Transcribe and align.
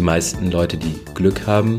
die 0.00 0.04
meisten 0.06 0.50
Leute, 0.50 0.78
die 0.78 0.98
Glück 1.12 1.46
haben, 1.46 1.76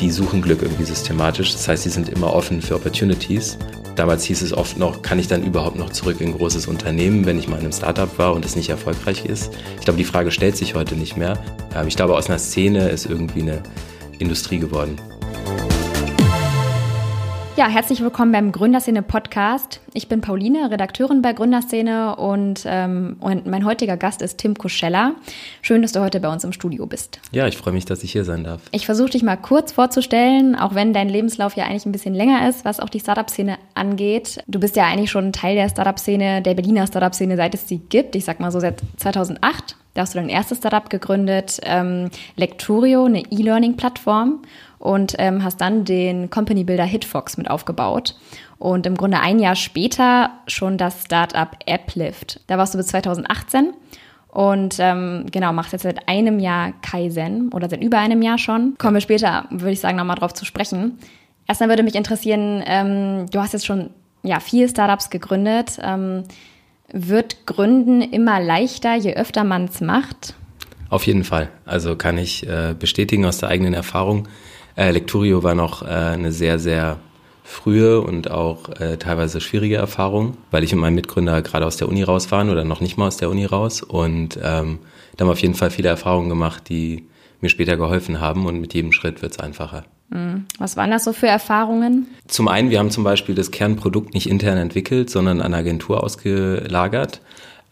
die 0.00 0.10
suchen 0.10 0.42
Glück 0.42 0.62
irgendwie 0.62 0.82
systematisch. 0.82 1.52
Das 1.52 1.68
heißt, 1.68 1.84
sie 1.84 1.90
sind 1.90 2.08
immer 2.08 2.32
offen 2.32 2.60
für 2.60 2.74
Opportunities. 2.74 3.56
Damals 3.94 4.24
hieß 4.24 4.42
es 4.42 4.52
oft 4.52 4.76
noch, 4.78 5.00
kann 5.00 5.20
ich 5.20 5.28
dann 5.28 5.44
überhaupt 5.44 5.78
noch 5.78 5.90
zurück 5.90 6.20
in 6.20 6.30
ein 6.30 6.36
großes 6.36 6.66
Unternehmen, 6.66 7.24
wenn 7.24 7.38
ich 7.38 7.46
mal 7.46 7.58
in 7.58 7.62
einem 7.62 7.72
Startup 7.72 8.18
war 8.18 8.34
und 8.34 8.44
es 8.44 8.56
nicht 8.56 8.68
erfolgreich 8.68 9.26
ist? 9.26 9.52
Ich 9.78 9.84
glaube, 9.84 9.96
die 9.96 10.04
Frage 10.04 10.32
stellt 10.32 10.56
sich 10.56 10.74
heute 10.74 10.96
nicht 10.96 11.16
mehr. 11.16 11.38
Ähm, 11.72 11.86
ich 11.86 11.94
glaube, 11.94 12.16
aus 12.16 12.28
einer 12.28 12.40
Szene 12.40 12.88
ist 12.88 13.06
irgendwie 13.06 13.42
eine 13.42 13.62
Industrie 14.18 14.58
geworden. 14.58 14.96
Ja, 17.56 17.68
herzlich 17.68 18.02
willkommen 18.02 18.32
beim 18.32 18.52
Gründerszene 18.52 19.00
Podcast. 19.00 19.80
Ich 19.94 20.08
bin 20.08 20.20
Pauline, 20.20 20.70
Redakteurin 20.70 21.22
bei 21.22 21.32
Gründerszene 21.32 22.16
und, 22.16 22.64
ähm, 22.66 23.16
und 23.20 23.46
mein 23.46 23.64
heutiger 23.64 23.96
Gast 23.96 24.20
ist 24.20 24.36
Tim 24.36 24.58
Koschella. 24.58 25.14
Schön, 25.62 25.80
dass 25.80 25.92
du 25.92 26.00
heute 26.00 26.20
bei 26.20 26.28
uns 26.30 26.44
im 26.44 26.52
Studio 26.52 26.84
bist. 26.84 27.18
Ja, 27.32 27.46
ich 27.46 27.56
freue 27.56 27.72
mich, 27.72 27.86
dass 27.86 28.04
ich 28.04 28.12
hier 28.12 28.26
sein 28.26 28.44
darf. 28.44 28.60
Ich 28.72 28.84
versuche 28.84 29.08
dich 29.08 29.22
mal 29.22 29.38
kurz 29.38 29.72
vorzustellen, 29.72 30.54
auch 30.54 30.74
wenn 30.74 30.92
dein 30.92 31.08
Lebenslauf 31.08 31.56
ja 31.56 31.64
eigentlich 31.64 31.86
ein 31.86 31.92
bisschen 31.92 32.12
länger 32.12 32.46
ist, 32.46 32.66
was 32.66 32.78
auch 32.78 32.90
die 32.90 33.00
Startup-Szene 33.00 33.56
angeht. 33.72 34.38
Du 34.46 34.60
bist 34.60 34.76
ja 34.76 34.84
eigentlich 34.84 35.10
schon 35.10 35.32
Teil 35.32 35.54
der 35.54 35.70
Startup-Szene, 35.70 36.42
der 36.42 36.52
Berliner 36.52 36.86
Startup-Szene, 36.86 37.38
seit 37.38 37.54
es 37.54 37.66
sie 37.66 37.78
gibt. 37.78 38.16
Ich 38.16 38.26
sag 38.26 38.38
mal 38.38 38.52
so 38.52 38.60
seit 38.60 38.82
2008. 38.98 39.76
Da 39.94 40.02
hast 40.02 40.14
du 40.14 40.18
dein 40.18 40.28
erstes 40.28 40.58
Startup 40.58 40.90
gegründet, 40.90 41.58
ähm, 41.62 42.10
Lecturio, 42.36 43.06
eine 43.06 43.22
E-Learning-Plattform 43.30 44.42
und 44.86 45.16
ähm, 45.18 45.42
hast 45.42 45.60
dann 45.60 45.84
den 45.84 46.30
Company 46.30 46.62
Builder 46.62 46.84
Hitfox 46.84 47.36
mit 47.36 47.50
aufgebaut. 47.50 48.14
Und 48.58 48.86
im 48.86 48.96
Grunde 48.96 49.20
ein 49.20 49.40
Jahr 49.40 49.56
später 49.56 50.30
schon 50.46 50.78
das 50.78 51.02
Startup 51.02 51.50
Applift. 51.68 52.40
Da 52.46 52.56
warst 52.56 52.72
du 52.72 52.78
bis 52.78 52.86
2018 52.86 53.74
und 54.28 54.76
ähm, 54.78 55.26
genau, 55.32 55.52
machst 55.52 55.72
jetzt 55.72 55.82
seit 55.82 56.08
einem 56.08 56.38
Jahr 56.38 56.72
Kaizen 56.82 57.50
oder 57.52 57.68
seit 57.68 57.82
über 57.82 57.98
einem 57.98 58.22
Jahr 58.22 58.38
schon. 58.38 58.76
Kommen 58.78 58.94
wir 58.94 59.00
später, 59.00 59.46
würde 59.50 59.72
ich 59.72 59.80
sagen, 59.80 59.96
nochmal 59.96 60.16
drauf 60.16 60.34
zu 60.34 60.44
sprechen. 60.44 60.98
Erstmal 61.48 61.68
würde 61.68 61.82
mich 61.82 61.96
interessieren, 61.96 62.62
ähm, 62.64 63.26
du 63.30 63.40
hast 63.40 63.54
jetzt 63.54 63.66
schon 63.66 63.90
ja, 64.22 64.38
vier 64.38 64.68
Startups 64.68 65.10
gegründet. 65.10 65.78
Ähm, 65.82 66.22
wird 66.92 67.46
Gründen 67.46 68.02
immer 68.02 68.40
leichter, 68.40 68.94
je 68.94 69.14
öfter 69.14 69.42
man 69.42 69.64
es 69.64 69.80
macht? 69.80 70.34
Auf 70.90 71.06
jeden 71.08 71.24
Fall. 71.24 71.48
Also 71.64 71.96
kann 71.96 72.16
ich 72.16 72.48
äh, 72.48 72.74
bestätigen 72.78 73.24
aus 73.24 73.38
der 73.38 73.48
eigenen 73.48 73.74
Erfahrung. 73.74 74.28
Äh, 74.76 74.90
Lecturio 74.90 75.42
war 75.42 75.54
noch 75.54 75.82
äh, 75.82 75.86
eine 75.86 76.32
sehr, 76.32 76.58
sehr 76.58 76.98
frühe 77.42 78.00
und 78.00 78.30
auch 78.30 78.68
äh, 78.80 78.96
teilweise 78.96 79.40
schwierige 79.40 79.76
Erfahrung, 79.76 80.36
weil 80.50 80.64
ich 80.64 80.74
und 80.74 80.80
mein 80.80 80.94
Mitgründer 80.94 81.42
gerade 81.42 81.64
aus 81.64 81.76
der 81.76 81.88
Uni 81.88 82.02
raus 82.02 82.30
waren 82.32 82.50
oder 82.50 82.64
noch 82.64 82.80
nicht 82.80 82.96
mal 82.98 83.06
aus 83.06 83.16
der 83.16 83.30
Uni 83.30 83.44
raus. 83.44 83.82
Und 83.82 84.36
ähm, 84.42 84.80
da 85.16 85.22
haben 85.22 85.28
wir 85.28 85.32
auf 85.32 85.42
jeden 85.42 85.54
Fall 85.54 85.70
viele 85.70 85.88
Erfahrungen 85.88 86.28
gemacht, 86.28 86.68
die 86.68 87.06
mir 87.40 87.48
später 87.48 87.76
geholfen 87.76 88.20
haben 88.20 88.46
und 88.46 88.60
mit 88.60 88.74
jedem 88.74 88.92
Schritt 88.92 89.22
wird 89.22 89.32
es 89.32 89.38
einfacher. 89.38 89.84
Mhm. 90.10 90.46
Was 90.58 90.76
waren 90.76 90.90
das 90.90 91.04
so 91.04 91.12
für 91.12 91.28
Erfahrungen? 91.28 92.06
Zum 92.26 92.48
einen, 92.48 92.70
wir 92.70 92.78
haben 92.78 92.90
zum 92.90 93.04
Beispiel 93.04 93.34
das 93.34 93.50
Kernprodukt 93.50 94.14
nicht 94.14 94.28
intern 94.28 94.58
entwickelt, 94.58 95.10
sondern 95.10 95.40
an 95.40 95.54
Agentur 95.54 96.02
ausgelagert, 96.02 97.20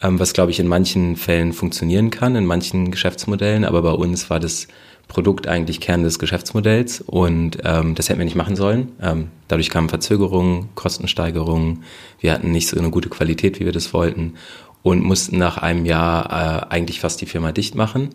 ähm, 0.03 0.19
was, 0.19 0.33
glaube 0.33 0.51
ich, 0.51 0.61
in 0.61 0.69
manchen 0.69 1.17
Fällen 1.17 1.53
funktionieren 1.53 2.11
kann, 2.11 2.37
in 2.37 2.47
manchen 2.47 2.91
Geschäftsmodellen, 2.91 3.65
aber 3.65 3.83
bei 3.83 3.93
uns 3.93 4.31
war 4.31 4.41
das 4.41 4.69
Produkt 5.09 5.47
eigentlich 5.47 5.81
Kern 5.81 6.03
des 6.03 6.19
Geschäftsmodells 6.19 7.01
und 7.01 7.59
ähm, 7.65 7.95
das 7.95 8.09
hätten 8.09 8.19
wir 8.19 8.25
nicht 8.25 8.37
machen 8.37 8.57
sollen. 8.57 8.93
Ähm, 9.01 9.29
dadurch 9.49 9.71
kamen 9.71 9.89
Verzögerungen, 9.89 10.71
Kostensteigerungen. 10.75 11.85
Wir 12.21 12.33
hatten 12.33 12.51
nicht 12.51 12.69
so 12.69 12.79
eine 12.79 12.91
gute 12.91 13.09
Qualität, 13.09 13.61
wie 13.61 13.65
wir 13.65 13.73
das 13.73 13.93
wollten 13.93 14.35
und 14.83 15.03
mussten 15.03 15.39
nach 15.39 15.59
einem 15.59 15.87
Jahr 15.87 16.69
äh, 16.71 16.73
eigentlich 16.75 17.01
fast 17.01 17.21
die 17.21 17.27
Firma 17.27 17.53
dicht 17.53 17.75
machen, 17.75 18.11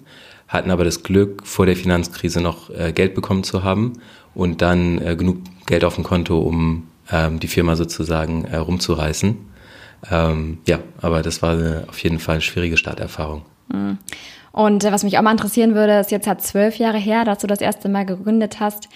hatten 0.48 0.72
aber 0.72 0.84
das 0.84 1.04
Glück, 1.04 1.46
vor 1.46 1.66
der 1.66 1.76
Finanzkrise 1.76 2.42
noch 2.42 2.70
äh, 2.70 2.94
Geld 2.94 3.16
bekommen 3.16 3.44
zu 3.44 3.64
haben 3.64 3.94
und 4.36 4.62
dann 4.62 5.02
äh, 5.02 5.16
genug 5.16 5.38
Geld 5.66 5.84
auf 5.84 5.96
dem 5.96 6.04
Konto, 6.04 6.40
um 6.40 6.88
ähm, 7.12 7.40
die 7.40 7.48
Firma 7.48 7.76
sozusagen 7.76 8.46
äh, 8.46 8.58
rumzureißen. 8.58 9.38
Ähm, 10.12 10.60
ja, 10.68 10.80
aber 11.02 11.22
das 11.22 11.42
war 11.42 11.54
eine, 11.54 11.86
auf 11.88 12.02
jeden 12.04 12.20
Fall 12.20 12.36
eine 12.36 12.42
schwierige 12.42 12.78
Starterfahrung. 12.78 13.44
Mhm. 13.74 13.98
Und 14.60 14.84
äh, 14.84 14.92
was 14.92 15.06
mich 15.06 15.18
auch 15.18 15.22
mal 15.22 15.32
interessieren 15.32 15.74
würde, 15.74 16.00
ist 16.00 16.12
jetzt 16.12 16.28
hat 16.28 16.42
zwölf 16.42 16.76
Jahre 16.80 16.98
her, 16.98 17.24
dass 17.24 17.38
du 17.38 17.48
das 17.48 17.62
erste 17.62 17.88
Mal 17.88 18.06
gegründet 18.06 18.60
hast. 18.60 18.90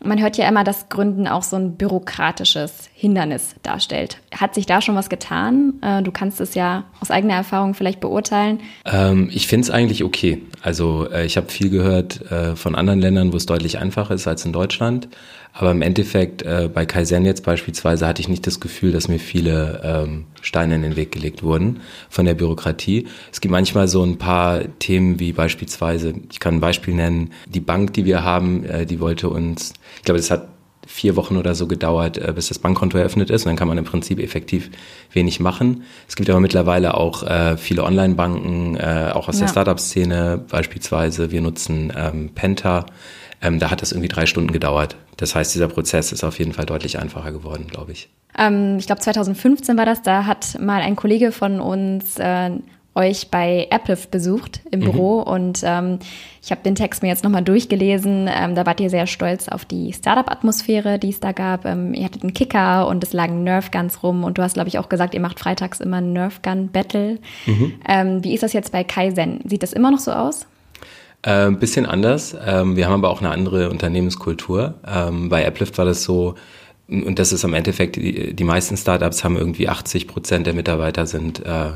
Man 0.00 0.22
hört 0.22 0.36
ja 0.36 0.48
immer, 0.48 0.62
dass 0.62 0.88
Gründen 0.90 1.26
auch 1.26 1.42
so 1.42 1.56
ein 1.56 1.74
bürokratisches 1.74 2.88
Hindernis 2.94 3.56
darstellt. 3.64 4.18
Hat 4.32 4.54
sich 4.54 4.66
da 4.66 4.80
schon 4.80 4.94
was 4.94 5.08
getan? 5.08 5.72
Äh, 5.82 6.04
du 6.04 6.12
kannst 6.12 6.40
es 6.40 6.54
ja 6.54 6.84
aus 7.00 7.10
eigener 7.10 7.34
Erfahrung 7.34 7.74
vielleicht 7.74 7.98
beurteilen. 7.98 8.60
Ähm, 8.84 9.28
ich 9.32 9.48
finde 9.48 9.64
es 9.64 9.70
eigentlich 9.70 10.04
okay. 10.04 10.40
Also 10.62 11.10
äh, 11.10 11.26
ich 11.26 11.36
habe 11.36 11.48
viel 11.48 11.70
gehört 11.70 12.20
von 12.54 12.76
anderen 12.76 13.00
Ländern, 13.00 13.32
wo 13.32 13.36
es 13.36 13.46
deutlich 13.46 13.78
einfacher 13.78 14.14
ist 14.14 14.28
als 14.28 14.44
in 14.44 14.52
Deutschland. 14.52 15.08
Aber 15.52 15.72
im 15.72 15.82
Endeffekt, 15.82 16.42
äh, 16.42 16.70
bei 16.72 16.86
Kaizen 16.86 17.24
jetzt 17.24 17.44
beispielsweise, 17.44 18.06
hatte 18.06 18.20
ich 18.20 18.28
nicht 18.28 18.46
das 18.46 18.60
Gefühl, 18.60 18.92
dass 18.92 19.08
mir 19.08 19.18
viele 19.18 19.80
ähm, 19.82 20.26
Steine 20.40 20.76
in 20.76 20.82
den 20.82 20.96
Weg 20.96 21.10
gelegt 21.10 21.42
wurden 21.42 21.80
von 22.08 22.26
der 22.26 22.34
Bürokratie. 22.34 23.08
Es 23.32 23.40
gibt 23.40 23.50
manchmal 23.50 23.88
so 23.88 24.04
ein 24.04 24.18
paar 24.18 24.60
Themen 24.78 25.18
wie 25.18 25.32
beispielsweise, 25.32 26.14
ich 26.30 26.38
kann 26.38 26.54
ein 26.54 26.60
Beispiel 26.60 26.94
nennen, 26.94 27.32
die 27.46 27.60
Bank, 27.60 27.92
die 27.94 28.04
wir 28.04 28.22
haben, 28.22 28.64
äh, 28.64 28.86
die 28.86 29.00
wollte 29.00 29.28
uns, 29.28 29.72
ich 29.96 30.04
glaube, 30.04 30.18
das 30.18 30.30
hat 30.30 30.48
vier 30.88 31.16
Wochen 31.16 31.36
oder 31.36 31.54
so 31.54 31.66
gedauert, 31.66 32.16
äh, 32.16 32.32
bis 32.34 32.48
das 32.48 32.58
Bankkonto 32.58 32.96
eröffnet 32.96 33.28
ist. 33.28 33.44
Und 33.44 33.50
dann 33.50 33.56
kann 33.56 33.68
man 33.68 33.76
im 33.76 33.84
Prinzip 33.84 34.18
effektiv 34.18 34.70
wenig 35.12 35.38
machen. 35.38 35.82
Es 36.08 36.16
gibt 36.16 36.30
aber 36.30 36.40
mittlerweile 36.40 36.94
auch 36.94 37.22
äh, 37.22 37.58
viele 37.58 37.84
Online-Banken, 37.84 38.76
äh, 38.76 39.10
auch 39.12 39.28
aus 39.28 39.36
ja. 39.36 39.42
der 39.42 39.48
Startup-Szene 39.48 40.44
beispielsweise. 40.48 41.30
Wir 41.30 41.42
nutzen 41.42 41.92
ähm, 41.94 42.30
Penta. 42.34 42.86
Ähm, 43.40 43.58
da 43.58 43.70
hat 43.70 43.82
das 43.82 43.92
irgendwie 43.92 44.08
drei 44.08 44.26
Stunden 44.26 44.52
gedauert. 44.52 44.96
Das 45.16 45.34
heißt, 45.34 45.54
dieser 45.54 45.68
Prozess 45.68 46.12
ist 46.12 46.24
auf 46.24 46.38
jeden 46.38 46.52
Fall 46.52 46.66
deutlich 46.66 46.98
einfacher 46.98 47.32
geworden, 47.32 47.66
glaube 47.68 47.92
ich. 47.92 48.08
Ähm, 48.36 48.76
ich 48.78 48.86
glaube, 48.86 49.00
2015 49.00 49.76
war 49.76 49.86
das. 49.86 50.02
Da 50.02 50.26
hat 50.26 50.58
mal 50.60 50.80
ein 50.80 50.96
Kollege 50.96 51.32
von 51.32 51.60
uns 51.60 52.18
äh, 52.18 52.50
euch 52.98 53.30
bei 53.30 53.68
Applift 53.70 54.10
besucht 54.10 54.60
im 54.70 54.80
mhm. 54.80 54.84
Büro 54.84 55.20
und 55.20 55.60
ähm, 55.62 56.00
ich 56.42 56.50
habe 56.50 56.62
den 56.62 56.74
Text 56.74 57.02
mir 57.02 57.08
jetzt 57.08 57.22
nochmal 57.22 57.44
durchgelesen. 57.44 58.28
Ähm, 58.28 58.54
da 58.54 58.66
wart 58.66 58.80
ihr 58.80 58.90
sehr 58.90 59.06
stolz 59.06 59.48
auf 59.48 59.64
die 59.64 59.92
Startup-Atmosphäre, 59.92 60.98
die 60.98 61.10
es 61.10 61.20
da 61.20 61.32
gab. 61.32 61.64
Ähm, 61.64 61.94
ihr 61.94 62.04
hattet 62.04 62.22
einen 62.22 62.34
Kicker 62.34 62.88
und 62.88 63.04
es 63.04 63.12
lagen 63.12 63.44
Nerfguns 63.44 64.02
rum 64.02 64.24
und 64.24 64.38
du 64.38 64.42
hast, 64.42 64.54
glaube 64.54 64.68
ich, 64.68 64.78
auch 64.78 64.88
gesagt, 64.88 65.14
ihr 65.14 65.20
macht 65.20 65.38
freitags 65.38 65.80
immer 65.80 65.98
ein 65.98 66.12
Nerfgun-Battle. 66.12 67.18
Mhm. 67.46 67.72
Ähm, 67.86 68.24
wie 68.24 68.34
ist 68.34 68.42
das 68.42 68.52
jetzt 68.52 68.72
bei 68.72 68.82
Kaizen? 68.82 69.40
Sieht 69.44 69.62
das 69.62 69.72
immer 69.72 69.92
noch 69.92 70.00
so 70.00 70.10
aus? 70.10 70.46
Ein 71.22 71.54
äh, 71.54 71.56
bisschen 71.56 71.86
anders. 71.86 72.36
Ähm, 72.46 72.76
wir 72.76 72.86
haben 72.86 72.94
aber 72.94 73.10
auch 73.10 73.20
eine 73.20 73.30
andere 73.30 73.70
Unternehmenskultur. 73.70 74.74
Ähm, 74.86 75.28
bei 75.28 75.46
Applift 75.46 75.76
war 75.76 75.84
das 75.84 76.04
so, 76.04 76.36
und 76.88 77.18
das 77.18 77.32
ist 77.32 77.44
am 77.44 77.54
Endeffekt, 77.54 77.96
die, 77.96 78.34
die 78.34 78.44
meisten 78.44 78.76
Startups 78.76 79.24
haben 79.24 79.36
irgendwie 79.36 79.68
80 79.68 80.06
Prozent 80.06 80.46
der 80.46 80.54
Mitarbeiter 80.54 81.06
sind 81.06 81.44
äh, 81.44 81.72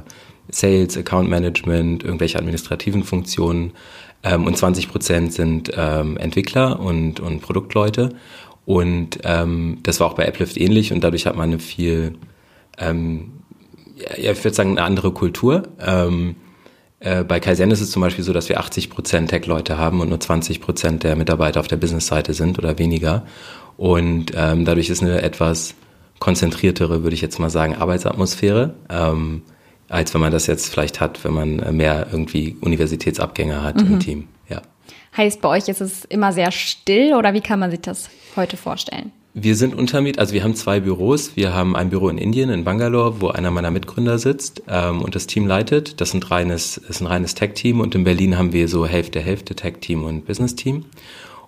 Sales, 0.48 0.97
Account 0.97 1.28
Management, 1.28 2.04
irgendwelche 2.04 2.38
administrativen 2.38 3.02
Funktionen 3.02 3.72
ähm, 4.22 4.47
und 4.47 4.56
20 4.56 4.88
Prozent 4.88 5.32
sind 5.32 5.72
ähm, 5.76 6.16
Entwickler 6.16 6.78
und, 6.78 7.20
und 7.20 7.41
Produktleute. 7.41 8.10
Und 8.64 9.19
ähm, 9.25 9.78
das 9.82 9.98
war 9.98 10.06
auch 10.06 10.14
bei 10.14 10.26
Applift 10.26 10.56
ähnlich 10.56 10.92
und 10.92 11.02
dadurch 11.02 11.26
hat 11.26 11.36
man 11.36 11.50
eine 11.50 11.58
viel, 11.58 12.14
ähm, 12.78 13.32
ja, 14.16 14.31
ich 14.31 14.44
würde 14.44 14.54
sagen, 14.54 14.70
eine 14.70 14.82
andere 14.82 15.12
Kultur. 15.12 15.64
Äh, 17.02 17.24
bei 17.24 17.40
Kaizen 17.40 17.70
ist 17.70 17.80
es 17.80 17.90
zum 17.90 18.00
Beispiel 18.02 18.24
so, 18.24 18.32
dass 18.32 18.48
wir 18.48 18.60
80 18.60 18.88
Prozent 18.88 19.30
Tech-Leute 19.30 19.76
haben 19.76 20.00
und 20.00 20.08
nur 20.08 20.20
20 20.20 20.60
Prozent 20.60 21.02
der 21.02 21.16
Mitarbeiter 21.16 21.60
auf 21.60 21.66
der 21.66 21.76
Business-Seite 21.76 22.32
sind 22.32 22.58
oder 22.58 22.78
weniger. 22.78 23.24
Und 23.76 24.32
ähm, 24.36 24.64
dadurch 24.64 24.88
ist 24.88 25.02
eine 25.02 25.22
etwas 25.22 25.74
konzentriertere, 26.20 27.02
würde 27.02 27.14
ich 27.14 27.20
jetzt 27.20 27.40
mal 27.40 27.50
sagen, 27.50 27.74
Arbeitsatmosphäre, 27.74 28.74
ähm, 28.88 29.42
als 29.88 30.14
wenn 30.14 30.20
man 30.20 30.30
das 30.30 30.46
jetzt 30.46 30.68
vielleicht 30.68 31.00
hat, 31.00 31.24
wenn 31.24 31.32
man 31.32 31.76
mehr 31.76 32.06
irgendwie 32.12 32.56
Universitätsabgänger 32.60 33.64
hat 33.64 33.80
mhm. 33.80 33.94
im 33.94 34.00
Team. 34.00 34.28
Ja. 34.48 34.62
Heißt, 35.16 35.40
bei 35.40 35.48
euch 35.48 35.69
ist 35.69 35.81
es 35.81 36.05
immer 36.05 36.32
sehr 36.32 36.52
still 36.52 37.14
oder 37.14 37.34
wie 37.34 37.40
kann 37.40 37.58
man 37.58 37.72
sich 37.72 37.81
das 37.81 38.08
heute 38.37 38.56
vorstellen? 38.56 39.10
Wir 39.34 39.56
sind 39.56 39.75
Untermiet, 39.75 40.19
also 40.19 40.34
wir 40.34 40.44
haben 40.44 40.55
zwei 40.55 40.81
Büros. 40.81 41.37
Wir 41.37 41.55
haben 41.55 41.75
ein 41.75 41.88
Büro 41.88 42.11
in 42.11 42.19
Indien, 42.19 42.50
in 42.50 42.64
Bangalore, 42.64 43.23
wo 43.23 43.29
einer 43.29 43.50
meiner 43.50 43.70
Mitgründer 43.70 44.19
sitzt 44.19 44.62
ähm, 44.69 45.00
und 45.00 45.14
das 45.14 45.26
Team 45.26 45.46
leitet. 45.46 46.02
Das 46.02 46.11
sind 46.11 46.31
reines, 46.31 46.76
ist 46.76 47.00
ein 47.00 47.06
reines 47.06 47.34
Tech-Team 47.34 47.81
und 47.81 47.94
in 47.94 48.05
Berlin 48.05 48.37
haben 48.37 48.52
wir 48.52 48.69
so 48.69 48.87
Hälfte, 48.87 49.20
Hälfte 49.20 49.55
Tech-Team 49.55 50.05
und 50.05 50.26
Business-Team. 50.26 50.84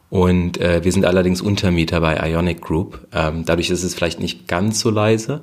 Und 0.08 0.58
äh, 0.60 0.82
wir 0.82 0.92
sind 0.92 1.04
allerdings 1.04 1.42
Untermieter 1.42 2.00
bei 2.00 2.16
Ionic 2.30 2.62
Group. 2.62 3.06
Ähm, 3.12 3.44
dadurch 3.44 3.68
ist 3.68 3.82
es 3.82 3.94
vielleicht 3.94 4.18
nicht 4.18 4.48
ganz 4.48 4.80
so 4.80 4.88
leise, 4.88 5.42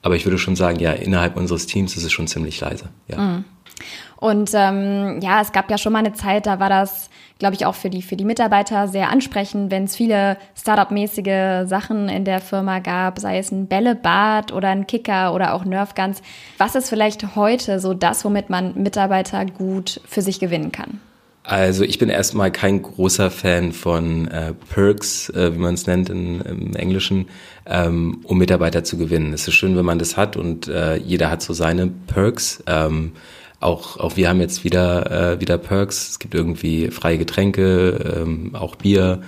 aber 0.00 0.16
ich 0.16 0.24
würde 0.24 0.38
schon 0.38 0.56
sagen, 0.56 0.78
ja, 0.80 0.92
innerhalb 0.92 1.36
unseres 1.36 1.66
Teams 1.66 1.96
ist 1.96 2.04
es 2.04 2.12
schon 2.12 2.26
ziemlich 2.26 2.58
leise. 2.60 2.86
Ja. 3.08 3.18
Mhm. 3.18 3.44
Und 4.16 4.50
ähm, 4.54 5.18
ja, 5.20 5.42
es 5.42 5.52
gab 5.52 5.70
ja 5.70 5.76
schon 5.76 5.92
mal 5.92 5.98
eine 5.98 6.14
Zeit, 6.14 6.46
da 6.46 6.58
war 6.60 6.68
das, 6.68 7.10
glaube 7.42 7.56
ich, 7.56 7.66
auch 7.66 7.74
für 7.74 7.90
die, 7.90 8.02
für 8.02 8.14
die 8.14 8.24
Mitarbeiter 8.24 8.86
sehr 8.86 9.10
ansprechend, 9.10 9.72
wenn 9.72 9.82
es 9.82 9.96
viele 9.96 10.36
Startup-mäßige 10.56 11.68
Sachen 11.68 12.08
in 12.08 12.24
der 12.24 12.38
Firma 12.38 12.78
gab, 12.78 13.18
sei 13.18 13.38
es 13.38 13.50
ein 13.50 13.66
Bällebad 13.66 14.52
oder 14.52 14.68
ein 14.68 14.86
Kicker 14.86 15.34
oder 15.34 15.52
auch 15.52 15.64
Nerfguns. 15.64 16.22
Was 16.58 16.76
ist 16.76 16.88
vielleicht 16.88 17.34
heute 17.34 17.80
so 17.80 17.94
das, 17.94 18.24
womit 18.24 18.48
man 18.48 18.80
Mitarbeiter 18.80 19.44
gut 19.44 20.00
für 20.06 20.22
sich 20.22 20.38
gewinnen 20.38 20.70
kann? 20.70 21.00
Also 21.42 21.82
ich 21.82 21.98
bin 21.98 22.10
erstmal 22.10 22.52
kein 22.52 22.80
großer 22.80 23.28
Fan 23.32 23.72
von 23.72 24.28
äh, 24.28 24.52
Perks, 24.72 25.28
äh, 25.30 25.52
wie 25.52 25.58
man 25.58 25.74
es 25.74 25.88
nennt 25.88 26.10
in, 26.10 26.42
im 26.42 26.76
Englischen, 26.76 27.26
ähm, 27.66 28.20
um 28.22 28.38
Mitarbeiter 28.38 28.84
zu 28.84 28.98
gewinnen. 28.98 29.32
Es 29.32 29.48
ist 29.48 29.54
schön, 29.54 29.76
wenn 29.76 29.84
man 29.84 29.98
das 29.98 30.16
hat 30.16 30.36
und 30.36 30.68
äh, 30.68 30.94
jeder 30.94 31.28
hat 31.28 31.42
so 31.42 31.54
seine 31.54 31.88
Perks. 31.88 32.62
Ähm, 32.68 33.14
auch, 33.62 33.98
auch 33.98 34.16
wir 34.16 34.28
haben 34.28 34.40
jetzt 34.40 34.64
wieder, 34.64 35.34
äh, 35.34 35.40
wieder 35.40 35.58
Perks. 35.58 36.10
Es 36.10 36.18
gibt 36.18 36.34
irgendwie 36.34 36.90
freie 36.90 37.18
Getränke, 37.18 38.22
ähm, 38.22 38.54
auch 38.54 38.76
Bier. 38.76 39.22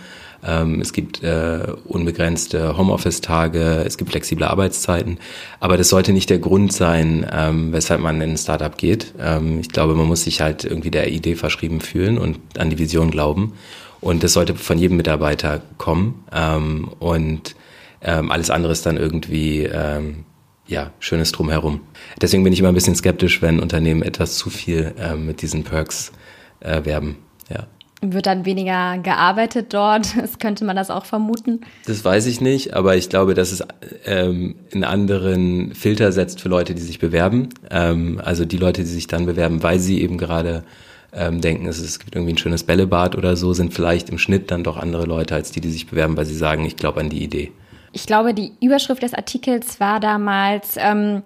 Ähm, 0.46 0.80
es 0.80 0.92
gibt 0.92 1.22
äh, 1.22 1.66
unbegrenzte 1.86 2.76
Homeoffice-Tage, 2.76 3.84
es 3.86 3.96
gibt 3.96 4.10
flexible 4.10 4.44
Arbeitszeiten. 4.44 5.18
Aber 5.60 5.76
das 5.76 5.88
sollte 5.88 6.12
nicht 6.12 6.28
der 6.30 6.38
Grund 6.38 6.72
sein, 6.72 7.26
ähm, 7.32 7.72
weshalb 7.72 8.00
man 8.00 8.20
in 8.20 8.32
ein 8.32 8.36
Startup 8.36 8.76
geht. 8.76 9.14
Ähm, 9.18 9.60
ich 9.60 9.70
glaube, 9.70 9.94
man 9.94 10.06
muss 10.06 10.24
sich 10.24 10.40
halt 10.40 10.64
irgendwie 10.64 10.90
der 10.90 11.10
Idee 11.10 11.34
verschrieben 11.34 11.80
fühlen 11.80 12.18
und 12.18 12.38
an 12.58 12.70
die 12.70 12.78
Vision 12.78 13.10
glauben. 13.10 13.54
Und 14.00 14.22
das 14.22 14.34
sollte 14.34 14.54
von 14.54 14.78
jedem 14.78 14.98
Mitarbeiter 14.98 15.62
kommen. 15.78 16.24
Ähm, 16.30 16.90
und 16.98 17.56
ähm, 18.02 18.30
alles 18.30 18.50
andere 18.50 18.72
ist 18.72 18.84
dann 18.84 18.98
irgendwie 18.98 19.62
ähm, 19.62 20.24
ja, 20.66 20.92
schönes 20.98 21.32
drumherum. 21.32 21.80
Deswegen 22.20 22.44
bin 22.44 22.52
ich 22.52 22.60
immer 22.60 22.68
ein 22.68 22.74
bisschen 22.74 22.94
skeptisch, 22.94 23.42
wenn 23.42 23.60
Unternehmen 23.60 24.02
etwas 24.02 24.36
zu 24.36 24.50
viel 24.50 24.94
äh, 24.98 25.14
mit 25.14 25.42
diesen 25.42 25.64
Perks 25.64 26.12
äh, 26.60 26.84
werben. 26.84 27.18
Ja. 27.50 27.66
Wird 28.00 28.26
dann 28.26 28.44
weniger 28.44 28.98
gearbeitet 28.98 29.72
dort? 29.72 30.14
Das 30.24 30.38
könnte 30.38 30.64
man 30.64 30.76
das 30.76 30.90
auch 30.90 31.04
vermuten? 31.04 31.60
Das 31.86 32.04
weiß 32.04 32.26
ich 32.26 32.40
nicht, 32.40 32.74
aber 32.74 32.96
ich 32.96 33.08
glaube, 33.08 33.34
dass 33.34 33.52
es 33.52 33.62
ähm, 34.06 34.56
einen 34.72 34.84
anderen 34.84 35.74
Filter 35.74 36.12
setzt 36.12 36.40
für 36.40 36.48
Leute, 36.48 36.74
die 36.74 36.82
sich 36.82 36.98
bewerben. 36.98 37.50
Ähm, 37.70 38.20
also 38.22 38.44
die 38.44 38.56
Leute, 38.56 38.82
die 38.82 38.88
sich 38.88 39.06
dann 39.06 39.26
bewerben, 39.26 39.62
weil 39.62 39.78
sie 39.78 40.00
eben 40.00 40.18
gerade 40.18 40.64
ähm, 41.12 41.40
denken, 41.40 41.66
es, 41.66 41.78
es 41.78 41.98
gibt 41.98 42.14
irgendwie 42.14 42.32
ein 42.32 42.38
schönes 42.38 42.64
Bällebad 42.64 43.16
oder 43.16 43.36
so, 43.36 43.52
sind 43.52 43.72
vielleicht 43.72 44.10
im 44.10 44.18
Schnitt 44.18 44.50
dann 44.50 44.64
doch 44.64 44.76
andere 44.76 45.04
Leute 45.04 45.34
als 45.34 45.52
die, 45.52 45.60
die 45.60 45.70
sich 45.70 45.86
bewerben, 45.86 46.16
weil 46.16 46.26
sie 46.26 46.36
sagen, 46.36 46.64
ich 46.64 46.76
glaube 46.76 47.00
an 47.00 47.10
die 47.10 47.22
Idee. 47.22 47.52
Ich 47.94 48.06
glaube, 48.08 48.34
die 48.34 48.50
Überschrift 48.60 49.04
des 49.04 49.14
Artikels 49.14 49.78
war 49.78 50.00
damals 50.00 50.74
ähm, 50.76 51.22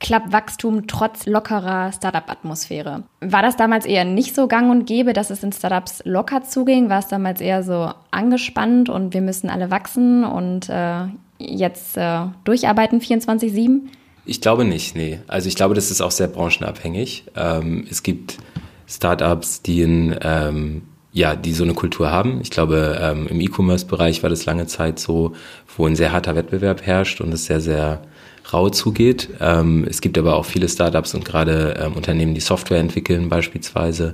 Klappwachstum 0.00 0.86
trotz 0.86 1.26
lockerer 1.26 1.92
Startup-Atmosphäre. 1.92 3.02
War 3.20 3.42
das 3.42 3.56
damals 3.56 3.84
eher 3.84 4.06
nicht 4.06 4.34
so 4.34 4.48
gang 4.48 4.70
und 4.70 4.86
gäbe, 4.86 5.12
dass 5.12 5.28
es 5.28 5.42
in 5.42 5.52
Startups 5.52 6.00
locker 6.06 6.42
zuging? 6.42 6.88
War 6.88 7.00
es 7.00 7.08
damals 7.08 7.42
eher 7.42 7.62
so 7.62 7.92
angespannt 8.10 8.88
und 8.88 9.12
wir 9.12 9.20
müssen 9.20 9.50
alle 9.50 9.70
wachsen 9.70 10.24
und 10.24 10.70
äh, 10.70 11.02
jetzt 11.36 11.98
äh, 11.98 12.20
durcharbeiten 12.44 13.02
24-7? 13.02 13.80
Ich 14.24 14.40
glaube 14.40 14.64
nicht, 14.64 14.96
nee. 14.96 15.20
Also 15.26 15.48
ich 15.48 15.54
glaube, 15.54 15.74
das 15.74 15.90
ist 15.90 16.00
auch 16.00 16.12
sehr 16.12 16.28
branchenabhängig. 16.28 17.24
Ähm, 17.36 17.86
es 17.90 18.02
gibt 18.02 18.38
Startups, 18.86 19.60
die 19.60 19.82
in 19.82 20.16
ähm, 20.22 20.82
ja, 21.16 21.34
die 21.34 21.54
so 21.54 21.64
eine 21.64 21.72
Kultur 21.72 22.10
haben. 22.10 22.42
Ich 22.42 22.50
glaube, 22.50 22.98
ähm, 23.00 23.26
im 23.26 23.40
E-Commerce-Bereich 23.40 24.22
war 24.22 24.28
das 24.28 24.44
lange 24.44 24.66
Zeit 24.66 24.98
so, 24.98 25.32
wo 25.74 25.86
ein 25.86 25.96
sehr 25.96 26.12
harter 26.12 26.36
Wettbewerb 26.36 26.84
herrscht 26.84 27.22
und 27.22 27.32
es 27.32 27.46
sehr, 27.46 27.62
sehr 27.62 28.02
rau 28.52 28.68
zugeht. 28.68 29.30
Ähm, 29.40 29.86
es 29.88 30.02
gibt 30.02 30.18
aber 30.18 30.36
auch 30.36 30.44
viele 30.44 30.68
Startups 30.68 31.14
und 31.14 31.24
gerade 31.24 31.74
ähm, 31.80 31.94
Unternehmen, 31.94 32.34
die 32.34 32.42
Software 32.42 32.80
entwickeln 32.80 33.30
beispielsweise, 33.30 34.12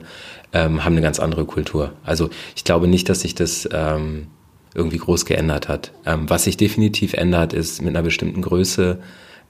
ähm, 0.53 0.85
haben 0.85 0.93
eine 0.93 1.03
ganz 1.03 1.19
andere 1.19 1.45
Kultur. 1.45 1.93
Also 2.05 2.31
ich 2.55 2.63
glaube 2.63 2.87
nicht, 2.87 3.09
dass 3.09 3.23
sich 3.23 3.35
das 3.35 3.69
ähm, 3.73 4.29
irgendwie 4.73 4.99
groß 4.99 5.27
geändert 5.27 5.69
hat. 5.69 5.91
Ähm, 6.07 6.31
was 6.31 6.45
sich 6.45 6.57
definitiv 6.57 7.15
ändert, 7.15 7.53
ist 7.53 7.83
mit 7.83 7.97
einer 7.97 8.05
bestimmten 8.05 8.43
Größe 8.43 9.01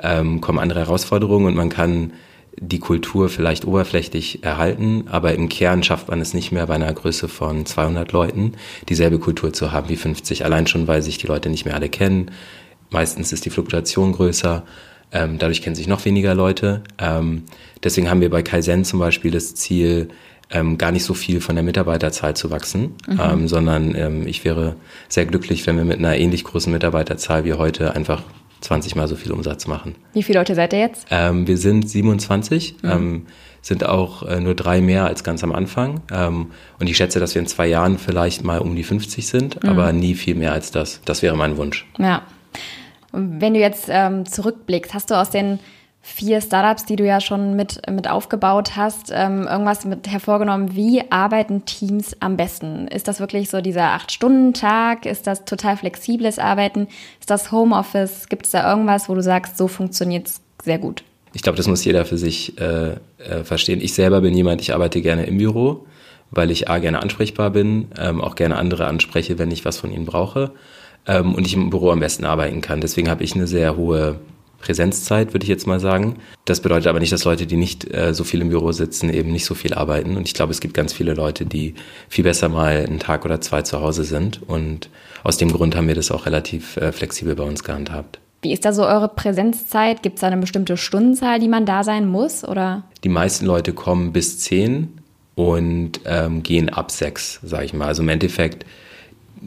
kommen 0.01 0.59
andere 0.59 0.81
Herausforderungen 0.81 1.47
und 1.47 1.55
man 1.55 1.69
kann 1.69 2.13
die 2.59 2.79
Kultur 2.79 3.29
vielleicht 3.29 3.65
oberflächlich 3.65 4.45
erhalten, 4.45 5.05
aber 5.11 5.35
im 5.35 5.49
Kern 5.49 5.83
schafft 5.83 6.09
man 6.09 6.21
es 6.21 6.35
nicht 6.35 6.53
mehr 6.53 6.67
bei 6.67 6.75
einer 6.75 6.93
Größe 6.93 7.29
von 7.29 7.65
200 7.65 8.13
Leuten, 8.13 8.53
dieselbe 8.89 9.19
Kultur 9.19 9.53
zu 9.53 9.73
haben 9.73 9.89
wie 9.89 9.97
50. 9.97 10.45
Allein 10.45 10.67
schon, 10.67 10.87
weil 10.87 11.03
sich 11.03 11.19
die 11.19 11.27
Leute 11.27 11.49
nicht 11.49 11.65
mehr 11.65 11.75
alle 11.75 11.89
kennen. 11.89 12.31
Meistens 12.91 13.33
ist 13.33 13.45
die 13.45 13.51
Fluktuation 13.51 14.13
größer. 14.13 14.65
Ähm, 15.13 15.39
dadurch 15.39 15.63
kennen 15.63 15.77
sich 15.77 15.89
noch 15.89 16.05
weniger 16.05 16.35
Leute. 16.35 16.83
Ähm, 16.99 17.45
deswegen 17.83 18.11
haben 18.11 18.21
wir 18.21 18.31
bei 18.31 18.43
Kaizen 18.43 18.85
zum 18.85 18.99
Beispiel 18.99 19.31
das 19.31 19.55
Ziel, 19.55 20.09
ähm, 20.51 20.77
gar 20.79 20.93
nicht 20.93 21.05
so 21.05 21.15
viel 21.15 21.41
von 21.41 21.55
der 21.55 21.65
Mitarbeiterzahl 21.65 22.37
zu 22.37 22.51
wachsen, 22.51 22.95
mhm. 23.07 23.21
ähm, 23.21 23.49
sondern 23.49 23.95
ähm, 23.95 24.27
ich 24.27 24.45
wäre 24.45 24.77
sehr 25.09 25.25
glücklich, 25.25 25.67
wenn 25.67 25.77
wir 25.77 25.85
mit 25.85 25.99
einer 25.99 26.17
ähnlich 26.17 26.45
großen 26.45 26.71
Mitarbeiterzahl 26.71 27.45
wie 27.45 27.55
heute 27.55 27.95
einfach 27.95 28.23
20 28.63 28.97
mal 28.97 29.09
so 29.09 29.17
viel 29.17 29.33
Umsatz 29.33 29.67
machen. 29.67 29.95
Wie 30.13 30.23
viele 30.23 30.39
Leute 30.39 30.55
seid 30.55 30.73
ihr 30.73 30.79
jetzt? 30.79 31.07
Ähm, 31.11 31.47
wir 31.47 31.59
sind 31.59 31.89
27, 31.89 32.77
mhm. 32.83 32.91
ähm, 32.91 33.27
sind 33.61 33.87
auch 33.87 34.23
äh, 34.23 34.41
nur 34.41 34.55
drei 34.55 34.81
mehr 34.81 35.07
als 35.07 35.25
ganz 35.25 35.45
am 35.45 35.53
Anfang. 35.53 36.01
Ähm, 36.13 36.53
und 36.79 36.89
ich 36.89 36.97
schätze, 36.97 37.21
dass 37.21 37.35
wir 37.35 37.41
in 37.41 37.47
zwei 37.47 37.67
Jahren 37.67 37.99
vielleicht 37.99 38.45
mal 38.45 38.59
um 38.59 38.75
die 38.75 38.83
50 38.83 39.27
sind, 39.27 39.63
mhm. 39.63 39.69
aber 39.69 39.93
nie 39.93 40.15
viel 40.15 40.35
mehr 40.35 40.53
als 40.53 40.71
das. 40.71 41.01
Das 41.05 41.23
wäre 41.23 41.37
mein 41.37 41.57
Wunsch. 41.57 41.87
Ja. 41.99 42.23
Wenn 43.13 43.55
du 43.55 43.61
jetzt 43.61 43.87
ähm, 43.89 44.25
zurückblickst, 44.25 44.95
hast 44.95 45.11
du 45.11 45.15
aus 45.15 45.31
den 45.31 45.59
vier 46.05 46.41
Startups, 46.41 46.85
die 46.85 46.97
du 46.97 47.07
ja 47.07 47.21
schon 47.21 47.55
mit, 47.55 47.81
mit 47.89 48.11
aufgebaut 48.11 48.77
hast, 48.77 49.13
ähm, 49.15 49.47
irgendwas 49.47 49.85
mit 49.85 50.09
hervorgenommen. 50.09 50.75
Wie 50.75 51.11
arbeiten 51.11 51.65
Teams 51.65 52.17
am 52.19 52.37
besten? 52.37 52.89
Ist 52.89 53.07
das 53.07 53.21
wirklich 53.21 53.49
so 53.49 53.61
dieser 53.61 53.93
Acht-Stunden-Tag? 53.93 55.07
Ist 55.07 55.29
das 55.29 55.45
total 55.45 55.77
flexibles 55.77 56.41
Arbeiten? 56.41 56.89
Ist 57.21 57.31
das 57.31 57.53
Homeoffice? 57.53 58.29
Gibt 58.29 58.47
es 58.47 58.53
da 58.53 58.69
irgendwas, 58.69 59.09
wo 59.09 59.15
du 59.15 59.23
sagst, 59.23 59.57
so 59.57 59.69
funktioniert 59.69 60.27
es 60.27 60.41
sehr 60.65 60.79
gut? 60.79 61.05
Ich 61.35 61.43
glaube, 61.43 61.57
das 61.57 61.69
muss 61.69 61.85
jeder 61.85 62.05
für 62.05 62.19
sich 62.19 62.61
äh, 62.61 62.97
äh, 63.19 63.45
verstehen. 63.45 63.81
Ich 63.81 63.95
selber 63.95 64.21
bin 64.21 64.35
jemand, 64.35 64.61
ich 64.61 64.75
arbeite 64.75 65.01
gerne 65.01 65.25
im 65.25 65.39
Büro, 65.39 65.87
weil 66.33 66.51
ich 66.51 66.69
A, 66.69 66.79
gerne 66.79 67.01
ansprechbar 67.01 67.51
bin, 67.51 67.89
ähm, 67.99 68.21
auch 68.21 68.35
gerne 68.35 68.57
andere 68.57 68.87
anspreche, 68.87 69.39
wenn 69.39 69.53
ich 69.53 69.65
was 69.65 69.79
von 69.79 69.93
ihnen 69.93 70.05
brauche 70.05 70.51
ähm, 71.07 71.35
und 71.35 71.47
ich 71.47 71.55
im 71.55 71.71
Büro 71.71 71.91
am 71.91 72.01
besten 72.01 72.25
arbeiten 72.25 72.61
kann. 72.61 72.81
Deswegen 72.81 73.09
habe 73.09 73.23
ich 73.23 73.35
eine 73.35 73.47
sehr 73.47 73.77
hohe 73.77 74.17
Präsenzzeit, 74.63 75.35
würde 75.35 75.45
ich 75.45 75.49
jetzt 75.51 75.67
mal 75.67 75.81
sagen. 75.81 76.17
Das 76.47 76.61
bedeutet 76.61 76.87
aber 76.87 77.01
nicht, 77.01 77.13
dass 77.13 77.25
Leute, 77.25 77.47
die 77.47 77.57
nicht 77.57 77.93
äh, 77.93 78.15
so 78.15 78.25
viel 78.25 78.41
im 78.41 78.49
Büro 78.49 78.73
sitzen, 78.73 79.11
eben 79.11 79.31
nicht 79.31 79.45
so 79.45 79.55
viel 79.55 79.75
arbeiten. 79.75 80.17
Und 80.17 80.27
ich 80.27 80.35
glaube, 80.35 80.53
es 80.53 80.61
gibt 80.61 80.73
ganz 80.73 80.93
viele 80.93 81.13
Leute, 81.13 81.45
die 81.45 81.75
viel 82.09 82.25
besser 82.25 82.49
mal 82.49 82.87
einen 82.87 82.99
Tag 82.99 83.25
oder 83.25 83.41
zwei 83.41 83.63
zu 83.63 83.81
Hause 83.81 84.05
sind. 84.05 84.41
Und 84.47 84.89
aus 85.23 85.37
dem 85.37 85.53
Grund 85.53 85.77
haben 85.77 85.89
wir 85.89 85.95
das 85.95 86.11
auch 86.11 86.25
relativ 86.25 86.79
äh, 86.79 86.93
flexibel 86.93 87.35
bei 87.35 87.45
uns 87.45 87.63
gehandhabt. 87.63 88.19
Wie 88.41 88.53
ist 88.53 88.65
da 88.65 88.73
so 88.73 88.85
eure 88.85 89.09
Präsenzzeit? 89.09 90.03
Gibt 90.03 90.17
es 90.17 90.21
da 90.23 90.29
eine 90.29 90.39
bestimmte 90.39 90.77
Stundenzahl, 90.77 91.39
die 91.39 91.49
man 91.49 91.67
da 91.67 91.85
sein 91.85 92.09
muss? 92.09 92.43
Oder? 92.43 92.85
Die 93.05 93.09
meisten 93.09 93.47
Leute 93.47 93.73
kommen 93.73 94.13
bis 94.13 94.39
zehn 94.41 94.99
und 95.35 96.01
ähm, 96.07 96.43
gehen 96.43 96.69
ab 96.69 96.91
sechs, 96.91 97.41
sage 97.43 97.65
ich 97.67 97.73
mal. 97.73 97.87
Also 97.87 98.03
im 98.03 98.09
Endeffekt 98.09 98.67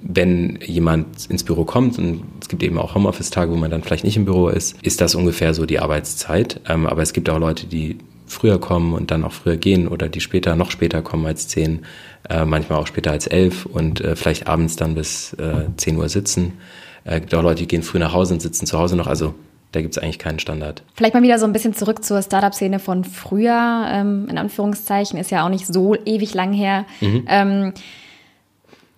wenn 0.02 0.60
jemand 0.66 1.26
ins 1.30 1.44
Büro 1.44 1.66
kommt, 1.66 1.98
und 1.98 2.24
es 2.42 2.50
gibt 2.50 2.64
eben 2.64 2.78
auch 2.78 2.96
Homeoffice-Tage, 2.96 3.52
wo 3.52 3.56
man 3.56 3.72
dann 3.72 3.84
vielleicht 3.84 4.04
nicht 4.04 4.18
im 4.18 4.26
Büro 4.26 4.50
ist, 4.50 4.76
ist 4.82 5.02
das 5.02 5.16
ungefähr 5.16 5.54
so 5.54 5.66
die 5.66 5.80
Arbeitszeit. 5.80 6.62
Ähm, 6.68 6.86
aber 6.86 7.02
es 7.02 7.14
gibt 7.14 7.30
auch 7.30 7.40
Leute, 7.40 7.68
die 7.68 7.98
früher 8.28 8.60
kommen 8.60 8.94
und 8.94 9.12
dann 9.12 9.24
auch 9.24 9.32
früher 9.32 9.58
gehen 9.58 9.88
oder 9.88 10.10
die 10.10 10.22
später, 10.22 10.56
noch 10.56 10.72
später 10.72 11.02
kommen 11.02 11.26
als 11.26 11.48
zehn, 11.48 11.86
äh, 12.30 12.46
manchmal 12.46 12.80
auch 12.80 12.88
später 12.88 13.12
als 13.12 13.28
elf 13.28 13.66
und 13.66 14.02
äh, 14.02 14.16
vielleicht 14.16 14.48
abends 14.48 14.76
dann 14.76 14.96
bis 14.96 15.34
äh, 15.34 15.66
zehn 15.78 15.98
Uhr 15.98 16.10
sitzen. 16.10 16.54
Es 17.04 17.22
gibt 17.22 17.36
auch 17.36 17.44
Leute, 17.44 17.62
die 17.62 17.68
gehen 17.68 17.84
früh 17.84 18.00
nach 18.00 18.14
Hause 18.14 18.34
und 18.34 18.42
sitzen 18.42 18.66
zu 18.66 18.80
Hause 18.80 18.96
noch. 18.96 19.06
Also 19.06 19.36
da 19.72 19.82
gibt 19.82 19.96
es 19.96 20.02
eigentlich 20.02 20.20
keinen 20.20 20.40
Standard. 20.40 20.84
Vielleicht 20.96 21.14
mal 21.14 21.22
wieder 21.22 21.38
so 21.38 21.46
ein 21.46 21.54
bisschen 21.54 21.74
zurück 21.74 22.04
zur 22.04 22.22
Startup-Szene 22.22 22.80
von 22.80 23.04
früher, 23.04 23.86
ähm, 23.92 24.28
in 24.30 24.38
Anführungszeichen, 24.38 25.20
ist 25.20 25.32
ja 25.32 25.46
auch 25.46 25.50
nicht 25.50 25.68
so 25.68 25.96
ewig 26.06 26.34
lang 26.34 26.54
her. 26.54 26.86
Mhm. 27.02 27.26
Ähm, 27.28 27.74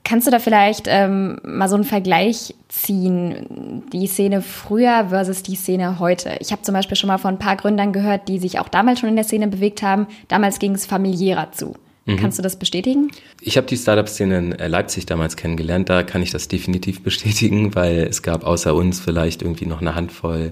Kannst 0.08 0.26
du 0.26 0.32
da 0.32 0.40
vielleicht 0.40 0.86
ähm, 0.88 1.38
mal 1.44 1.68
so 1.68 1.76
einen 1.76 1.84
Vergleich 1.84 2.56
ziehen, 2.70 3.84
die 3.92 4.08
Szene 4.08 4.42
früher 4.42 5.08
versus 5.10 5.44
die 5.44 5.56
Szene 5.56 6.00
heute? 6.00 6.38
Ich 6.40 6.54
habe 6.54 6.62
zum 6.62 6.74
Beispiel 6.74 6.96
schon 6.96 7.10
mal 7.10 7.18
von 7.18 7.36
ein 7.36 7.40
paar 7.40 7.58
Gründern 7.58 7.92
gehört, 7.92 8.30
die 8.30 8.40
sich 8.40 8.58
auch 8.58 8.70
damals 8.70 9.02
schon 9.02 9.10
in 9.10 9.18
der 9.18 9.26
Szene 9.26 9.50
bewegt 9.50 9.82
haben. 9.82 10.08
Damals 10.30 10.60
ging 10.60 10.76
es 10.76 10.86
familiärer 10.86 11.52
zu. 11.52 11.76
Mhm. 12.06 12.16
Kannst 12.16 12.40
du 12.40 12.42
das 12.42 12.56
bestätigen? 12.56 13.12
Ich 13.42 13.58
habe 13.58 13.68
die 13.68 13.76
Startup-Szene 13.76 14.38
in 14.38 14.52
äh, 14.54 14.70
Leipzig 14.70 15.08
damals 15.08 15.36
kennengelernt. 15.36 15.90
Da 15.90 16.04
kann 16.04 16.22
ich 16.22 16.32
das 16.32 16.48
definitiv 16.48 17.02
bestätigen, 17.04 17.76
weil 17.76 18.04
es 18.04 18.24
gab 18.24 18.46
außer 18.46 18.74
uns 18.74 19.02
vielleicht 19.02 19.42
irgendwie 19.42 19.66
noch 19.66 19.82
eine 19.82 19.94
Handvoll 19.94 20.52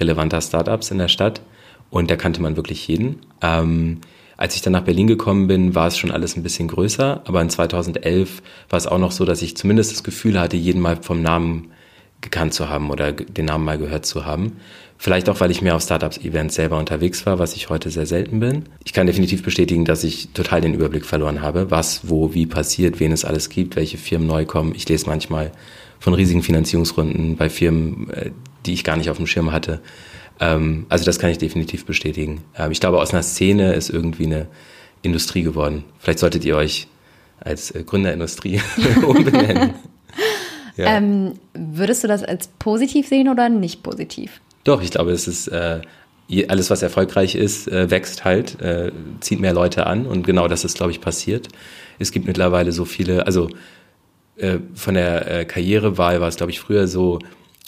relevanter 0.00 0.40
Startups 0.40 0.90
in 0.90 0.98
der 0.98 1.06
Stadt. 1.06 1.42
Und 1.90 2.10
da 2.10 2.16
kannte 2.16 2.42
man 2.42 2.56
wirklich 2.56 2.88
jeden. 2.88 3.20
Ähm, 3.40 4.00
als 4.36 4.54
ich 4.54 4.62
dann 4.62 4.72
nach 4.72 4.84
Berlin 4.84 5.06
gekommen 5.06 5.46
bin, 5.46 5.74
war 5.74 5.86
es 5.86 5.96
schon 5.96 6.10
alles 6.10 6.36
ein 6.36 6.42
bisschen 6.42 6.68
größer, 6.68 7.22
aber 7.24 7.40
in 7.40 7.50
2011 7.50 8.42
war 8.68 8.76
es 8.76 8.86
auch 8.86 8.98
noch 8.98 9.12
so, 9.12 9.24
dass 9.24 9.42
ich 9.42 9.56
zumindest 9.56 9.92
das 9.92 10.04
Gefühl 10.04 10.38
hatte, 10.38 10.56
jeden 10.56 10.80
mal 10.80 10.96
vom 11.02 11.22
Namen 11.22 11.70
gekannt 12.20 12.54
zu 12.54 12.68
haben 12.68 12.90
oder 12.90 13.12
den 13.12 13.46
Namen 13.46 13.64
mal 13.64 13.78
gehört 13.78 14.06
zu 14.06 14.24
haben. 14.24 14.56
Vielleicht 14.98 15.28
auch, 15.28 15.40
weil 15.40 15.50
ich 15.50 15.60
mehr 15.60 15.76
auf 15.76 15.82
Startups-Events 15.82 16.54
selber 16.54 16.78
unterwegs 16.78 17.26
war, 17.26 17.38
was 17.38 17.54
ich 17.54 17.68
heute 17.68 17.90
sehr 17.90 18.06
selten 18.06 18.40
bin. 18.40 18.64
Ich 18.84 18.94
kann 18.94 19.06
definitiv 19.06 19.42
bestätigen, 19.42 19.84
dass 19.84 20.04
ich 20.04 20.30
total 20.32 20.62
den 20.62 20.72
Überblick 20.72 21.04
verloren 21.04 21.42
habe, 21.42 21.70
was, 21.70 22.08
wo, 22.08 22.32
wie 22.32 22.46
passiert, 22.46 22.98
wen 22.98 23.12
es 23.12 23.24
alles 23.24 23.50
gibt, 23.50 23.76
welche 23.76 23.98
Firmen 23.98 24.26
neu 24.26 24.46
kommen. 24.46 24.74
Ich 24.74 24.88
lese 24.88 25.06
manchmal 25.06 25.52
von 26.00 26.14
riesigen 26.14 26.42
Finanzierungsrunden 26.42 27.36
bei 27.36 27.50
Firmen, 27.50 28.10
äh, 28.10 28.30
die 28.64 28.72
ich 28.72 28.84
gar 28.84 28.96
nicht 28.96 29.10
auf 29.10 29.18
dem 29.18 29.26
Schirm 29.26 29.52
hatte. 29.52 29.80
Ähm, 30.40 30.86
also 30.88 31.04
das 31.04 31.18
kann 31.18 31.30
ich 31.30 31.38
definitiv 31.38 31.84
bestätigen. 31.86 32.42
Ähm, 32.56 32.70
ich 32.70 32.80
glaube, 32.80 33.00
aus 33.00 33.12
einer 33.12 33.22
Szene 33.22 33.74
ist 33.74 33.90
irgendwie 33.90 34.26
eine 34.26 34.46
Industrie 35.02 35.42
geworden. 35.42 35.84
Vielleicht 35.98 36.18
solltet 36.18 36.44
ihr 36.44 36.56
euch 36.56 36.88
als 37.40 37.70
äh, 37.70 37.82
Gründerindustrie 37.82 38.60
umbenennen. 39.06 39.74
Ja. 40.78 40.98
Ähm, 40.98 41.38
würdest 41.54 42.04
du 42.04 42.08
das 42.08 42.22
als 42.22 42.48
positiv 42.58 43.08
sehen 43.08 43.30
oder 43.30 43.48
nicht 43.48 43.82
positiv? 43.82 44.42
Doch, 44.64 44.82
ich 44.82 44.90
glaube, 44.90 45.10
es 45.10 45.26
ist 45.26 45.48
äh, 45.48 45.80
alles, 46.48 46.68
was 46.68 46.82
erfolgreich 46.82 47.34
ist, 47.34 47.68
äh, 47.68 47.90
wächst 47.90 48.24
halt, 48.24 48.60
äh, 48.60 48.92
zieht 49.20 49.40
mehr 49.40 49.54
Leute 49.54 49.86
an 49.86 50.06
und 50.06 50.26
genau 50.26 50.48
das 50.48 50.64
ist, 50.64 50.76
glaube 50.76 50.92
ich, 50.92 51.00
passiert. 51.00 51.48
Es 51.98 52.12
gibt 52.12 52.26
mittlerweile 52.26 52.72
so 52.72 52.84
viele, 52.84 53.26
also 53.26 53.48
äh, 54.36 54.58
von 54.74 54.94
der 54.94 55.30
äh, 55.30 55.44
Karrierewahl 55.46 56.20
war 56.20 56.28
es, 56.28 56.36
glaube 56.36 56.52
ich, 56.52 56.60
früher 56.60 56.86
so, 56.88 57.20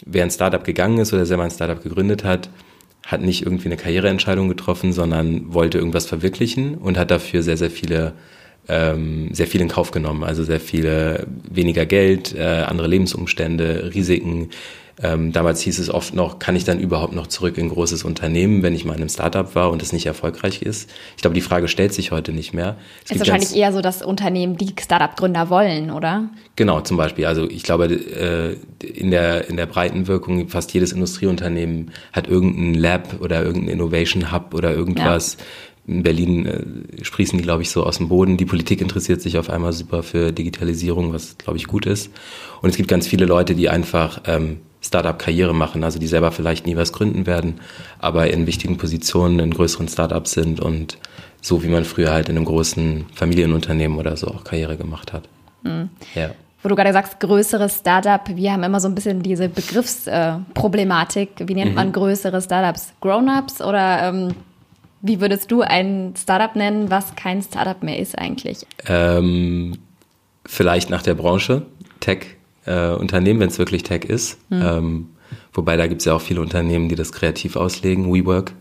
wer 0.05 0.25
ein 0.25 0.31
Startup 0.31 0.63
gegangen 0.63 0.99
ist 0.99 1.13
oder 1.13 1.27
selber 1.27 1.45
ein 1.45 1.51
Startup 1.51 1.83
gegründet 1.83 2.25
hat, 2.25 2.51
hat 3.07 3.23
nicht 3.23 3.43
irgendwie 3.43 3.67
eine 3.67 3.77
Karriereentscheidung 3.77 4.49
getroffen, 4.49 4.93
sondern 4.93 5.53
wollte 5.55 5.79
irgendwas 5.79 6.07
verwirklichen 6.07 6.75
und 6.77 6.99
hat 6.99 7.11
dafür 7.11 7.43
sehr, 7.43 7.57
sehr 7.57 7.71
viele 7.71 8.15
ähm, 8.69 9.31
sehr 9.33 9.47
viel 9.47 9.61
in 9.61 9.69
Kauf 9.69 9.91
genommen. 9.91 10.25
Also 10.25 10.45
sehr 10.45 10.61
viele 10.61 11.27
weniger 11.51 11.87
Geld, 11.87 12.35
äh, 12.35 12.43
andere 12.43 12.87
Lebensumstände, 12.87 13.93
Risiken. 13.95 14.51
Ähm, 15.03 15.33
damals 15.33 15.61
hieß 15.61 15.79
es 15.79 15.91
oft 15.91 16.15
noch, 16.15 16.39
kann 16.39 16.57
ich 16.57 16.65
dann 16.65 16.81
überhaupt 16.81 17.15
noch 17.15 17.29
zurück 17.29 17.57
in 17.57 17.67
ein 17.67 17.69
großes 17.69 18.03
Unternehmen, 18.05 18.63
wenn 18.63 18.75
ich 18.75 18.85
mal 18.85 18.95
in 18.95 19.01
einem 19.01 19.09
Startup 19.09 19.55
war 19.55 19.71
und 19.71 19.81
es 19.83 19.93
nicht 19.93 20.07
erfolgreich 20.07 20.63
ist? 20.63 20.91
Ich 21.17 21.23
glaube, 21.23 21.35
die 21.35 21.41
Frage 21.41 21.69
stellt 21.69 21.95
sich 21.95 22.11
heute 22.11 22.33
nicht 22.33 22.53
mehr. 22.53 22.77
Es 23.05 23.13
ist 23.13 23.19
wahrscheinlich 23.21 23.55
eher 23.55 23.73
so, 23.73 23.81
dass 23.81 24.03
Unternehmen 24.03 24.57
die 24.57 24.75
Startup-Gründer 24.81 25.51
wollen, 25.51 25.91
oder? 25.91 26.29
Genau, 26.57 26.81
zum 26.81 26.97
Beispiel. 26.97 27.27
Also 27.27 27.49
ich 27.49 27.63
glaube, 27.63 27.87
äh, 27.87 28.57
in 28.85 29.11
der, 29.11 29.49
in 29.49 29.57
der 29.57 29.67
breiten 29.67 30.09
Wirkung, 30.09 30.49
fast 30.49 30.73
jedes 30.73 30.93
Industrieunternehmen 30.93 31.93
hat 32.13 32.27
irgendein 32.27 32.75
Lab 32.75 33.21
oder 33.21 33.45
irgendein 33.45 33.75
Innovation 33.75 34.33
Hub 34.33 34.55
oder 34.55 34.75
irgendwas. 34.75 35.37
Ja 35.39 35.45
in 35.89 36.03
Berlin 36.03 36.45
äh, 36.45 37.03
sprießen 37.03 37.39
die, 37.39 37.43
glaube 37.43 37.63
ich, 37.63 37.71
so 37.71 37.83
aus 37.83 37.97
dem 37.97 38.09
Boden. 38.09 38.37
Die 38.37 38.45
Politik 38.45 38.83
interessiert 38.83 39.23
sich 39.23 39.39
auf 39.39 39.49
einmal 39.49 39.73
super 39.73 40.03
für 40.03 40.33
Digitalisierung, 40.33 41.15
was, 41.15 41.39
glaube 41.39 41.57
ich, 41.57 41.67
gut 41.67 41.87
ist. 41.87 42.11
Und 42.61 42.69
es 42.69 42.77
gibt 42.77 42.91
ganz 42.91 43.07
viele 43.07 43.25
Leute, 43.25 43.55
die 43.55 43.71
einfach 43.71 44.21
ähm, 44.27 44.59
Startup-Karriere 44.81 45.55
machen, 45.55 45.83
also 45.85 45.99
die 45.99 46.07
selber 46.07 46.31
vielleicht 46.31 46.67
nie 46.67 46.77
was 46.77 46.93
gründen 46.93 47.27
werden, 47.27 47.61
aber 47.99 48.31
in 48.31 48.47
wichtigen 48.47 48.77
Positionen 48.79 49.39
in 49.41 49.53
größeren 49.53 49.89
Startups 49.89 50.33
sind 50.33 50.61
und 50.61 50.99
so 51.41 51.63
wie 51.63 51.69
man 51.69 51.85
früher 51.85 52.13
halt 52.13 52.29
in 52.29 52.37
einem 52.37 52.45
großen 52.45 53.07
Familienunternehmen 53.15 53.99
oder 53.99 54.17
so 54.17 54.29
auch 54.29 54.45
Karriere 54.45 54.77
gemacht 54.77 55.13
hat. 55.13 55.29
Mhm. 55.63 55.91
Ja. 56.15 56.31
Wo 56.63 56.69
du 56.69 56.75
gerade 56.75 56.93
sagst, 56.93 57.21
größeres 57.21 57.79
Startup, 57.79 58.21
wir 58.27 58.53
haben 58.53 58.65
immer 58.65 58.81
so 58.81 58.89
ein 58.89 58.95
bisschen 58.95 59.23
diese 59.23 59.49
Begriffsproblematik. 59.49 61.31
Wie 61.39 61.55
nennt 61.55 61.77
man 61.77 61.89
mhm. 61.89 61.93
größere 61.93 62.43
Startups? 62.43 62.93
Grown-ups 63.01 63.61
oder 63.61 64.09
ähm, 64.09 64.35
wie 65.01 65.21
würdest 65.21 65.51
du 65.53 65.63
ein 65.63 66.15
Startup 66.17 66.55
nennen, 66.57 66.91
was 66.91 67.15
kein 67.15 67.43
Startup 67.43 67.81
mehr 67.83 67.99
ist 67.99 68.19
eigentlich? 68.19 68.67
Ähm, 68.87 69.79
vielleicht 70.45 70.91
nach 70.91 71.03
der 71.03 71.15
Branche, 71.15 71.63
Tech-Unternehmen, 72.01 72.38
äh, 72.69 73.41
wenn 73.41 73.49
es 73.49 73.59
wirklich 73.59 73.83
Tech 73.83 74.05
ist. 74.05 74.39
Hm. 74.51 74.63
Ähm, 74.63 75.07
wobei 75.53 75.77
da 75.77 75.87
gibt 75.87 76.03
es 76.03 76.05
ja 76.05 76.15
auch 76.15 76.21
viele 76.21 76.41
Unternehmen, 76.41 76.89
die 76.89 76.95
das 76.95 77.13
kreativ 77.13 77.57
auslegen. 77.57 78.13
WeWork 78.13 78.53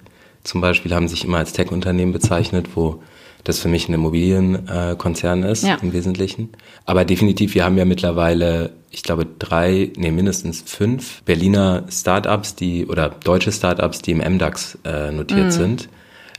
zum 0.44 0.62
Beispiel 0.62 0.94
haben 0.94 1.08
sich 1.08 1.26
immer 1.26 1.40
als 1.40 1.54
Tech-Unternehmen 1.54 2.14
bezeichnet, 2.14 2.70
wo 2.76 3.02
das 3.44 3.60
für 3.60 3.70
mich 3.70 3.88
ein 3.88 3.94
Immobilienkonzern 3.94 5.44
äh, 5.44 5.52
ist 5.52 5.64
ja. 5.64 5.76
im 5.82 5.94
Wesentlichen. 5.94 6.50
Aber 6.86 7.06
definitiv, 7.06 7.54
wir 7.54 7.64
haben 7.64 7.78
ja 7.78 7.86
mittlerweile, 7.86 8.72
ich 8.92 9.04
glaube, 9.04 9.26
drei, 9.26 9.92
nee, 9.96 10.12
mindestens 10.12 10.64
fünf 10.66 11.22
Berliner 11.24 11.86
Startups, 11.90 12.56
die 12.56 12.86
oder 12.88 13.10
deutsche 13.10 13.52
Startups, 13.52 14.02
die 14.02 14.12
im 14.12 14.18
MDAX 14.18 14.78
äh, 14.84 15.12
notiert 15.12 15.46
mhm. 15.46 15.52
sind. 15.52 15.90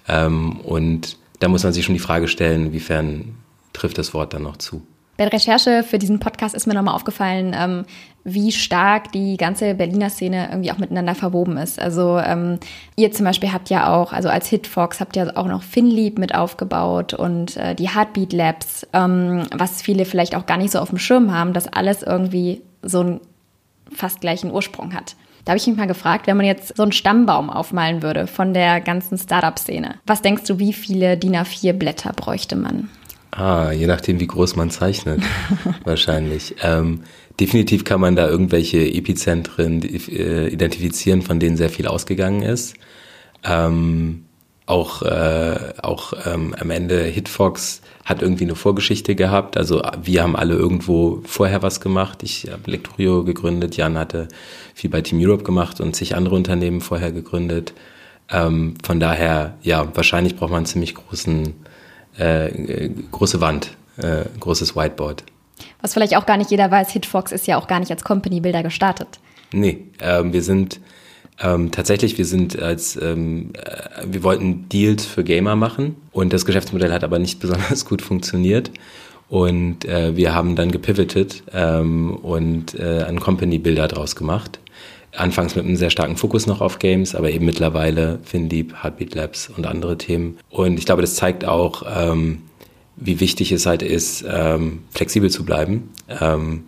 Ähm, 0.07 0.61
und 0.61 1.17
da 1.41 1.49
muss 1.49 1.65
man 1.65 1.73
sich 1.73 1.85
schon 1.85 1.95
die 1.95 2.01
Frage 2.01 2.29
stellen, 2.29 2.67
inwiefern 2.67 3.37
trifft 3.73 3.99
das 3.99 4.13
Wort 4.13 4.35
dann 4.35 4.43
noch 4.43 4.57
zu. 4.57 4.83
Bei 5.19 5.25
der 5.25 5.33
Recherche 5.33 5.83
für 5.83 5.99
diesen 5.99 6.21
Podcast 6.21 6.55
ist 6.55 6.69
mir 6.69 6.75
nochmal 6.75 6.95
aufgefallen, 6.95 7.53
ähm, 7.59 7.85
wie 8.23 8.53
stark 8.53 9.11
die 9.11 9.37
ganze 9.37 9.75
Berliner 9.75 10.11
Szene 10.11 10.47
irgendwie 10.49 10.71
auch 10.71 10.79
miteinander 10.79 11.17
verwoben 11.17 11.57
ist. 11.57 11.81
Also 11.81 12.19
ähm, 12.19 12.61
ihr 12.95 13.11
zum 13.11 13.25
Beispiel 13.25 13.53
habt 13.53 13.69
ja 13.69 13.93
auch, 13.93 14.13
also 14.13 14.29
als 14.29 14.47
Hitfox 14.47 15.01
habt 15.01 15.17
ihr 15.17 15.37
auch 15.37 15.49
noch 15.49 15.65
Finlieb 15.65 16.21
mit 16.21 16.37
aufgebaut 16.37 17.15
und 17.15 17.57
äh, 17.57 17.75
die 17.75 17.93
Heartbeat 17.93 18.33
Labs, 18.33 18.87
ähm, 18.93 19.43
was 19.53 19.83
viele 19.83 20.05
vielleicht 20.05 20.37
auch 20.37 20.47
gar 20.47 20.57
nicht 20.57 20.71
so 20.71 20.79
auf 20.79 20.91
dem 20.91 20.99
Schirm 20.99 21.35
haben, 21.35 21.53
dass 21.53 21.67
alles 21.67 22.05
irgendwie 22.05 22.63
so 22.83 23.01
einen 23.01 23.21
fast 23.93 24.21
gleichen 24.21 24.53
Ursprung 24.53 24.95
hat. 24.95 25.17
Da 25.45 25.51
habe 25.51 25.59
ich 25.59 25.67
mich 25.67 25.77
mal 25.77 25.89
gefragt, 25.89 26.29
wenn 26.29 26.37
man 26.37 26.47
jetzt 26.47 26.77
so 26.77 26.85
einen 26.85 26.93
Stammbaum 26.93 27.51
aufmalen 27.51 28.03
würde 28.03 28.29
von 28.29 28.55
der 28.55 28.81
ganzen 28.81 29.19
Startup-Szene, 29.19 29.97
was 30.07 30.23
denkst 30.23 30.45
du, 30.45 30.61
wie 30.61 30.73
viele 30.73 31.17
DIN 31.17 31.35
A4-Blätter 31.35 32.13
bräuchte 32.13 32.55
man? 32.55 32.89
Ah, 33.31 33.73
je 33.73 33.87
nachdem, 33.87 34.21
wie 34.21 34.27
groß 34.27 34.57
man 34.57 34.71
zeichnet, 34.71 35.23
wahrscheinlich. 35.85 36.57
Ähm, 36.63 37.03
definitiv 37.39 37.85
kann 37.85 38.01
man 38.01 38.17
da 38.17 38.29
irgendwelche 38.29 38.79
Epizentren 38.79 39.83
äh, 39.83 40.49
identifizieren, 40.49 41.23
von 41.23 41.39
denen 41.39 41.57
sehr 41.57 41.71
viel 41.71 41.87
ausgegangen 41.87 42.43
ist. 42.43 42.75
Ähm, 43.45 44.25
auch 44.69 45.01
äh, 45.03 45.73
auch 45.81 46.13
ähm, 46.27 46.55
am 46.59 46.71
Ende 46.71 47.03
Hitfox 47.03 47.81
hat 48.05 48.21
irgendwie 48.21 48.45
eine 48.45 48.55
Vorgeschichte 48.55 49.15
gehabt. 49.15 49.57
Also 49.57 49.83
wir 50.03 50.23
haben 50.23 50.37
alle 50.37 50.57
irgendwo 50.57 51.23
vorher 51.25 51.63
was 51.63 51.81
gemacht. 51.81 52.23
Ich 52.23 52.49
habe 52.51 52.71
Lecturio 52.71 53.25
gegründet, 53.25 53.77
Jan 53.77 53.97
hatte 53.97 54.29
viel 54.75 54.91
bei 54.91 55.01
Team 55.01 55.21
Europe 55.23 55.43
gemacht 55.43 55.81
und 55.81 55.97
sich 55.97 56.15
andere 56.15 56.35
Unternehmen 56.35 56.83
vorher 56.83 57.13
gegründet. 57.13 57.73
Ähm, 58.31 58.75
von 58.85 59.01
daher, 59.01 59.57
ja, 59.63 59.89
wahrscheinlich 59.97 60.37
braucht 60.37 60.51
man 60.51 60.59
einen 60.59 60.67
ziemlich 60.67 60.95
großen, 60.95 61.55
äh, 62.19 62.91
große 63.11 63.41
Wand, 63.41 63.77
äh, 63.97 64.25
großes 64.39 64.77
Whiteboard. 64.77 65.25
Was 65.81 65.95
vielleicht 65.95 66.17
auch 66.17 66.27
gar 66.27 66.37
nicht 66.37 66.51
jeder 66.51 66.71
weiß, 66.71 66.91
Hitfox 66.91 67.33
ist 67.33 67.47
ja 67.47 67.59
auch 67.59 67.67
gar 67.67 67.81
nicht 67.81 67.91
als 67.91 68.05
Company 68.05 68.41
Builder 68.41 68.63
gestartet. 68.63 69.21
Nee, 69.53 69.85
ähm, 70.01 70.33
wir 70.33 70.43
sind 70.43 70.81
ähm, 71.41 71.71
tatsächlich, 71.71 72.19
wir 72.19 72.25
sind 72.25 72.61
als, 72.61 72.97
ähm, 73.01 73.53
äh, 73.55 74.05
wir 74.07 74.23
wollten 74.23 74.69
Deals 74.69 75.07
für 75.07 75.23
Gamer 75.23 75.57
machen 75.57 75.97
und 76.13 76.33
das 76.33 76.45
Geschäftsmodell 76.45 76.93
hat 76.93 77.05
aber 77.05 77.19
nicht 77.19 77.41
besonders 77.41 77.85
gut 77.85 78.03
funktioniert. 78.03 78.71
Und 79.29 79.85
äh, 79.85 80.17
wir 80.17 80.35
haben 80.35 80.57
dann 80.57 80.71
gepivotet 80.71 81.43
ähm, 81.53 82.17
und 82.17 82.75
äh, 82.75 83.05
einen 83.05 83.21
Company 83.21 83.59
Builder 83.59 83.87
draus 83.87 84.17
gemacht. 84.17 84.59
Anfangs 85.17 85.57
mit 85.57 85.65
einem 85.65 85.77
sehr 85.77 85.91
starken 85.91 86.17
Fokus 86.17 86.47
noch 86.47 86.61
auf 86.61 86.79
Games, 86.79 87.15
aber 87.15 87.31
eben 87.31 87.47
mittlerweile 87.47 88.19
FinDeep, 88.25 88.83
Heartbeat 88.83 89.15
Labs 89.15 89.49
und 89.49 89.67
andere 89.67 89.97
Themen. 89.97 90.39
Und 90.51 90.79
ich 90.79 90.87
glaube, 90.87 91.03
das 91.03 91.15
zeigt 91.15 91.45
auch, 91.45 91.83
ähm, 91.89 92.43
wie 92.97 93.21
wichtig 93.21 93.53
es 93.53 93.67
halt 93.67 93.83
ist, 93.83 94.25
ähm, 94.29 94.81
flexibel 94.91 95.31
zu 95.31 95.45
bleiben 95.45 95.91
ähm, 96.21 96.65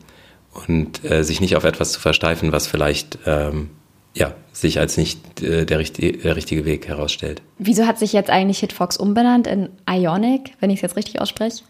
und 0.66 1.04
äh, 1.04 1.22
sich 1.22 1.40
nicht 1.40 1.56
auf 1.56 1.64
etwas 1.64 1.92
zu 1.92 2.00
versteifen, 2.00 2.52
was 2.52 2.66
vielleicht 2.66 3.18
ähm, 3.26 3.70
ja, 4.14 4.34
sich 4.52 4.80
als 4.80 4.96
nicht 4.96 5.42
äh, 5.42 5.64
der, 5.64 5.78
richtige, 5.78 6.18
der 6.18 6.36
richtige 6.36 6.64
Weg 6.64 6.88
herausstellt. 6.88 7.42
Wieso 7.58 7.86
hat 7.86 7.98
sich 7.98 8.12
jetzt 8.12 8.30
eigentlich 8.30 8.58
Hitfox 8.58 8.96
umbenannt 8.96 9.46
in 9.46 9.68
Ionic, 9.88 10.54
wenn 10.60 10.70
ich 10.70 10.76
es 10.76 10.82
jetzt 10.82 10.96
richtig 10.96 11.20
ausspreche? 11.20 11.62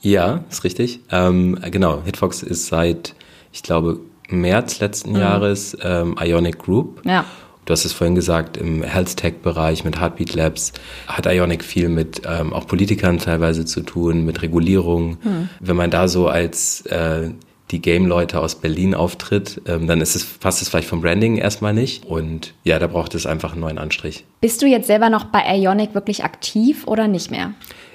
Ja, 0.00 0.44
ist 0.50 0.64
richtig. 0.64 1.00
Ähm, 1.10 1.58
genau, 1.70 2.02
Hitfox 2.04 2.42
ist 2.42 2.66
seit, 2.66 3.14
ich 3.52 3.62
glaube, 3.62 4.00
März 4.28 4.80
letzten 4.80 5.10
mhm. 5.10 5.18
Jahres 5.18 5.76
ähm, 5.82 6.16
Ionic 6.20 6.58
Group. 6.58 7.02
Ja. 7.04 7.24
Du 7.64 7.72
hast 7.72 7.84
es 7.86 7.94
vorhin 7.94 8.14
gesagt, 8.14 8.58
im 8.58 8.82
Health 8.82 9.16
Tech-Bereich 9.16 9.84
mit 9.84 9.98
Heartbeat 9.98 10.34
Labs 10.34 10.72
hat 11.06 11.26
Ionic 11.26 11.64
viel 11.64 11.88
mit 11.88 12.22
ähm, 12.26 12.52
auch 12.52 12.66
Politikern 12.66 13.18
teilweise 13.18 13.64
zu 13.64 13.80
tun, 13.80 14.24
mit 14.26 14.42
Regulierung. 14.42 15.16
Mhm. 15.22 15.48
Wenn 15.60 15.76
man 15.76 15.90
da 15.90 16.06
so 16.06 16.28
als 16.28 16.82
äh, 16.86 17.30
die 17.70 17.80
Game-Leute 17.80 18.40
aus 18.40 18.56
Berlin 18.56 18.94
auftritt, 18.94 19.62
ähm, 19.66 19.86
dann 19.86 20.02
ist 20.02 20.14
es, 20.14 20.24
passt 20.24 20.60
es 20.60 20.68
vielleicht 20.68 20.88
vom 20.88 21.00
Branding 21.00 21.38
erstmal 21.38 21.72
nicht. 21.72 22.04
Und 22.04 22.52
ja, 22.64 22.78
da 22.78 22.86
braucht 22.86 23.14
es 23.14 23.24
einfach 23.24 23.52
einen 23.52 23.62
neuen 23.62 23.78
Anstrich. 23.78 24.26
Bist 24.42 24.60
du 24.60 24.66
jetzt 24.66 24.86
selber 24.86 25.08
noch 25.08 25.24
bei 25.24 25.40
Ionic 25.56 25.94
wirklich 25.94 26.22
aktiv 26.22 26.86
oder 26.86 27.08
nicht 27.08 27.30
mehr? 27.30 27.54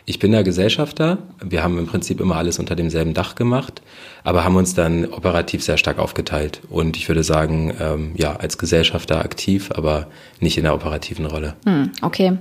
Ich 0.09 0.17
bin 0.17 0.31
der 0.31 0.43
Gesellschafter. 0.43 1.19
Wir 1.39 1.61
haben 1.61 1.77
im 1.77 1.85
Prinzip 1.85 2.19
immer 2.19 2.35
alles 2.35 2.57
unter 2.57 2.75
demselben 2.75 3.13
Dach 3.13 3.35
gemacht, 3.35 3.83
aber 4.23 4.43
haben 4.43 4.55
uns 4.55 4.73
dann 4.73 5.05
operativ 5.05 5.63
sehr 5.63 5.77
stark 5.77 5.99
aufgeteilt. 5.99 6.61
Und 6.67 6.97
ich 6.97 7.07
würde 7.07 7.21
sagen, 7.21 7.75
ähm, 7.79 8.13
ja, 8.15 8.35
als 8.35 8.57
Gesellschafter 8.57 9.23
aktiv, 9.23 9.69
aber 9.71 10.07
nicht 10.39 10.57
in 10.57 10.63
der 10.63 10.73
operativen 10.73 11.27
Rolle. 11.27 11.53
Hm, 11.63 11.91
okay. 12.01 12.39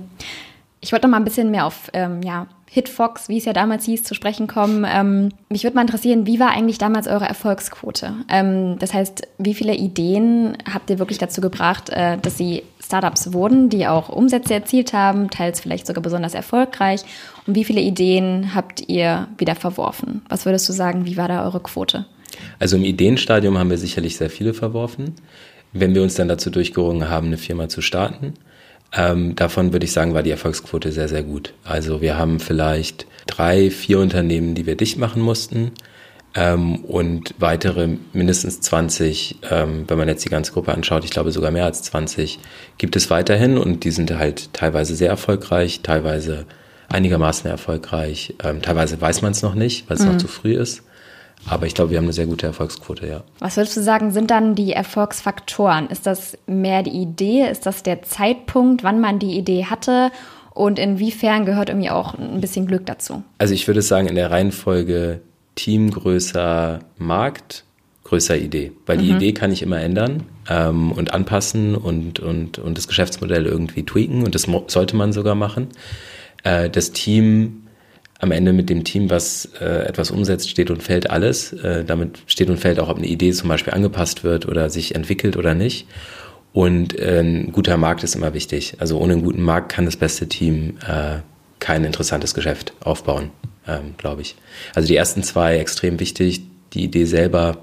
Ich 0.81 0.91
wollte 0.91 1.07
noch 1.07 1.11
mal 1.11 1.17
ein 1.17 1.25
bisschen 1.25 1.51
mehr 1.51 1.65
auf 1.65 1.89
ähm, 1.93 2.21
ja, 2.21 2.47
Hitfox, 2.71 3.29
wie 3.29 3.37
es 3.37 3.45
ja 3.45 3.53
damals 3.53 3.85
hieß, 3.85 4.03
zu 4.03 4.13
sprechen 4.13 4.47
kommen. 4.47 4.85
Ähm, 4.87 5.29
mich 5.49 5.63
würde 5.63 5.75
mal 5.75 5.81
interessieren, 5.81 6.27
wie 6.27 6.39
war 6.39 6.51
eigentlich 6.51 6.77
damals 6.77 7.07
eure 7.07 7.25
Erfolgsquote? 7.25 8.13
Ähm, 8.29 8.77
das 8.79 8.93
heißt, 8.93 9.27
wie 9.39 9.55
viele 9.55 9.75
Ideen 9.75 10.55
habt 10.71 10.89
ihr 10.89 10.99
wirklich 10.99 11.17
dazu 11.17 11.41
gebracht, 11.41 11.89
äh, 11.89 12.17
dass 12.17 12.37
sie 12.37 12.63
Startups 12.81 13.33
wurden, 13.33 13.69
die 13.69 13.87
auch 13.87 14.09
Umsätze 14.09 14.53
erzielt 14.53 14.93
haben, 14.93 15.29
teils 15.29 15.59
vielleicht 15.59 15.87
sogar 15.87 16.03
besonders 16.03 16.35
erfolgreich? 16.35 17.01
Und 17.47 17.55
wie 17.55 17.63
viele 17.63 17.81
Ideen 17.81 18.53
habt 18.53 18.87
ihr 18.87 19.27
wieder 19.37 19.55
verworfen? 19.55 20.21
Was 20.29 20.45
würdest 20.45 20.69
du 20.69 20.73
sagen, 20.73 21.05
wie 21.05 21.17
war 21.17 21.27
da 21.27 21.43
eure 21.43 21.59
Quote? 21.59 22.05
Also 22.59 22.77
im 22.77 22.85
Ideenstadium 22.85 23.57
haben 23.57 23.71
wir 23.71 23.77
sicherlich 23.77 24.15
sehr 24.15 24.29
viele 24.29 24.53
verworfen. 24.53 25.15
Wenn 25.73 25.95
wir 25.95 26.03
uns 26.03 26.15
dann 26.15 26.27
dazu 26.27 26.49
durchgerungen 26.51 27.09
haben, 27.09 27.27
eine 27.27 27.37
Firma 27.37 27.67
zu 27.67 27.81
starten, 27.81 28.35
Ähm, 28.93 29.35
davon 29.35 29.71
würde 29.71 29.85
ich 29.85 29.91
sagen, 29.91 30.13
war 30.13 30.23
die 30.23 30.31
Erfolgsquote 30.31 30.91
sehr, 30.91 31.07
sehr 31.07 31.23
gut. 31.23 31.53
Also 31.63 32.01
wir 32.01 32.17
haben 32.17 32.39
vielleicht 32.39 33.05
drei, 33.27 33.69
vier 33.69 33.99
Unternehmen, 33.99 34.55
die 34.55 34.65
wir 34.65 34.75
dicht 34.75 34.97
machen 34.97 35.21
mussten. 35.21 35.71
Ähm, 36.35 36.83
und 36.85 37.33
weitere 37.39 37.97
mindestens 38.13 38.61
20, 38.61 39.39
ähm, 39.49 39.85
wenn 39.87 39.97
man 39.97 40.07
jetzt 40.07 40.23
die 40.25 40.29
ganze 40.29 40.51
Gruppe 40.51 40.73
anschaut, 40.73 41.03
ich 41.03 41.09
glaube 41.09 41.31
sogar 41.31 41.49
mehr 41.49 41.65
als 41.65 41.81
20, 41.83 42.39
gibt 42.77 42.95
es 42.95 43.09
weiterhin 43.09 43.57
und 43.57 43.83
die 43.83 43.91
sind 43.91 44.15
halt 44.15 44.53
teilweise 44.53 44.95
sehr 44.95 45.09
erfolgreich, 45.09 45.81
teilweise 45.81 46.45
einigermaßen 46.87 47.49
erfolgreich, 47.49 48.35
ähm, 48.43 48.61
teilweise 48.61 49.01
weiß 49.01 49.23
man 49.23 49.31
es 49.31 49.41
noch 49.41 49.55
nicht, 49.55 49.89
weil 49.89 49.97
es 49.97 50.03
mhm. 50.03 50.11
noch 50.13 50.17
zu 50.17 50.27
früh 50.27 50.53
ist. 50.53 50.83
Aber 51.47 51.65
ich 51.65 51.73
glaube, 51.73 51.91
wir 51.91 51.97
haben 51.97 52.05
eine 52.05 52.13
sehr 52.13 52.25
gute 52.25 52.47
Erfolgsquote, 52.47 53.07
ja. 53.07 53.23
Was 53.39 53.57
würdest 53.57 53.77
du 53.77 53.81
sagen, 53.81 54.11
sind 54.11 54.29
dann 54.29 54.55
die 54.55 54.73
Erfolgsfaktoren? 54.73 55.87
Ist 55.87 56.05
das 56.05 56.37
mehr 56.47 56.83
die 56.83 56.91
Idee? 56.91 57.47
Ist 57.49 57.65
das 57.65 57.83
der 57.83 58.03
Zeitpunkt, 58.03 58.83
wann 58.83 58.99
man 58.99 59.19
die 59.19 59.37
Idee 59.37 59.65
hatte? 59.65 60.11
Und 60.53 60.77
inwiefern 60.77 61.45
gehört 61.45 61.69
irgendwie 61.69 61.89
auch 61.89 62.15
ein 62.15 62.41
bisschen 62.41 62.67
Glück 62.67 62.85
dazu? 62.85 63.23
Also 63.37 63.53
ich 63.53 63.67
würde 63.67 63.81
sagen, 63.81 64.07
in 64.07 64.15
der 64.15 64.31
Reihenfolge 64.31 65.21
Team 65.55 65.91
größer 65.91 66.79
Markt, 66.97 67.63
größer 68.03 68.37
Idee. 68.37 68.71
Weil 68.85 68.97
die 68.97 69.11
mhm. 69.11 69.17
Idee 69.17 69.33
kann 69.33 69.51
ich 69.51 69.61
immer 69.61 69.79
ändern 69.79 70.23
ähm, 70.49 70.91
und 70.91 71.13
anpassen 71.13 71.75
und, 71.75 72.19
und, 72.19 72.59
und 72.59 72.77
das 72.77 72.87
Geschäftsmodell 72.87 73.45
irgendwie 73.45 73.85
tweaken 73.85 74.23
und 74.23 74.35
das 74.35 74.47
sollte 74.67 74.95
man 74.95 75.13
sogar 75.13 75.35
machen. 75.35 75.67
Äh, 76.43 76.69
das 76.69 76.91
Team 76.91 77.63
am 78.19 78.31
Ende 78.31 78.51
mit 78.53 78.69
dem 78.69 78.83
Team, 78.83 79.09
was 79.09 79.49
äh, 79.59 79.87
etwas 79.87 80.11
umsetzt, 80.11 80.49
steht 80.49 80.69
und 80.69 80.83
fällt 80.83 81.09
alles. 81.09 81.53
Äh, 81.53 81.85
damit 81.85 82.19
steht 82.27 82.49
und 82.49 82.57
fällt 82.57 82.79
auch, 82.79 82.89
ob 82.89 82.97
eine 82.97 83.07
Idee 83.07 83.31
zum 83.31 83.47
Beispiel 83.47 83.73
angepasst 83.73 84.23
wird 84.23 84.45
oder 84.45 84.69
sich 84.69 84.93
entwickelt 84.93 85.37
oder 85.37 85.55
nicht. 85.55 85.87
Und 86.51 86.99
äh, 86.99 87.21
ein 87.21 87.51
guter 87.53 87.77
Markt 87.77 88.03
ist 88.03 88.15
immer 88.15 88.33
wichtig. 88.33 88.75
Also 88.79 88.99
ohne 88.99 89.13
einen 89.13 89.23
guten 89.23 89.41
Markt 89.41 89.71
kann 89.71 89.85
das 89.85 89.95
beste 89.95 90.27
Team 90.27 90.77
äh, 90.85 91.19
kein 91.59 91.85
interessantes 91.85 92.33
Geschäft 92.33 92.73
aufbauen, 92.81 93.31
ähm, 93.67 93.95
glaube 93.97 94.21
ich. 94.21 94.35
Also 94.75 94.87
die 94.87 94.95
ersten 94.95 95.23
zwei 95.23 95.57
extrem 95.57 95.99
wichtig. 95.99 96.41
Die 96.73 96.83
Idee 96.83 97.05
selber, 97.05 97.57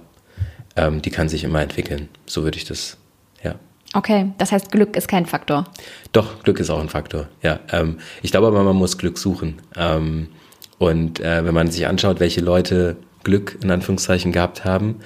ähm, 0.75 1.02
die 1.02 1.10
kann 1.10 1.28
sich 1.28 1.44
immer 1.44 1.60
entwickeln. 1.60 2.08
So 2.25 2.44
würde 2.44 2.56
ich 2.56 2.64
das, 2.64 2.96
ja. 3.42 3.56
Okay, 3.92 4.32
das 4.38 4.52
heißt, 4.52 4.70
Glück 4.70 4.96
ist 4.96 5.08
kein 5.08 5.26
Faktor. 5.26 5.64
Doch, 6.12 6.42
Glück 6.42 6.60
ist 6.60 6.70
auch 6.70 6.80
ein 6.80 6.88
Faktor, 6.88 7.28
ja. 7.42 7.60
Ähm, 7.70 7.98
ich 8.22 8.30
glaube 8.30 8.46
aber, 8.46 8.62
man 8.62 8.76
muss 8.76 8.98
Glück 8.98 9.18
suchen. 9.18 9.56
Ähm, 9.76 10.28
und 10.78 11.21
äh, 11.21 11.45
wenn 11.45 11.54
man 11.54 11.71
sich 11.71 11.87
anschaut, 11.87 12.21
welche 12.21 12.40
Leute 12.40 12.97
Glück 13.25 13.59
in 13.62 13.71
Anführungszeichen 13.71 14.33
gehabt 14.33 14.64
haben, 14.64 14.97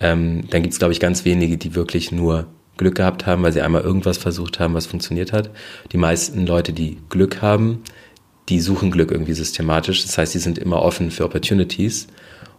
ähm, 0.00 0.44
dann 0.50 0.62
gibt 0.62 0.72
es, 0.72 0.78
glaube 0.78 0.92
ich, 0.92 1.00
ganz 1.00 1.24
wenige, 1.24 1.56
die 1.56 1.74
wirklich 1.74 2.12
nur 2.12 2.46
Glück 2.76 2.96
gehabt 2.96 3.26
haben, 3.26 3.42
weil 3.42 3.52
sie 3.52 3.62
einmal 3.62 3.82
irgendwas 3.82 4.18
versucht 4.18 4.60
haben, 4.60 4.74
was 4.74 4.86
funktioniert 4.86 5.32
hat. 5.32 5.50
Die 5.92 5.96
meisten 5.96 6.46
Leute, 6.46 6.72
die 6.72 6.98
Glück 7.08 7.42
haben, 7.42 7.82
die 8.48 8.60
suchen 8.60 8.90
Glück 8.90 9.10
irgendwie 9.10 9.32
systematisch. 9.32 10.02
Das 10.02 10.16
heißt, 10.18 10.32
sie 10.32 10.38
sind 10.38 10.58
immer 10.58 10.82
offen 10.82 11.10
für 11.10 11.24
Opportunities 11.24 12.06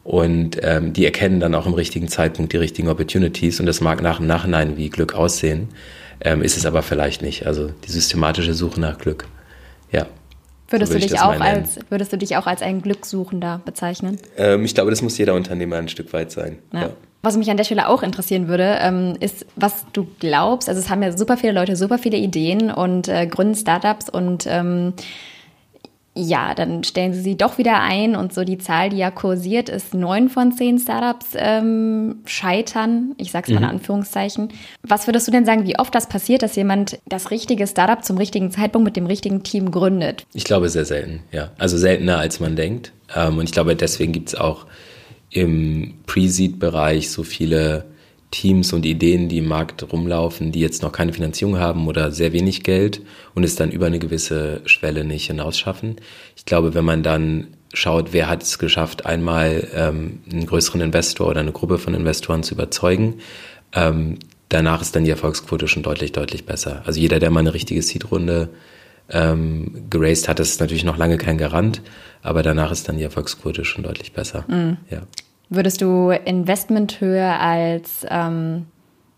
und 0.04 0.58
ähm, 0.64 0.94
die 0.94 1.06
erkennen 1.06 1.40
dann 1.40 1.56
auch 1.56 1.66
im 1.66 1.74
richtigen 1.74 2.08
Zeitpunkt 2.08 2.54
die 2.54 2.58
richtigen 2.58 2.90
Opportunities. 2.90 3.60
Und 3.60 3.68
das 3.68 3.82
mag 3.82 4.02
nach 4.02 4.20
im 4.20 4.28
Nachhinein 4.28 4.76
wie 4.76 4.90
Glück 4.90 5.14
aussehen, 5.14 5.70
ähm, 6.22 6.42
ist 6.42 6.58
es 6.58 6.66
aber 6.66 6.82
vielleicht 6.82 7.22
nicht. 7.22 7.46
Also 7.46 7.70
die 7.86 7.92
systematische 7.92 8.54
Suche 8.54 8.80
nach 8.82 8.98
Glück. 8.98 9.26
Würdest, 10.70 10.92
so 10.92 11.00
du 11.00 11.06
dich 11.06 11.20
auch 11.20 11.40
als, 11.40 11.80
würdest 11.90 12.12
du 12.12 12.18
dich 12.18 12.36
auch 12.36 12.46
als 12.46 12.62
ein 12.62 12.82
Glückssuchender 12.82 13.62
bezeichnen? 13.64 14.18
Ähm, 14.38 14.66
ich 14.66 14.76
glaube, 14.76 14.90
das 14.90 15.02
muss 15.02 15.18
jeder 15.18 15.34
Unternehmer 15.34 15.78
ein 15.78 15.88
Stück 15.88 16.12
weit 16.14 16.32
sein. 16.32 16.60
Ja. 16.74 16.82
Ja. 16.82 16.90
Was 17.24 17.36
mich 17.36 17.50
an 17.50 17.58
der 17.58 17.64
Stelle 17.64 17.90
auch 17.90 18.04
interessieren 18.04 18.48
würde, 18.48 18.78
ähm, 18.80 19.16
ist, 19.20 19.46
was 19.56 19.86
du 19.92 20.08
glaubst. 20.20 20.70
Also 20.70 20.80
es 20.80 20.90
haben 20.90 21.02
ja 21.02 21.18
super 21.18 21.36
viele 21.36 21.54
Leute 21.54 21.76
super 21.76 21.98
viele 21.98 22.18
Ideen 22.18 22.72
und 22.72 23.08
äh, 23.08 23.26
gründen 23.28 23.56
Startups 23.56 24.10
und 24.10 24.46
ähm, 24.48 24.94
ja, 26.18 26.54
dann 26.56 26.84
stellen 26.84 27.14
sie 27.14 27.22
sie 27.22 27.38
doch 27.38 27.58
wieder 27.58 27.80
ein 27.82 28.16
und 28.16 28.34
so 28.34 28.44
die 28.44 28.58
Zahl, 28.58 28.90
die 28.90 28.98
ja 28.98 29.12
kursiert, 29.12 29.70
ist 29.70 29.94
neun 29.94 30.30
von 30.30 30.52
zehn 30.52 30.80
Startups 30.80 31.28
ähm, 31.36 32.18
scheitern. 32.26 33.14
Ich 33.18 33.32
sag's 33.32 33.50
mal 33.50 33.58
mhm. 33.58 33.64
in 33.64 33.70
Anführungszeichen. 33.70 34.50
Was 34.84 35.08
würdest 35.08 35.28
du 35.28 35.32
denn 35.32 35.46
sagen, 35.46 35.66
wie 35.66 35.78
oft 35.78 35.94
das 35.94 36.10
passiert, 36.10 36.42
dass 36.42 36.56
jemand 36.56 37.00
das 37.06 37.32
richtige 37.32 37.68
Startup 37.68 38.04
zum 38.04 38.18
richtigen 38.18 38.52
Zeitpunkt 38.52 38.86
mit 38.86 38.96
dem 38.96 39.06
richtigen 39.06 39.44
Team 39.44 39.72
gründet? 39.72 40.26
Ich 40.34 40.44
glaube 40.44 40.70
sehr 40.70 40.86
selten, 40.86 41.22
ja. 41.32 41.52
Also 41.58 41.78
seltener 41.78 42.18
als 42.18 42.40
man 42.40 42.56
denkt. 42.56 42.92
Ähm, 43.16 43.38
und 43.38 43.46
ich 43.46 43.52
glaube, 43.52 43.76
deswegen 43.76 44.12
gibt's 44.12 44.36
auch 44.36 44.66
im 45.30 45.96
Pre-Seed-Bereich 46.08 47.12
so 47.12 47.24
viele 47.24 47.86
Teams 48.32 48.74
und 48.74 48.86
Ideen, 48.86 49.30
die 49.30 49.38
im 49.38 49.48
Markt 49.48 49.92
rumlaufen, 49.92 50.52
die 50.52 50.60
jetzt 50.60 50.82
noch 50.82 50.92
keine 50.92 51.14
Finanzierung 51.14 51.58
haben 51.58 51.88
oder 51.88 52.12
sehr 52.12 52.34
wenig 52.34 52.64
Geld 52.64 53.02
und 53.34 53.44
es 53.44 53.56
dann 53.56 53.72
über 53.72 53.86
eine 53.86 54.00
gewisse 54.00 54.62
Schwelle 54.66 55.06
nicht 55.06 55.28
hinausschaffen. 55.28 55.96
Ich 56.36 56.46
glaube, 56.46 56.74
wenn 56.74 56.84
man 56.84 57.04
dann 57.04 57.48
schaut, 57.74 58.12
wer 58.12 58.30
hat 58.30 58.44
es 58.44 58.60
geschafft, 58.60 59.06
einmal 59.06 59.68
ähm, 59.74 60.20
einen 60.30 60.46
größeren 60.46 60.82
Investor 60.82 61.28
oder 61.28 61.40
eine 61.40 61.52
Gruppe 61.52 61.78
von 61.80 61.94
Investoren 61.94 62.44
zu 62.44 62.54
überzeugen, 62.54 63.16
ähm, 63.74 64.18
danach 64.50 64.82
ist 64.82 64.96
dann 64.96 65.06
die 65.06 65.12
Erfolgsquote 65.12 65.68
schon 65.68 65.84
deutlich, 65.84 66.12
deutlich 66.12 66.46
besser. 66.46 66.84
Also 66.86 67.00
jeder, 67.00 67.20
der 67.20 67.30
mal 67.30 67.42
eine 67.42 67.54
richtige 67.54 67.82
Seed-Runde 67.82 68.50
ähm, 69.10 69.86
geraced 69.90 70.28
hat, 70.28 70.40
das 70.40 70.50
ist 70.50 70.60
natürlich 70.60 70.84
noch 70.84 70.98
lange 70.98 71.18
kein 71.18 71.38
Garant, 71.38 71.82
aber 72.22 72.44
danach 72.44 72.72
ist 72.72 72.90
dann 72.90 72.98
die 72.98 73.04
Erfolgsquote 73.04 73.64
schon 73.64 73.84
deutlich 73.84 74.12
besser. 74.12 74.44
Mhm. 74.48 74.78
Ja. 74.90 75.04
Würdest 75.50 75.82
du 75.82 76.10
Investmenthöhe 76.10 77.40
als 77.40 78.06
ähm, 78.10 78.66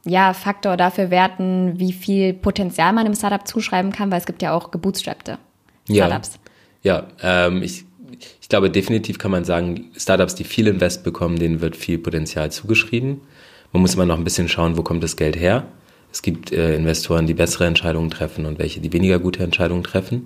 ja, 0.06 0.34
Faktor 0.34 0.78
dafür 0.78 1.10
werten, 1.10 1.80
wie 1.80 1.92
viel 1.92 2.34
Potenzial 2.34 2.94
man 2.94 3.06
im 3.06 3.16
Startup 3.16 3.48
zuschreiben 3.48 3.92
kann? 3.92 4.12
Weil 4.12 4.20
es 4.20 4.26
gibt 4.26 4.42
ja 4.42 4.54
auch 4.54 4.72
gebootstrappte 4.72 5.38
Startups. 5.90 6.40
Ja, 6.84 7.08
ja 7.22 7.48
ähm, 7.48 7.64
ich, 7.64 7.86
ich 8.42 8.50
glaube, 8.50 8.70
definitiv 8.70 9.18
kann 9.18 9.32
man 9.32 9.44
sagen, 9.44 9.92
Startups, 9.96 10.36
die 10.36 10.44
viel 10.44 10.68
Invest 10.68 11.04
bekommen, 11.04 11.38
denen 11.38 11.62
wird 11.62 11.76
viel 11.76 11.98
Potenzial 11.98 12.52
zugeschrieben. 12.52 13.22
Man 13.72 13.82
muss 13.82 13.96
immer 13.96 14.06
noch 14.06 14.18
ein 14.18 14.24
bisschen 14.24 14.50
schauen, 14.50 14.78
wo 14.78 14.84
kommt 14.84 15.04
das 15.04 15.16
Geld 15.16 15.36
her. 15.36 15.66
Es 16.12 16.22
gibt 16.22 16.52
äh, 16.52 16.76
Investoren, 16.76 17.28
die 17.28 17.36
bessere 17.36 17.68
Entscheidungen 17.68 18.10
treffen 18.10 18.46
und 18.46 18.58
welche, 18.58 18.80
die 18.80 18.92
weniger 18.94 19.20
gute 19.20 19.44
Entscheidungen 19.44 19.84
treffen. 19.84 20.26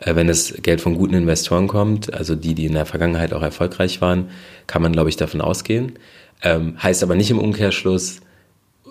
Äh, 0.00 0.14
wenn 0.14 0.26
das 0.26 0.54
Geld 0.62 0.80
von 0.80 0.96
guten 0.96 1.14
Investoren 1.14 1.68
kommt, 1.68 2.12
also 2.14 2.34
die, 2.34 2.54
die 2.54 2.66
in 2.66 2.74
der 2.74 2.86
Vergangenheit 2.86 3.32
auch 3.32 3.42
erfolgreich 3.42 4.00
waren, 4.00 4.30
kann 4.66 4.82
man, 4.82 4.92
glaube 4.92 5.08
ich, 5.08 5.16
davon 5.16 5.40
ausgehen. 5.40 5.98
Ähm, 6.42 6.80
heißt 6.82 7.02
aber 7.02 7.16
nicht 7.16 7.30
im 7.30 7.38
Umkehrschluss, 7.38 8.20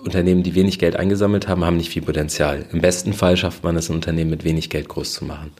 Unternehmen, 0.04 0.42
die 0.42 0.54
wenig 0.54 0.78
Geld 0.78 0.96
eingesammelt 0.96 1.48
haben, 1.48 1.64
haben 1.64 1.76
nicht 1.76 1.90
viel 1.90 2.02
Potenzial. 2.02 2.66
Im 2.72 2.80
besten 2.80 3.12
Fall 3.12 3.36
schafft 3.36 3.64
man 3.64 3.76
es, 3.76 3.88
ein 3.88 3.94
Unternehmen 3.94 4.30
mit 4.30 4.44
wenig 4.44 4.70
Geld 4.70 4.88
groß 4.88 5.12
zu 5.12 5.24
machen. 5.24 5.50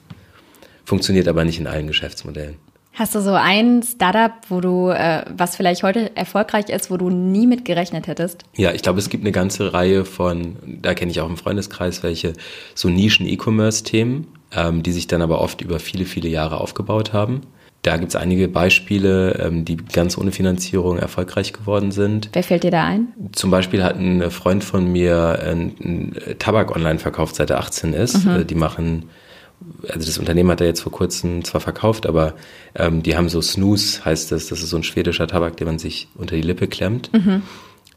Funktioniert 0.85 1.27
aber 1.27 1.43
nicht 1.43 1.59
in 1.59 1.67
allen 1.67 1.87
Geschäftsmodellen. 1.87 2.55
Hast 2.93 3.15
du 3.15 3.21
so 3.21 3.33
ein 3.33 3.83
Startup, 3.83 4.31
wo 4.49 4.59
du, 4.59 4.89
äh, 4.89 5.23
was 5.29 5.55
vielleicht 5.55 5.83
heute 5.83 6.15
erfolgreich 6.17 6.69
ist, 6.69 6.89
wo 6.89 6.97
du 6.97 7.09
nie 7.09 7.47
mit 7.47 7.63
gerechnet 7.63 8.07
hättest? 8.07 8.43
Ja, 8.55 8.71
ich 8.73 8.81
glaube, 8.81 8.99
es 8.99 9.09
gibt 9.09 9.23
eine 9.23 9.31
ganze 9.31 9.73
Reihe 9.73 10.03
von, 10.03 10.57
da 10.81 10.93
kenne 10.93 11.11
ich 11.11 11.21
auch 11.21 11.29
im 11.29 11.37
Freundeskreis 11.37 12.03
welche, 12.03 12.33
so 12.75 12.89
Nischen-E-Commerce-Themen, 12.89 14.27
ähm, 14.55 14.83
die 14.83 14.91
sich 14.91 15.07
dann 15.07 15.21
aber 15.21 15.41
oft 15.41 15.61
über 15.61 15.79
viele, 15.79 16.05
viele 16.05 16.29
Jahre 16.29 16.59
aufgebaut 16.59 17.13
haben. 17.13 17.41
Da 17.81 17.95
gibt 17.95 18.09
es 18.09 18.15
einige 18.17 18.49
Beispiele, 18.49 19.39
ähm, 19.39 19.63
die 19.63 19.77
ganz 19.77 20.17
ohne 20.17 20.31
Finanzierung 20.31 20.97
erfolgreich 20.97 21.53
geworden 21.53 21.91
sind. 21.91 22.29
Wer 22.33 22.43
fällt 22.43 22.63
dir 22.63 22.71
da 22.71 22.83
ein? 22.83 23.07
Zum 23.31 23.51
Beispiel 23.51 23.83
hat 23.83 23.95
ein 23.95 24.29
Freund 24.31 24.65
von 24.65 24.91
mir 24.91 25.39
einen 25.41 26.13
Tabak 26.39 26.75
online 26.75 26.99
verkauft, 26.99 27.35
seit 27.35 27.49
er 27.51 27.59
18 27.59 27.93
ist. 27.93 28.25
Mhm. 28.25 28.31
Äh, 28.31 28.45
die 28.45 28.55
machen, 28.55 29.05
also 29.83 30.05
das 30.05 30.17
Unternehmen 30.17 30.51
hat 30.51 30.59
er 30.59 30.67
jetzt 30.67 30.81
vor 30.81 30.91
kurzem 30.91 31.45
zwar 31.45 31.61
verkauft, 31.61 32.05
aber 32.05 32.33
ähm, 32.75 33.01
die 33.01 33.15
haben 33.15 33.29
so 33.29 33.41
Snooze, 33.41 34.03
heißt 34.03 34.33
das. 34.33 34.47
Das 34.47 34.61
ist 34.61 34.69
so 34.69 34.77
ein 34.77 34.83
schwedischer 34.83 35.27
Tabak, 35.27 35.55
den 35.55 35.67
man 35.67 35.79
sich 35.79 36.09
unter 36.15 36.35
die 36.35 36.41
Lippe 36.41 36.67
klemmt. 36.67 37.13
Mhm. 37.13 37.43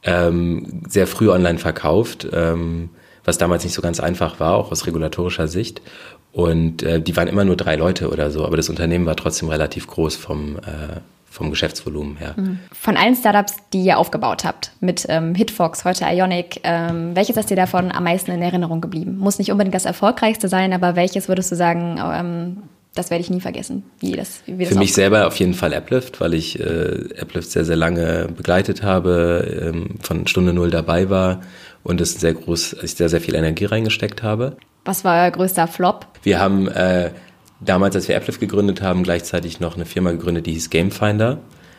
Ähm, 0.05 0.83
sehr 0.88 1.09
früh 1.09 1.29
online 1.29 1.59
verkauft. 1.59 2.29
Ähm, 2.33 2.91
was 3.25 3.38
damals 3.38 3.65
nicht 3.65 3.75
so 3.75 3.83
ganz 3.83 4.01
einfach 4.01 4.41
war, 4.41 4.55
auch 4.55 4.73
aus 4.73 4.87
regulatorischer 4.87 5.49
Sicht. 5.49 5.81
Und 6.33 6.83
äh, 6.83 7.01
die 7.01 7.16
waren 7.16 7.29
immer 7.29 7.45
nur 7.45 7.57
drei 7.57 7.77
Leute 7.77 8.11
oder 8.11 8.31
so, 8.31 8.47
aber 8.47 8.57
das 8.57 8.71
Unternehmen 8.71 9.05
war 9.05 9.16
trotzdem 9.16 9.51
relativ 9.51 9.87
groß 9.87 10.16
vom, 10.16 10.57
äh, 10.57 11.01
vom 11.31 11.51
Geschäftsvolumen 11.51 12.16
her. 12.16 12.35
Mhm. 12.37 12.59
Von 12.73 12.97
allen 12.97 13.14
Startups, 13.14 13.57
die 13.75 13.83
ihr 13.83 13.99
aufgebaut 13.99 14.45
habt, 14.45 14.73
mit 14.81 15.05
ähm, 15.09 15.35
Hitfox, 15.35 15.85
heute 15.85 16.07
Ionic, 16.07 16.61
ähm, 16.64 17.14
welches 17.14 17.37
ist 17.37 17.51
dir 17.51 17.57
davon 17.57 17.92
am 17.92 18.05
meisten 18.05 18.31
in 18.31 18.40
Erinnerung 18.40 18.81
geblieben? 18.81 19.18
Muss 19.18 19.38
nicht 19.38 19.53
unbedingt 19.53 19.75
das 19.75 19.85
erfolgreichste 19.85 20.49
sein, 20.49 20.73
aber 20.73 20.97
welches 20.97 21.29
würdest 21.29 21.53
du 21.53 21.57
sagen, 21.57 22.01
ähm, 22.03 22.57
das 22.95 23.11
werde 23.11 23.23
ich 23.23 23.31
nie 23.31 23.40
vergessen, 23.40 23.85
wie 24.01 24.12
das, 24.12 24.42
wie 24.47 24.64
das 24.64 24.73
Für 24.73 24.79
mich 24.79 24.92
selber 24.92 25.27
auf 25.27 25.37
jeden 25.37 25.55
Fall 25.55 25.73
Applift, 25.73 26.21
weil 26.21 26.35
ich 26.35 26.61
äh, 26.61 27.09
Applift 27.18 27.51
sehr, 27.51 27.64
sehr 27.64 27.77
lange 27.77 28.29
begleitet 28.35 28.83
habe, 28.83 29.73
ähm, 29.73 29.97
von 30.01 30.27
Stunde 30.27 30.53
Null 30.53 30.71
dabei 30.71 31.09
war 31.09 31.40
und 31.83 32.01
es 32.01 32.14
sehr 32.14 32.35
groß, 32.35 32.77
ich 32.83 32.95
sehr, 32.95 33.09
sehr 33.09 33.21
viel 33.21 33.35
Energie 33.35 33.64
reingesteckt 33.64 34.23
habe. 34.23 34.57
Was 34.85 35.05
war 35.05 35.23
euer 35.23 35.31
größter 35.31 35.68
Flop? 35.68 36.07
Wir 36.23 36.40
haben 36.40 36.68
äh, 36.68 37.11
damals, 37.61 37.95
als 37.95 38.09
wir 38.09 38.16
Applift 38.16 38.40
gegründet 38.40 38.83
haben, 38.83 39.03
gleichzeitig 39.03 39.61
noch 39.61 39.77
eine 39.77 39.87
Firma 39.87 40.11
gegründet, 40.11 40.47
die 40.47 40.53
hieß 40.53 40.71
Gamefinder. 40.71 41.38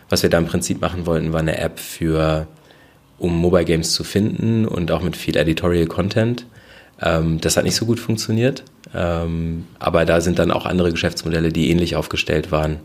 Was 0.09 0.23
wir 0.23 0.29
da 0.29 0.37
im 0.37 0.45
Prinzip 0.45 0.81
machen 0.81 1.05
wollten, 1.05 1.33
war 1.33 1.39
eine 1.39 1.57
App 1.57 1.79
für, 1.79 2.47
um 3.17 3.37
Mobile 3.37 3.65
Games 3.65 3.93
zu 3.93 4.03
finden 4.03 4.65
und 4.65 4.91
auch 4.91 5.01
mit 5.01 5.17
viel 5.17 5.35
Editorial 5.35 5.87
Content. 5.87 6.45
Ähm, 7.01 7.41
das 7.41 7.57
hat 7.57 7.65
nicht 7.65 7.75
so 7.75 7.85
gut 7.85 7.99
funktioniert. 7.99 8.63
Ähm, 8.93 9.67
aber 9.79 10.05
da 10.05 10.21
sind 10.21 10.39
dann 10.39 10.51
auch 10.51 10.65
andere 10.65 10.91
Geschäftsmodelle, 10.91 11.51
die 11.51 11.71
ähnlich 11.71 11.95
aufgestellt 11.95 12.51
waren, 12.51 12.79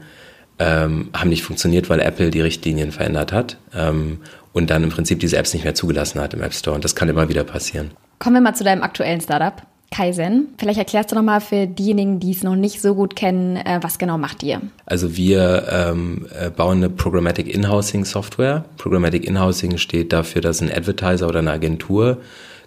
ähm, 0.58 1.10
haben 1.12 1.28
nicht 1.28 1.42
funktioniert, 1.42 1.88
weil 1.90 2.00
Apple 2.00 2.30
die 2.30 2.40
Richtlinien 2.40 2.90
verändert 2.90 3.32
hat 3.32 3.58
ähm, 3.74 4.18
und 4.52 4.70
dann 4.70 4.82
im 4.82 4.90
Prinzip 4.90 5.20
diese 5.20 5.36
Apps 5.36 5.52
nicht 5.54 5.64
mehr 5.64 5.74
zugelassen 5.74 6.20
hat 6.20 6.34
im 6.34 6.42
App 6.42 6.54
Store. 6.54 6.74
Und 6.74 6.84
das 6.84 6.96
kann 6.96 7.08
immer 7.08 7.28
wieder 7.28 7.44
passieren. 7.44 7.92
Kommen 8.18 8.36
wir 8.36 8.40
mal 8.40 8.54
zu 8.54 8.64
deinem 8.64 8.82
aktuellen 8.82 9.20
Startup. 9.20 9.62
Kaizen. 9.90 10.48
Vielleicht 10.58 10.78
erklärst 10.78 11.10
du 11.10 11.16
nochmal 11.16 11.40
für 11.40 11.66
diejenigen, 11.66 12.20
die 12.20 12.32
es 12.32 12.42
noch 12.42 12.56
nicht 12.56 12.80
so 12.80 12.94
gut 12.94 13.16
kennen, 13.16 13.56
äh, 13.56 13.78
was 13.80 13.98
genau 13.98 14.18
macht 14.18 14.42
ihr? 14.42 14.60
Also 14.86 15.16
wir 15.16 15.66
ähm, 15.70 16.26
äh, 16.38 16.50
bauen 16.50 16.78
eine 16.78 16.90
Programmatic 16.90 17.52
In-Housing 17.52 18.04
Software. 18.04 18.64
Programmatic 18.76 19.24
In-Housing 19.26 19.78
steht 19.78 20.12
dafür, 20.12 20.42
dass 20.42 20.60
ein 20.60 20.70
Advertiser 20.70 21.26
oder 21.26 21.40
eine 21.40 21.52
Agentur 21.52 22.18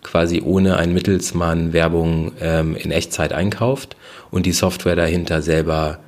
quasi 0.04 0.42
ohne 0.42 0.78
einen 0.78 0.94
Mittelsmann 0.94 1.74
Werbung 1.74 2.32
ähm, 2.42 2.76
in 2.76 2.92
Echtzeit 2.92 3.34
einkauft 3.34 3.96
und 4.32 4.46
die 4.46 4.52
Software 4.52 4.96
dahinter 4.96 5.42
selber 5.42 6.00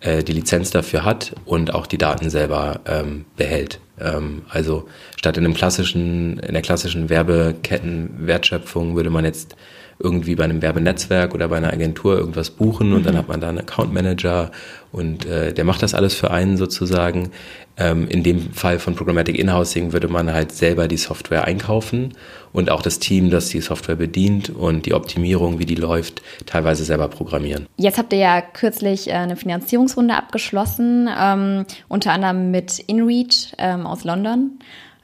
äh, 0.00 0.22
die 0.22 0.32
Lizenz 0.32 0.70
dafür 0.70 1.04
hat 1.04 1.34
und 1.44 1.74
auch 1.74 1.86
die 1.86 1.98
Daten 1.98 2.30
selber 2.30 2.80
ähm, 2.86 3.24
behält. 3.36 3.80
Ähm, 4.00 4.42
also 4.48 4.86
statt 5.16 5.36
in 5.36 5.44
einem 5.44 5.54
klassischen, 5.54 6.38
in 6.38 6.52
der 6.52 6.62
klassischen 6.62 7.08
Werbekettenwertschöpfung 7.08 8.96
würde 8.96 9.10
man 9.10 9.24
jetzt 9.24 9.56
irgendwie 10.00 10.36
bei 10.36 10.44
einem 10.44 10.62
Werbenetzwerk 10.62 11.34
oder 11.34 11.48
bei 11.48 11.56
einer 11.56 11.72
Agentur 11.72 12.16
irgendwas 12.16 12.50
buchen 12.50 12.92
und 12.92 13.00
mhm. 13.00 13.04
dann 13.04 13.16
hat 13.16 13.28
man 13.28 13.40
da 13.40 13.48
einen 13.48 13.58
Account 13.58 13.92
Manager 13.92 14.50
und 14.92 15.26
äh, 15.26 15.52
der 15.52 15.64
macht 15.64 15.82
das 15.82 15.94
alles 15.94 16.14
für 16.14 16.30
einen 16.30 16.56
sozusagen. 16.56 17.30
Ähm, 17.76 18.08
in 18.08 18.22
dem 18.22 18.52
Fall 18.52 18.78
von 18.78 18.94
Programmatic 18.94 19.38
Inhousing 19.38 19.92
würde 19.92 20.08
man 20.08 20.32
halt 20.32 20.52
selber 20.52 20.88
die 20.88 20.96
Software 20.96 21.44
einkaufen 21.44 22.14
und 22.52 22.70
auch 22.70 22.82
das 22.82 22.98
Team, 22.98 23.30
das 23.30 23.48
die 23.48 23.60
Software 23.60 23.96
bedient 23.96 24.50
und 24.50 24.86
die 24.86 24.94
Optimierung, 24.94 25.58
wie 25.58 25.66
die 25.66 25.74
läuft, 25.74 26.22
teilweise 26.46 26.84
selber 26.84 27.08
programmieren. 27.08 27.66
Jetzt 27.76 27.98
habt 27.98 28.12
ihr 28.12 28.18
ja 28.20 28.40
kürzlich 28.40 29.08
äh, 29.08 29.12
eine 29.12 29.36
Finanzierungsrunde 29.36 30.14
abgeschlossen, 30.14 31.08
ähm, 31.20 31.66
unter 31.88 32.12
anderem 32.12 32.50
mit 32.50 32.78
InReach 32.78 33.54
ähm, 33.58 33.86
aus 33.86 34.04
London. 34.04 34.58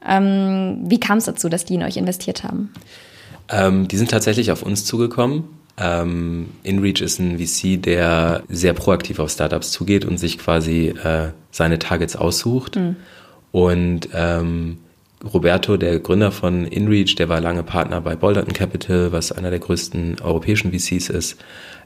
Ähm, 0.07 0.83
wie 0.85 0.99
kam 0.99 1.17
es 1.17 1.25
dazu, 1.25 1.49
dass 1.49 1.65
die 1.65 1.75
in 1.75 1.83
euch 1.83 1.97
investiert 1.97 2.43
haben? 2.43 2.71
Ähm, 3.49 3.87
die 3.87 3.97
sind 3.97 4.11
tatsächlich 4.11 4.51
auf 4.51 4.63
uns 4.63 4.85
zugekommen. 4.85 5.43
Ähm, 5.77 6.49
InReach 6.63 7.01
ist 7.01 7.19
ein 7.19 7.37
VC, 7.37 7.81
der 7.81 8.43
sehr 8.47 8.73
proaktiv 8.73 9.19
auf 9.19 9.29
Startups 9.29 9.71
zugeht 9.71 10.05
und 10.05 10.17
sich 10.17 10.37
quasi 10.37 10.87
äh, 10.87 11.31
seine 11.51 11.79
Targets 11.79 12.15
aussucht. 12.15 12.77
Mhm. 12.77 12.95
Und 13.51 14.09
ähm, 14.13 14.77
Roberto, 15.33 15.77
der 15.77 15.99
Gründer 15.99 16.31
von 16.31 16.65
InReach, 16.65 17.15
der 17.15 17.29
war 17.29 17.41
lange 17.41 17.63
Partner 17.63 18.01
bei 18.01 18.15
Bolderton 18.15 18.53
Capital, 18.53 19.11
was 19.11 19.31
einer 19.31 19.49
der 19.49 19.59
größten 19.59 20.17
europäischen 20.21 20.71
VCs 20.71 21.09
ist, 21.09 21.37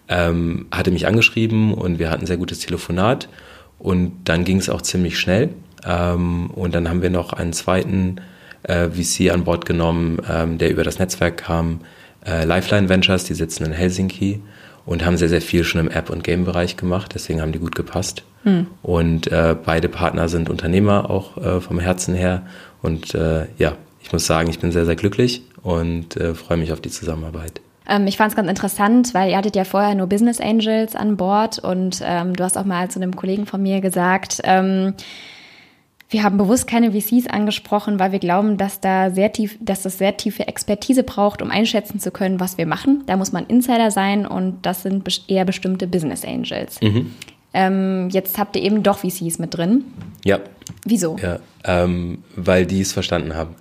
ähm, 0.07 0.67
hatte 0.71 0.91
mich 0.91 1.07
angeschrieben 1.07 1.73
und 1.73 1.99
wir 1.99 2.09
hatten 2.09 2.23
ein 2.23 2.27
sehr 2.27 2.37
gutes 2.37 2.59
Telefonat. 2.59 3.29
Und 3.77 4.11
dann 4.25 4.43
ging 4.43 4.57
es 4.57 4.69
auch 4.69 4.81
ziemlich 4.81 5.17
schnell. 5.17 5.49
Ähm, 5.85 6.49
und 6.51 6.75
dann 6.75 6.89
haben 6.89 7.01
wir 7.01 7.09
noch 7.09 7.33
einen 7.33 7.53
zweiten 7.53 8.17
äh, 8.63 8.89
VC 8.89 9.31
an 9.31 9.43
Bord 9.43 9.65
genommen, 9.65 10.19
ähm, 10.29 10.57
der 10.57 10.69
über 10.69 10.83
das 10.83 10.99
Netzwerk 10.99 11.37
kam. 11.37 11.81
Äh, 12.25 12.45
Lifeline 12.45 12.89
Ventures, 12.89 13.23
die 13.23 13.33
sitzen 13.33 13.65
in 13.65 13.71
Helsinki 13.71 14.41
und 14.85 15.05
haben 15.05 15.17
sehr, 15.17 15.29
sehr 15.29 15.41
viel 15.41 15.63
schon 15.63 15.81
im 15.81 15.91
App- 15.91 16.09
und 16.09 16.23
Game-Bereich 16.23 16.77
gemacht. 16.77 17.11
Deswegen 17.13 17.41
haben 17.41 17.51
die 17.51 17.59
gut 17.59 17.75
gepasst. 17.75 18.23
Hm. 18.43 18.67
Und 18.81 19.31
äh, 19.31 19.55
beide 19.63 19.89
Partner 19.89 20.29
sind 20.29 20.49
Unternehmer 20.49 21.09
auch 21.09 21.37
äh, 21.37 21.61
vom 21.61 21.79
Herzen 21.79 22.15
her. 22.15 22.43
Und 22.81 23.13
äh, 23.13 23.45
ja, 23.57 23.73
ich 24.01 24.11
muss 24.11 24.25
sagen, 24.25 24.49
ich 24.49 24.59
bin 24.59 24.71
sehr, 24.71 24.85
sehr 24.85 24.95
glücklich 24.95 25.43
und 25.61 26.17
äh, 26.17 26.33
freue 26.33 26.57
mich 26.57 26.71
auf 26.71 26.81
die 26.81 26.89
Zusammenarbeit. 26.89 27.61
Ähm, 27.87 28.07
ich 28.07 28.17
fand 28.17 28.31
es 28.31 28.35
ganz 28.35 28.49
interessant, 28.49 29.13
weil 29.13 29.31
ihr 29.31 29.37
hattet 29.37 29.55
ja 29.55 29.63
vorher 29.63 29.95
nur 29.95 30.07
Business 30.07 30.39
Angels 30.39 30.95
an 30.95 31.17
Bord 31.17 31.59
und 31.59 32.01
ähm, 32.03 32.35
du 32.35 32.43
hast 32.43 32.57
auch 32.57 32.65
mal 32.65 32.89
zu 32.89 32.99
einem 32.99 33.15
Kollegen 33.15 33.45
von 33.45 33.61
mir 33.61 33.81
gesagt, 33.81 34.41
ähm, 34.43 34.93
wir 36.09 36.23
haben 36.23 36.37
bewusst 36.37 36.65
keine 36.65 36.91
VCs 36.91 37.27
angesprochen, 37.27 37.99
weil 37.99 38.11
wir 38.11 38.19
glauben, 38.19 38.57
dass 38.57 38.79
da 38.79 39.11
sehr 39.11 39.31
tief, 39.31 39.57
dass 39.61 39.83
das 39.83 39.99
sehr 39.99 40.17
tiefe 40.17 40.47
Expertise 40.47 41.03
braucht, 41.03 41.41
um 41.41 41.51
einschätzen 41.51 41.99
zu 41.99 42.09
können, 42.09 42.39
was 42.39 42.57
wir 42.57 42.65
machen. 42.65 43.03
Da 43.05 43.15
muss 43.15 43.31
man 43.31 43.45
Insider 43.45 43.91
sein 43.91 44.25
und 44.25 44.57
das 44.63 44.81
sind 44.81 45.07
eher 45.29 45.45
bestimmte 45.45 45.85
Business 45.85 46.25
Angels. 46.25 46.81
Mhm. 46.81 47.13
Ähm, 47.53 48.09
jetzt 48.11 48.37
habt 48.37 48.55
ihr 48.55 48.63
eben 48.63 48.83
doch 48.83 48.99
VCs 48.99 49.39
mit 49.39 49.55
drin. 49.55 49.85
Ja. 50.23 50.39
Wieso? 50.85 51.17
Ja, 51.21 51.39
ähm, 51.63 52.19
weil 52.35 52.65
die 52.65 52.81
es 52.81 52.93
verstanden 52.93 53.35
haben. 53.35 53.55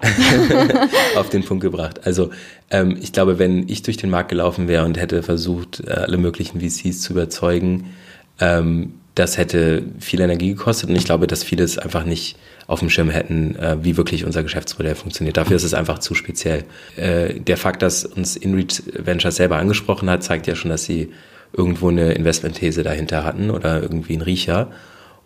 Auf 1.17 1.31
den 1.31 1.43
Punkt 1.43 1.63
gebracht. 1.63 2.07
Also 2.07 2.31
ähm, 2.71 2.99
ich 3.01 3.13
glaube, 3.13 3.39
wenn 3.39 3.69
ich 3.69 3.83
durch 3.83 3.97
den 3.97 4.11
Markt 4.11 4.29
gelaufen 4.29 4.69
wäre 4.69 4.85
und 4.85 4.99
hätte 4.99 5.23
versucht, 5.23 5.83
äh, 5.87 5.91
alle 5.91 6.19
möglichen 6.19 6.61
VCs 6.61 7.01
zu 7.01 7.15
überzeugen, 7.15 7.95
ähm, 8.41 8.95
das 9.19 9.37
hätte 9.39 9.83
viel 9.99 10.21
Energie 10.21 10.51
gekostet 10.51 10.91
und 10.91 10.97
ich 10.97 11.05
glaube, 11.05 11.27
dass 11.27 11.43
viele 11.43 11.65
es 11.65 11.79
einfach 11.79 12.05
nicht 12.05 12.37
auf 12.67 12.81
dem 12.81 12.91
Schirm 12.91 13.11
hätten, 13.11 13.57
äh, 13.57 13.79
wie 13.83 13.97
wirklich 13.97 14.25
unser 14.25 14.43
Geschäftsmodell 14.43 14.95
funktioniert. 14.95 15.37
Dafür 15.37 15.57
ist 15.57 15.65
es 15.65 15.75
einfach 15.75 15.99
zu 15.99 16.15
speziell. 16.15 16.65
Äh, 16.97 17.41
der 17.41 17.57
Fakt, 17.57 17.83
dass 17.83 18.05
uns 18.05 18.37
InReach 18.37 18.83
Ventures 18.93 19.37
selber 19.37 19.57
angesprochen 19.57 20.09
hat, 20.11 20.23
zeigt 20.23 20.47
ja 20.47 20.55
schon, 20.55 20.71
dass 20.71 20.85
sie 20.85 21.11
irgendwo 21.53 21.89
eine 21.89 22.13
Investmentthese 22.13 22.83
dahinter 22.83 23.25
hatten 23.25 23.51
oder 23.51 23.81
irgendwie 23.81 24.13
einen 24.13 24.23
Riecher. 24.23 24.71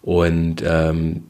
Und 0.02 0.62
ähm, 0.64 1.24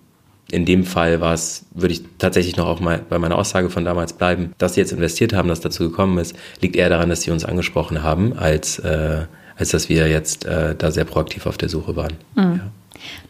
in 0.50 0.66
dem 0.66 0.84
Fall 0.84 1.20
war 1.22 1.32
es, 1.32 1.64
würde 1.72 1.94
ich 1.94 2.02
tatsächlich 2.18 2.56
noch 2.56 2.66
auch 2.66 2.80
mal 2.80 3.00
bei 3.08 3.18
meiner 3.18 3.38
Aussage 3.38 3.70
von 3.70 3.86
damals 3.86 4.12
bleiben, 4.12 4.52
dass 4.58 4.74
sie 4.74 4.80
jetzt 4.80 4.92
investiert 4.92 5.32
haben, 5.32 5.48
dass 5.48 5.60
dazu 5.60 5.88
gekommen 5.88 6.18
ist, 6.18 6.36
liegt 6.60 6.76
eher 6.76 6.90
daran, 6.90 7.08
dass 7.08 7.22
sie 7.22 7.30
uns 7.30 7.46
angesprochen 7.46 8.02
haben, 8.02 8.34
als 8.34 8.78
äh, 8.80 9.22
als 9.56 9.70
dass 9.70 9.88
wir 9.88 10.08
jetzt 10.08 10.44
äh, 10.44 10.74
da 10.76 10.90
sehr 10.90 11.04
proaktiv 11.04 11.46
auf 11.46 11.58
der 11.58 11.68
Suche 11.68 11.96
waren. 11.96 12.14
Mhm. 12.34 12.42
Ja. 12.56 12.70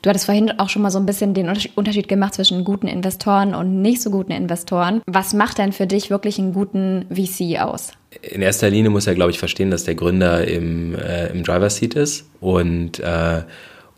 Du 0.02 0.10
hattest 0.10 0.26
vorhin 0.26 0.58
auch 0.58 0.68
schon 0.68 0.82
mal 0.82 0.90
so 0.90 0.98
ein 0.98 1.06
bisschen 1.06 1.34
den 1.34 1.48
Unterschied 1.74 2.08
gemacht 2.08 2.34
zwischen 2.34 2.64
guten 2.64 2.88
Investoren 2.88 3.54
und 3.54 3.80
nicht 3.80 4.02
so 4.02 4.10
guten 4.10 4.32
Investoren. 4.32 5.00
Was 5.06 5.32
macht 5.32 5.58
denn 5.58 5.72
für 5.72 5.86
dich 5.86 6.10
wirklich 6.10 6.38
einen 6.38 6.52
guten 6.52 7.06
VC 7.10 7.60
aus? 7.60 7.92
In 8.20 8.42
erster 8.42 8.68
Linie 8.68 8.90
muss 8.90 9.06
er, 9.06 9.14
glaube 9.14 9.30
ich, 9.30 9.38
verstehen, 9.38 9.70
dass 9.70 9.84
der 9.84 9.94
Gründer 9.94 10.46
im, 10.46 10.94
äh, 10.94 11.28
im 11.28 11.42
Driver 11.42 11.70
Seat 11.70 11.94
ist 11.94 12.26
und 12.40 12.98
äh, 13.00 13.42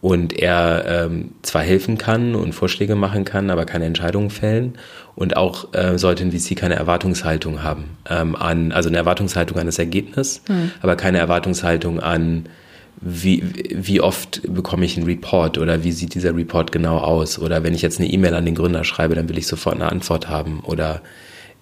und 0.04 0.38
er 0.38 0.84
ähm, 0.86 1.30
zwar 1.40 1.62
helfen 1.62 1.96
kann 1.96 2.34
und 2.34 2.52
Vorschläge 2.54 2.94
machen 2.94 3.24
kann, 3.24 3.48
aber 3.48 3.64
keine 3.64 3.86
Entscheidungen 3.86 4.28
fällen. 4.28 4.74
Und 5.14 5.38
auch 5.38 5.72
äh, 5.72 5.96
sollte 5.96 6.24
ein 6.24 6.30
VC 6.30 6.56
keine 6.56 6.74
Erwartungshaltung 6.74 7.62
haben 7.62 7.96
ähm, 8.10 8.36
an, 8.36 8.70
also 8.72 8.90
eine 8.90 8.98
Erwartungshaltung 8.98 9.58
an 9.58 9.64
das 9.64 9.78
Ergebnis, 9.78 10.42
hm. 10.46 10.72
aber 10.82 10.96
keine 10.96 11.16
Erwartungshaltung 11.16 12.00
an, 12.00 12.50
wie, 13.00 13.44
wie 13.70 14.02
oft 14.02 14.42
bekomme 14.46 14.84
ich 14.84 14.98
einen 14.98 15.06
Report 15.06 15.56
oder 15.56 15.84
wie 15.84 15.92
sieht 15.92 16.12
dieser 16.12 16.36
Report 16.36 16.70
genau 16.70 16.98
aus? 16.98 17.38
Oder 17.38 17.62
wenn 17.62 17.72
ich 17.72 17.80
jetzt 17.80 17.98
eine 17.98 18.10
E-Mail 18.10 18.34
an 18.34 18.44
den 18.44 18.56
Gründer 18.56 18.84
schreibe, 18.84 19.14
dann 19.14 19.30
will 19.30 19.38
ich 19.38 19.46
sofort 19.46 19.76
eine 19.76 19.90
Antwort 19.90 20.28
haben 20.28 20.60
oder 20.60 21.00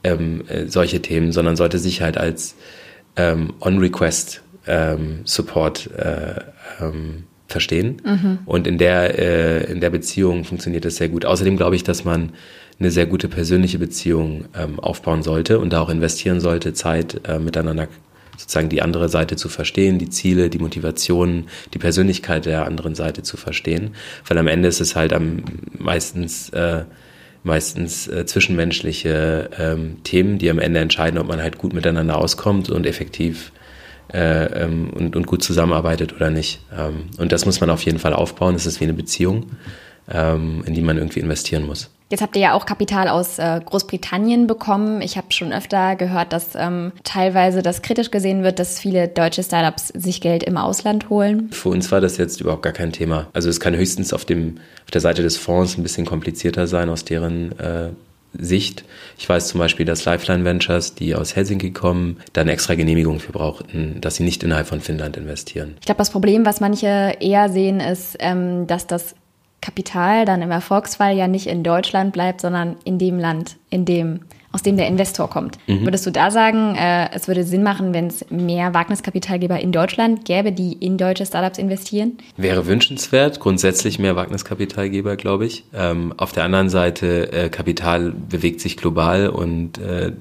ähm, 0.03 0.43
äh, 0.49 0.67
solche 0.67 1.01
Themen, 1.01 1.31
sondern 1.31 1.55
sollte 1.55 1.79
sich 1.79 2.03
halt 2.03 2.19
als 2.19 2.57
ähm, 3.15 3.53
On-Request 3.61 4.43
ähm, 4.67 5.21
Support 5.27 5.91
äh, 5.97 6.41
ähm, 6.81 7.23
verstehen. 7.53 8.03
Mhm. 8.05 8.39
Und 8.45 8.67
in 8.67 8.79
der, 8.79 9.19
äh, 9.19 9.71
in 9.71 9.81
der 9.81 9.91
Beziehung 9.91 10.45
funktioniert 10.45 10.85
das 10.85 10.97
sehr 10.97 11.09
gut. 11.09 11.25
Außerdem 11.25 11.57
glaube 11.57 11.77
ich, 11.77 11.85
dass 11.85 12.05
man 12.05 12.31
eine 12.81 12.91
sehr 12.91 13.07
gute 13.07 13.29
persönliche 13.29 13.79
Beziehung 13.79 14.47
ähm, 14.59 14.81
aufbauen 14.81 15.23
sollte 15.23 15.59
und 15.59 15.73
da 15.73 15.81
auch 15.81 15.91
investieren 15.91 16.41
sollte, 16.41 16.73
Zeit 16.73 17.21
äh, 17.29 17.39
miteinander 17.39 17.89
sozusagen 18.37 18.71
die 18.71 18.83
andere 18.83 19.09
Seite 19.09 19.37
zu 19.37 19.49
verstehen, 19.49 19.99
die 19.99 20.09
Ziele, 20.09 20.51
die 20.51 20.59
Motivationen, 20.59 21.49
die 21.75 21.79
Persönlichkeit 21.79 22.47
der 22.47 22.67
anderen 22.67 22.95
Seite 22.95 23.23
zu 23.23 23.37
verstehen. 23.37 23.91
Weil 24.27 24.39
am 24.39 24.49
Ende 24.49 24.69
ist 24.69 24.81
es 24.81 24.97
halt 24.97 25.13
am 25.13 25.45
meistens 25.79 26.49
äh, 26.51 26.85
meistens 27.45 28.09
äh, 28.09 28.25
zwischenmenschliche 28.25 29.51
ähm, 29.59 30.03
Themen, 30.05 30.39
die 30.39 30.49
am 30.51 30.59
Ende 30.59 30.81
entscheiden, 30.81 31.19
ob 31.19 31.27
man 31.27 31.43
halt 31.43 31.59
gut 31.59 31.73
miteinander 31.73 32.17
auskommt 32.17 32.71
und 32.71 32.87
effektiv 32.87 33.53
äh, 34.13 34.65
ähm, 34.65 34.91
und, 34.91 35.17
und, 35.17 35.27
gut 35.27 35.43
zusammenarbeitet 35.43 36.15
oder 36.15 36.31
nicht. 36.31 36.61
Ähm, 36.77 37.07
und 37.19 37.33
das 37.33 37.47
muss 37.47 37.61
man 37.61 37.71
auf 37.71 37.83
jeden 37.83 37.99
Fall 37.99 38.13
aufbauen. 38.13 38.55
Das 38.55 38.67
ist 38.67 38.81
wie 38.81 38.85
eine 38.85 38.93
Beziehung, 38.93 39.47
ähm, 40.11 40.63
in 40.67 40.75
die 40.75 40.83
man 40.83 40.99
irgendwie 40.99 41.21
investieren 41.21 41.65
muss. 41.65 41.91
Jetzt 42.13 42.21
habt 42.21 42.37
ihr 42.37 42.43
ja 42.43 42.53
auch 42.53 42.67
Kapital 42.67 43.09
aus 43.09 43.39
äh, 43.39 43.59
Großbritannien 43.65 44.47
bekommen. 44.47 45.01
Ich 45.01 45.17
habe 45.17 45.29
schon 45.31 45.51
öfter 45.51 45.97
gehört, 45.97 46.35
dass 46.35 46.51
ähm, 46.55 46.93
teilweise 47.05 47.63
das 47.63 47.81
kritisch 47.81 48.11
gesehen 48.11 48.43
wird, 48.43 48.59
dass 48.59 48.79
viele 48.79 49.09
deutsche 49.09 49.43
Startups 49.43 49.89
sich 49.89 50.21
Geld 50.21 50.43
im 50.43 50.59
Ausland 50.59 51.09
holen. 51.09 51.49
Für 51.53 51.71
uns 51.71 51.91
war 51.91 52.03
das 52.03 52.19
jetzt 52.19 52.43
überhaupt 52.43 52.65
gar 52.65 52.75
kein 52.75 52.93
Thema. 52.93 53.29
Also 53.33 53.49
es 53.49 53.61
kann 53.61 53.75
höchstens 53.75 54.13
auf, 54.13 54.27
dem, 54.27 54.59
auf 54.85 54.91
der 54.91 55.01
Seite 55.01 55.23
des 55.23 55.39
Fonds 55.39 55.79
ein 55.79 55.83
bisschen 55.83 56.05
komplizierter 56.05 56.67
sein 56.67 56.91
aus 56.91 57.07
deren 57.07 57.59
äh, 57.59 57.89
Sicht. 58.39 58.85
Ich 59.19 59.29
weiß 59.29 59.49
zum 59.49 59.61
Beispiel, 59.61 59.87
dass 59.87 60.05
Lifeline 60.05 60.45
Ventures, 60.45 60.95
die 60.95 61.15
aus 61.15 61.37
Helsinki 61.37 61.71
kommen, 61.73 62.19
da 62.33 62.43
extra 62.43 62.75
Genehmigung 62.75 63.21
für 63.21 63.33
brauchten, 63.33 64.01
dass 64.01 64.17
sie 64.17 64.25
nicht 64.25 64.43
innerhalb 64.43 64.67
von 64.67 64.81
Finnland 64.81 65.17
investieren. 65.17 65.77
Ich 65.81 65.87
glaube, 65.87 65.99
das 65.99 66.11
Problem, 66.11 66.45
was 66.45 66.61
manche 66.61 67.17
eher 67.21 67.49
sehen, 67.49 67.81
ist, 67.81 68.17
ähm, 68.21 68.67
dass 68.67 68.87
das 68.87 69.15
Kapital 69.61 70.25
dann 70.25 70.43
im 70.43 70.51
Erfolgsfall 70.51 71.17
ja 71.17 71.29
nicht 71.29 71.47
in 71.47 71.63
Deutschland 71.63 72.13
bleibt, 72.13 72.41
sondern 72.41 72.77
in 72.85 72.99
dem 72.99 73.19
Land, 73.19 73.57
in 73.71 73.85
dem 73.85 74.21
aus 74.53 74.63
dem 74.63 74.77
der 74.77 74.87
Investor 74.87 75.29
kommt. 75.29 75.59
Mhm. 75.67 75.85
Würdest 75.85 76.07
du 76.07 76.11
da 76.11 76.31
sagen, 76.31 76.75
äh, 76.77 77.09
es 77.13 77.27
würde 77.27 77.43
Sinn 77.45 77.63
machen, 77.63 77.95
wenn 77.95 78.07
es 78.09 78.25
mehr 78.31 78.75
Wagniskapitalgeber 78.75 79.59
in 79.61 79.73
Deutschland 79.73 80.25
gäbe, 80.25 80.53
die 80.53 80.75
in 80.75 80.99
deutsche 80.99 81.27
Startups 81.27 81.59
investieren? 81.59 82.19
Wäre 82.37 82.67
wünschenswert, 82.67 83.41
grundsätzlich 83.41 83.99
mehr 83.99 84.15
Wagniskapitalgeber, 84.15 85.17
glaube 85.17 85.47
ich. 85.47 85.65
Ähm, 85.75 86.13
auf 86.17 86.33
der 86.33 86.45
anderen 86.45 86.69
Seite, 86.69 87.33
äh, 87.33 87.49
Kapital 87.49 88.13
bewegt 88.13 88.61
sich 88.61 88.77
global 88.77 89.29
und 89.29 89.79
äh, 89.79 90.13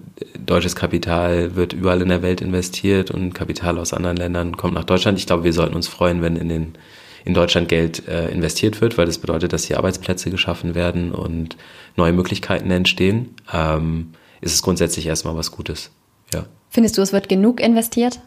deutsches 0.46 0.76
Kapital 0.76 1.56
wird 1.56 1.74
überall 1.74 2.02
in 2.02 2.10
der 2.10 2.22
Welt 2.22 2.42
investiert 2.42 3.12
und 3.12 3.34
Kapital 3.34 3.78
aus 3.78 3.94
anderen 3.94 4.18
Ländern 4.18 4.56
kommt 4.58 4.74
nach 4.74 4.86
Deutschland. 4.86 5.18
Ich 5.18 5.28
glaube, 5.28 5.44
wir 5.44 5.54
sollten 5.54 5.76
uns 5.76 5.88
freuen, 5.88 6.22
wenn 6.22 6.36
in 6.36 6.50
den 6.50 6.74
in 7.24 7.34
Deutschland 7.34 7.70
Geld 7.70 8.08
äh, 8.08 8.30
investiert 8.30 8.82
wird, 8.82 8.98
weil 8.98 9.06
das 9.06 9.20
bedeutet, 9.20 9.54
dass 9.54 9.66
hier 9.66 9.78
Arbeitsplätze 9.78 10.32
geschaffen 10.32 10.76
werden 10.76 11.12
und 11.12 11.56
neue 11.96 12.14
Möglichkeiten 12.14 12.72
entstehen. 12.72 13.36
Ähm, 13.54 14.14
ist 14.42 14.54
es 14.54 14.62
grundsätzlich 14.62 15.08
erstmal 15.08 15.36
was 15.36 15.52
Gutes. 15.52 15.92
Ja. 16.34 16.46
Findest 16.70 16.98
du, 16.98 17.02
es 17.02 17.14
wird 17.14 17.30
genug 17.30 17.60
investiert? 17.60 18.20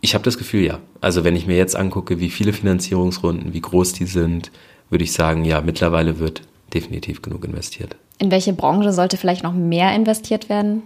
Ich 0.00 0.14
habe 0.14 0.24
das 0.24 0.38
Gefühl, 0.38 0.64
ja. 0.64 0.78
Also 1.00 1.24
wenn 1.24 1.36
ich 1.36 1.46
mir 1.46 1.56
jetzt 1.56 1.76
angucke, 1.76 2.20
wie 2.20 2.30
viele 2.30 2.52
Finanzierungsrunden, 2.52 3.52
wie 3.52 3.60
groß 3.60 3.92
die 3.92 4.06
sind, 4.06 4.50
würde 4.90 5.04
ich 5.04 5.12
sagen, 5.12 5.44
ja, 5.44 5.60
mittlerweile 5.60 6.18
wird 6.18 6.42
definitiv 6.72 7.22
genug 7.22 7.44
investiert. 7.44 7.96
In 8.18 8.30
welche 8.30 8.52
Branche 8.52 8.92
sollte 8.92 9.16
vielleicht 9.16 9.42
noch 9.42 9.52
mehr 9.52 9.94
investiert 9.94 10.48
werden? 10.48 10.82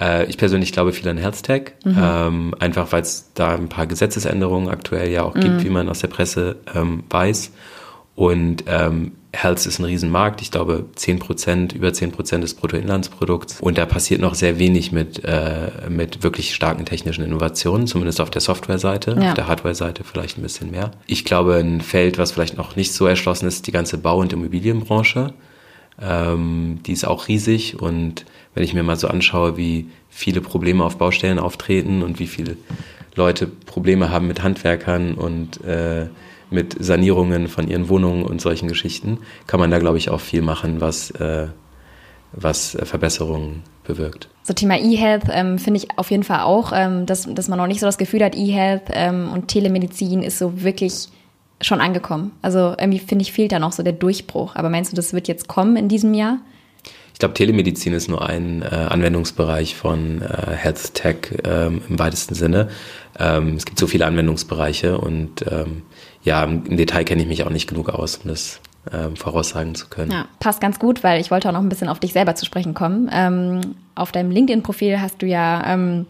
Äh, 0.00 0.24
ich 0.26 0.38
persönlich 0.38 0.72
glaube 0.72 0.92
viel 0.92 1.08
an 1.08 1.18
Health-Tech, 1.18 1.72
mhm. 1.84 1.96
ähm, 2.00 2.54
einfach 2.58 2.90
weil 2.92 3.02
es 3.02 3.30
da 3.34 3.54
ein 3.54 3.68
paar 3.68 3.86
Gesetzesänderungen 3.86 4.68
aktuell 4.68 5.10
ja 5.10 5.22
auch 5.22 5.34
gibt, 5.34 5.56
mhm. 5.56 5.64
wie 5.64 5.70
man 5.70 5.88
aus 5.88 6.00
der 6.00 6.08
Presse 6.08 6.56
ähm, 6.74 7.04
weiß. 7.10 7.52
Und 8.20 8.64
ähm, 8.66 9.12
Health 9.32 9.64
ist 9.64 9.78
ein 9.78 9.86
Riesenmarkt. 9.86 10.42
Ich 10.42 10.50
glaube, 10.50 10.84
10 10.94 11.20
Prozent, 11.20 11.72
über 11.72 11.90
10 11.90 12.12
Prozent 12.12 12.44
des 12.44 12.52
Bruttoinlandsprodukts. 12.52 13.62
Und 13.62 13.78
da 13.78 13.86
passiert 13.86 14.20
noch 14.20 14.34
sehr 14.34 14.58
wenig 14.58 14.92
mit, 14.92 15.24
äh, 15.24 15.70
mit 15.88 16.22
wirklich 16.22 16.54
starken 16.54 16.84
technischen 16.84 17.24
Innovationen, 17.24 17.86
zumindest 17.86 18.20
auf 18.20 18.28
der 18.28 18.42
Software-Seite. 18.42 19.16
Ja. 19.18 19.28
Auf 19.28 19.34
der 19.36 19.46
Hardware-Seite 19.46 20.04
vielleicht 20.04 20.36
ein 20.36 20.42
bisschen 20.42 20.70
mehr. 20.70 20.90
Ich 21.06 21.24
glaube, 21.24 21.54
ein 21.54 21.80
Feld, 21.80 22.18
was 22.18 22.32
vielleicht 22.32 22.58
noch 22.58 22.76
nicht 22.76 22.92
so 22.92 23.06
erschlossen 23.06 23.48
ist, 23.48 23.66
die 23.66 23.72
ganze 23.72 23.96
Bau- 23.96 24.18
und 24.18 24.34
Immobilienbranche. 24.34 25.32
Ähm, 25.98 26.80
die 26.84 26.92
ist 26.92 27.06
auch 27.06 27.26
riesig. 27.26 27.80
Und 27.80 28.26
wenn 28.54 28.64
ich 28.64 28.74
mir 28.74 28.82
mal 28.82 28.96
so 28.96 29.08
anschaue, 29.08 29.56
wie 29.56 29.86
viele 30.10 30.42
Probleme 30.42 30.84
auf 30.84 30.98
Baustellen 30.98 31.38
auftreten 31.38 32.02
und 32.02 32.18
wie 32.18 32.26
viele 32.26 32.58
Leute 33.14 33.46
Probleme 33.46 34.10
haben 34.10 34.26
mit 34.26 34.42
Handwerkern 34.42 35.14
und 35.14 35.64
äh, 35.64 36.08
mit 36.50 36.76
Sanierungen 36.82 37.48
von 37.48 37.68
ihren 37.68 37.88
Wohnungen 37.88 38.24
und 38.24 38.40
solchen 38.40 38.68
Geschichten, 38.68 39.18
kann 39.46 39.60
man 39.60 39.70
da, 39.70 39.78
glaube 39.78 39.98
ich, 39.98 40.10
auch 40.10 40.20
viel 40.20 40.42
machen, 40.42 40.80
was, 40.80 41.10
äh, 41.12 41.48
was 42.32 42.76
Verbesserungen 42.82 43.62
bewirkt. 43.84 44.28
So 44.42 44.52
Thema 44.52 44.78
E-Health 44.78 45.24
ähm, 45.30 45.58
finde 45.58 45.78
ich 45.78 45.98
auf 45.98 46.10
jeden 46.10 46.24
Fall 46.24 46.40
auch, 46.40 46.72
ähm, 46.74 47.06
dass, 47.06 47.28
dass 47.32 47.48
man 47.48 47.58
noch 47.58 47.66
nicht 47.66 47.80
so 47.80 47.86
das 47.86 47.98
Gefühl 47.98 48.24
hat, 48.24 48.36
E-Health 48.36 48.84
ähm, 48.92 49.30
und 49.32 49.48
Telemedizin 49.48 50.22
ist 50.22 50.38
so 50.38 50.62
wirklich 50.62 51.08
schon 51.60 51.80
angekommen. 51.80 52.32
Also 52.42 52.74
irgendwie 52.78 52.98
finde 52.98 53.22
ich, 53.22 53.32
fehlt 53.32 53.52
da 53.52 53.58
noch 53.58 53.72
so 53.72 53.82
der 53.82 53.92
Durchbruch. 53.92 54.56
Aber 54.56 54.70
meinst 54.70 54.92
du, 54.92 54.96
das 54.96 55.12
wird 55.12 55.28
jetzt 55.28 55.48
kommen 55.48 55.76
in 55.76 55.88
diesem 55.88 56.14
Jahr? 56.14 56.38
Ich 57.12 57.18
glaube, 57.18 57.34
Telemedizin 57.34 57.92
ist 57.92 58.08
nur 58.08 58.26
ein 58.26 58.62
äh, 58.62 58.66
Anwendungsbereich 58.68 59.76
von 59.76 60.22
äh, 60.22 60.52
Health 60.52 60.94
Tech 60.94 61.16
ähm, 61.44 61.82
im 61.88 61.98
weitesten 61.98 62.34
Sinne. 62.34 62.70
Ähm, 63.18 63.56
es 63.56 63.66
gibt 63.66 63.78
so 63.78 63.86
viele 63.86 64.06
Anwendungsbereiche 64.06 64.96
und 64.96 65.44
ähm, 65.50 65.82
ja, 66.22 66.44
im 66.44 66.76
Detail 66.76 67.04
kenne 67.04 67.22
ich 67.22 67.28
mich 67.28 67.44
auch 67.44 67.50
nicht 67.50 67.68
genug 67.68 67.88
aus, 67.88 68.16
um 68.18 68.28
das 68.30 68.60
ähm, 68.92 69.16
voraussagen 69.16 69.74
zu 69.74 69.88
können. 69.88 70.10
Ja, 70.10 70.26
passt 70.38 70.60
ganz 70.60 70.78
gut, 70.78 71.02
weil 71.04 71.20
ich 71.20 71.30
wollte 71.30 71.48
auch 71.48 71.52
noch 71.52 71.60
ein 71.60 71.68
bisschen 71.68 71.88
auf 71.88 72.00
dich 72.00 72.12
selber 72.12 72.34
zu 72.34 72.44
sprechen 72.44 72.74
kommen. 72.74 73.10
Ähm, 73.12 73.60
auf 73.94 74.12
deinem 74.12 74.30
LinkedIn-Profil 74.30 75.00
hast 75.00 75.20
du 75.22 75.26
ja 75.26 75.62
ähm, 75.66 76.06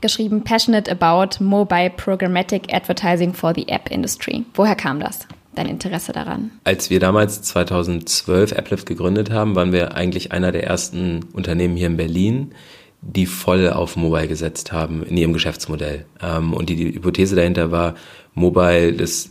geschrieben, 0.00 0.42
passionate 0.42 0.90
about 0.90 1.42
mobile 1.42 1.90
programmatic 1.90 2.72
advertising 2.72 3.32
for 3.34 3.52
the 3.54 3.68
app 3.68 3.90
industry. 3.90 4.44
Woher 4.54 4.74
kam 4.74 5.00
das? 5.00 5.26
Dein 5.54 5.66
Interesse 5.66 6.12
daran? 6.12 6.52
Als 6.64 6.88
wir 6.88 7.00
damals 7.00 7.42
2012 7.42 8.52
Applift 8.52 8.86
gegründet 8.86 9.30
haben, 9.30 9.56
waren 9.56 9.72
wir 9.72 9.94
eigentlich 9.94 10.30
einer 10.30 10.52
der 10.52 10.64
ersten 10.64 11.24
Unternehmen 11.32 11.76
hier 11.76 11.88
in 11.88 11.96
Berlin, 11.96 12.52
die 13.00 13.26
voll 13.26 13.70
auf 13.70 13.96
Mobile 13.96 14.28
gesetzt 14.28 14.72
haben 14.72 15.02
in 15.02 15.16
ihrem 15.16 15.32
Geschäftsmodell. 15.32 16.06
Ähm, 16.22 16.52
und 16.52 16.68
die, 16.68 16.76
die 16.76 16.94
Hypothese 16.94 17.36
dahinter 17.36 17.70
war, 17.70 17.94
Mobile, 18.38 18.92
das, 18.92 19.30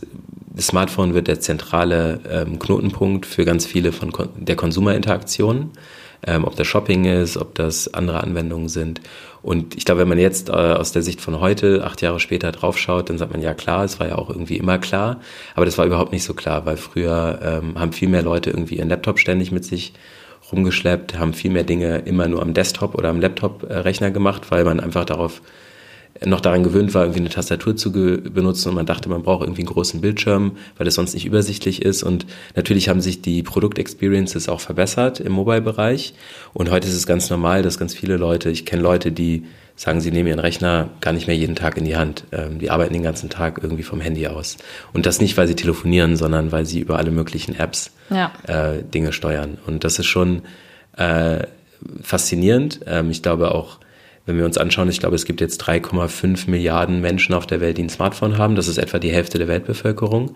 das 0.54 0.68
Smartphone 0.68 1.14
wird 1.14 1.28
der 1.28 1.40
zentrale 1.40 2.20
ähm, 2.30 2.58
Knotenpunkt 2.58 3.26
für 3.26 3.44
ganz 3.44 3.66
viele 3.66 3.92
von 3.92 4.12
Kon 4.12 4.28
der 4.36 4.56
Konsumerinteraktionen, 4.56 5.70
ähm, 6.26 6.44
ob 6.44 6.56
das 6.56 6.66
Shopping 6.66 7.04
ist, 7.04 7.36
ob 7.36 7.54
das 7.54 7.92
andere 7.94 8.22
Anwendungen 8.22 8.68
sind. 8.68 9.00
Und 9.40 9.76
ich 9.76 9.84
glaube, 9.84 10.00
wenn 10.00 10.08
man 10.08 10.18
jetzt 10.18 10.48
äh, 10.48 10.52
aus 10.52 10.92
der 10.92 11.02
Sicht 11.02 11.20
von 11.20 11.40
heute, 11.40 11.84
acht 11.84 12.02
Jahre 12.02 12.20
später 12.20 12.52
draufschaut, 12.52 13.08
dann 13.08 13.18
sagt 13.18 13.32
man 13.32 13.40
ja 13.40 13.54
klar, 13.54 13.84
es 13.84 14.00
war 14.00 14.08
ja 14.08 14.16
auch 14.16 14.28
irgendwie 14.28 14.56
immer 14.56 14.78
klar, 14.78 15.20
aber 15.54 15.64
das 15.64 15.78
war 15.78 15.86
überhaupt 15.86 16.12
nicht 16.12 16.24
so 16.24 16.34
klar, 16.34 16.66
weil 16.66 16.76
früher 16.76 17.38
ähm, 17.42 17.78
haben 17.78 17.92
viel 17.92 18.08
mehr 18.08 18.22
Leute 18.22 18.50
irgendwie 18.50 18.76
ihren 18.76 18.88
Laptop 18.88 19.18
ständig 19.18 19.52
mit 19.52 19.64
sich 19.64 19.92
rumgeschleppt, 20.50 21.18
haben 21.18 21.34
viel 21.34 21.50
mehr 21.50 21.64
Dinge 21.64 21.98
immer 21.98 22.26
nur 22.26 22.42
am 22.42 22.54
Desktop 22.54 22.94
oder 22.94 23.10
am 23.10 23.20
Laptop-Rechner 23.20 24.10
gemacht, 24.10 24.50
weil 24.50 24.64
man 24.64 24.80
einfach 24.80 25.04
darauf 25.04 25.40
noch 26.24 26.40
daran 26.40 26.62
gewöhnt 26.62 26.94
war, 26.94 27.02
irgendwie 27.02 27.20
eine 27.20 27.28
Tastatur 27.28 27.76
zu 27.76 27.92
benutzen 27.92 28.70
und 28.70 28.74
man 28.74 28.86
dachte, 28.86 29.08
man 29.08 29.22
braucht 29.22 29.42
irgendwie 29.42 29.62
einen 29.62 29.68
großen 29.68 30.00
Bildschirm, 30.00 30.52
weil 30.76 30.86
es 30.86 30.94
sonst 30.94 31.14
nicht 31.14 31.26
übersichtlich 31.26 31.82
ist. 31.82 32.02
Und 32.02 32.26
natürlich 32.56 32.88
haben 32.88 33.00
sich 33.00 33.22
die 33.22 33.42
Produktexperiences 33.42 34.48
auch 34.48 34.60
verbessert 34.60 35.20
im 35.20 35.32
Mobile-Bereich. 35.32 36.14
Und 36.54 36.70
heute 36.70 36.88
ist 36.88 36.94
es 36.94 37.06
ganz 37.06 37.30
normal, 37.30 37.62
dass 37.62 37.78
ganz 37.78 37.94
viele 37.94 38.16
Leute, 38.16 38.50
ich 38.50 38.66
kenne 38.66 38.82
Leute, 38.82 39.12
die 39.12 39.44
sagen, 39.76 40.00
sie 40.00 40.10
nehmen 40.10 40.28
ihren 40.28 40.40
Rechner 40.40 40.90
gar 41.00 41.12
nicht 41.12 41.28
mehr 41.28 41.36
jeden 41.36 41.54
Tag 41.54 41.76
in 41.76 41.84
die 41.84 41.96
Hand. 41.96 42.24
Ähm, 42.32 42.58
die 42.58 42.70
arbeiten 42.70 42.94
den 42.94 43.04
ganzen 43.04 43.30
Tag 43.30 43.60
irgendwie 43.62 43.84
vom 43.84 44.00
Handy 44.00 44.26
aus. 44.26 44.56
Und 44.92 45.06
das 45.06 45.20
nicht, 45.20 45.36
weil 45.36 45.46
sie 45.46 45.54
telefonieren, 45.54 46.16
sondern 46.16 46.50
weil 46.50 46.66
sie 46.66 46.80
über 46.80 46.98
alle 46.98 47.12
möglichen 47.12 47.54
Apps 47.54 47.92
ja. 48.10 48.32
äh, 48.48 48.82
Dinge 48.82 49.12
steuern. 49.12 49.56
Und 49.66 49.84
das 49.84 50.00
ist 50.00 50.06
schon 50.06 50.42
äh, 50.96 51.44
faszinierend. 52.02 52.80
Ähm, 52.86 53.10
ich 53.10 53.22
glaube 53.22 53.54
auch, 53.54 53.78
wenn 54.28 54.36
wir 54.36 54.44
uns 54.44 54.58
anschauen, 54.58 54.90
ich 54.90 55.00
glaube, 55.00 55.16
es 55.16 55.24
gibt 55.24 55.40
jetzt 55.40 55.62
3,5 55.66 56.50
Milliarden 56.50 57.00
Menschen 57.00 57.34
auf 57.34 57.46
der 57.46 57.62
Welt, 57.62 57.78
die 57.78 57.84
ein 57.84 57.88
Smartphone 57.88 58.36
haben. 58.36 58.56
Das 58.56 58.68
ist 58.68 58.76
etwa 58.76 58.98
die 58.98 59.10
Hälfte 59.10 59.38
der 59.38 59.48
Weltbevölkerung. 59.48 60.34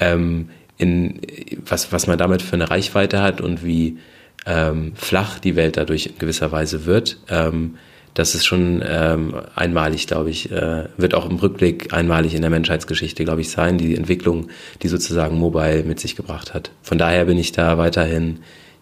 Ähm, 0.00 0.48
in, 0.78 1.20
was, 1.66 1.92
was 1.92 2.06
man 2.06 2.16
damit 2.16 2.40
für 2.40 2.54
eine 2.54 2.70
Reichweite 2.70 3.20
hat 3.20 3.42
und 3.42 3.62
wie 3.62 3.98
ähm, 4.46 4.92
flach 4.94 5.38
die 5.38 5.54
Welt 5.54 5.76
dadurch 5.76 6.06
in 6.06 6.18
gewisser 6.18 6.50
Weise 6.50 6.86
wird, 6.86 7.18
ähm, 7.28 7.76
das 8.14 8.34
ist 8.34 8.46
schon 8.46 8.82
ähm, 8.88 9.34
einmalig, 9.54 10.06
glaube 10.06 10.30
ich, 10.30 10.50
äh, 10.50 10.84
wird 10.96 11.14
auch 11.14 11.28
im 11.28 11.36
Rückblick 11.36 11.92
einmalig 11.92 12.34
in 12.34 12.40
der 12.40 12.50
Menschheitsgeschichte, 12.50 13.22
glaube 13.26 13.42
ich, 13.42 13.50
sein, 13.50 13.76
die 13.76 13.94
Entwicklung, 13.94 14.48
die 14.82 14.88
sozusagen 14.88 15.38
Mobile 15.38 15.82
mit 15.82 16.00
sich 16.00 16.16
gebracht 16.16 16.54
hat. 16.54 16.70
Von 16.80 16.96
daher 16.96 17.26
bin 17.26 17.36
ich 17.36 17.52
da 17.52 17.76
weiterhin 17.76 18.38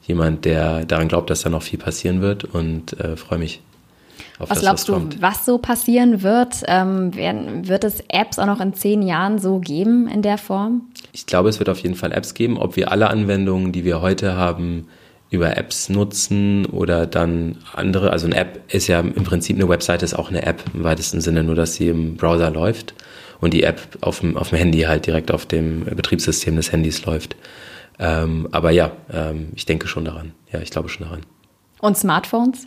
jemand, 0.07 0.45
der 0.45 0.85
daran 0.85 1.09
glaubt, 1.09 1.31
dass 1.31 1.43
da 1.43 1.51
noch 1.51 1.65
viel 1.65 1.81
passieren 1.81 2.21
wird 2.21 2.45
und 2.45 2.93
äh, 3.01 3.17
freue 3.17 3.41
mich 3.41 3.61
was 4.39 4.49
das, 4.49 4.61
glaubst 4.61 4.89
was 4.89 5.09
du, 5.09 5.23
was 5.23 5.47
so 5.47 5.59
passieren 5.59 6.23
wird? 6.23 6.63
Ähm, 6.67 7.15
werden, 7.15 7.69
wird 7.69 7.85
es 7.85 8.03
Apps 8.09 8.39
auch 8.39 8.47
noch 8.47 8.61
in 8.61 8.75
zehn 8.75 9.03
Jahren 9.03 9.39
so 9.39 9.59
geben 9.59 10.09
in 10.09 10.23
der 10.23 10.39
Form? 10.39 10.89
Ich 11.13 11.27
glaube, 11.27 11.49
es 11.49 11.59
wird 11.59 11.69
auf 11.69 11.79
jeden 11.81 11.95
Fall 11.95 12.13
Apps 12.13 12.35
geben. 12.35 12.59
Ob 12.59 12.77
wir 12.77 12.91
alle 12.91 13.09
Anwendungen, 13.09 13.73
die 13.73 13.85
wir 13.85 14.01
heute 14.01 14.37
haben, 14.37 14.89
über 15.31 15.57
Apps 15.57 15.89
nutzen 15.89 16.67
oder 16.67 17.07
dann 17.07 17.59
andere. 17.75 18.11
Also 18.11 18.27
eine 18.27 18.37
App 18.37 18.61
ist 18.73 18.87
ja 18.87 19.01
im 19.01 19.25
Prinzip 19.25 19.57
eine 19.57 19.69
Webseite, 19.69 20.05
ist 20.05 20.15
auch 20.15 20.31
eine 20.31 20.47
App 20.47 20.63
im 20.73 20.85
weitesten 20.85 21.21
Sinne, 21.21 21.43
nur 21.43 21.55
dass 21.55 21.75
sie 21.75 21.89
im 21.89 22.17
Browser 22.17 22.51
läuft 22.51 22.95
und 23.41 23.53
die 23.53 23.65
App 23.65 23.81
auf 24.01 24.21
dem, 24.21 24.37
auf 24.37 24.51
dem 24.51 24.59
Handy 24.59 24.81
halt 24.83 25.07
direkt 25.07 25.31
auf 25.31 25.47
dem 25.47 25.85
Betriebssystem 25.85 26.57
des 26.57 26.73
Handys 26.73 27.05
läuft. 27.05 27.37
Ähm, 27.99 28.49
aber 28.53 28.71
ja, 28.71 28.93
ähm, 29.13 29.49
ich 29.55 29.67
denke 29.67 29.87
schon 29.87 30.05
daran. 30.05 30.33
Ja, 30.53 30.61
ich 30.61 30.71
glaube 30.71 30.89
schon 30.89 31.07
daran. 31.07 31.21
Und 31.81 31.97
Smartphones? 31.97 32.67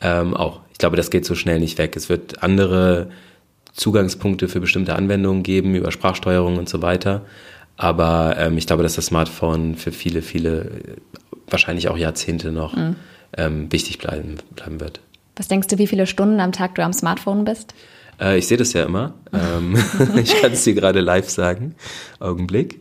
Ähm, 0.00 0.34
auch. 0.34 0.60
Ich 0.82 0.84
glaube, 0.84 0.96
das 0.96 1.10
geht 1.10 1.24
so 1.24 1.36
schnell 1.36 1.60
nicht 1.60 1.78
weg. 1.78 1.94
Es 1.94 2.08
wird 2.08 2.42
andere 2.42 3.08
Zugangspunkte 3.72 4.48
für 4.48 4.58
bestimmte 4.58 4.96
Anwendungen 4.96 5.44
geben, 5.44 5.76
über 5.76 5.92
Sprachsteuerung 5.92 6.58
und 6.58 6.68
so 6.68 6.82
weiter. 6.82 7.24
Aber 7.76 8.34
ähm, 8.36 8.58
ich 8.58 8.66
glaube, 8.66 8.82
dass 8.82 8.96
das 8.96 9.06
Smartphone 9.06 9.76
für 9.76 9.92
viele, 9.92 10.22
viele, 10.22 10.72
wahrscheinlich 11.48 11.86
auch 11.86 11.96
Jahrzehnte 11.96 12.50
noch 12.50 12.74
mhm. 12.74 12.96
ähm, 13.36 13.70
wichtig 13.70 13.98
bleiben, 13.98 14.38
bleiben 14.56 14.80
wird. 14.80 14.98
Was 15.36 15.46
denkst 15.46 15.68
du, 15.68 15.78
wie 15.78 15.86
viele 15.86 16.08
Stunden 16.08 16.40
am 16.40 16.50
Tag 16.50 16.74
du 16.74 16.82
am 16.82 16.92
Smartphone 16.92 17.44
bist? 17.44 17.74
Äh, 18.20 18.38
ich 18.38 18.48
sehe 18.48 18.56
das 18.56 18.72
ja 18.72 18.82
immer. 18.82 19.14
Ähm, 19.32 19.76
ich 20.16 20.34
kann 20.42 20.50
es 20.50 20.64
dir 20.64 20.74
gerade 20.74 21.00
live 21.00 21.30
sagen. 21.30 21.76
Augenblick. 22.18 22.80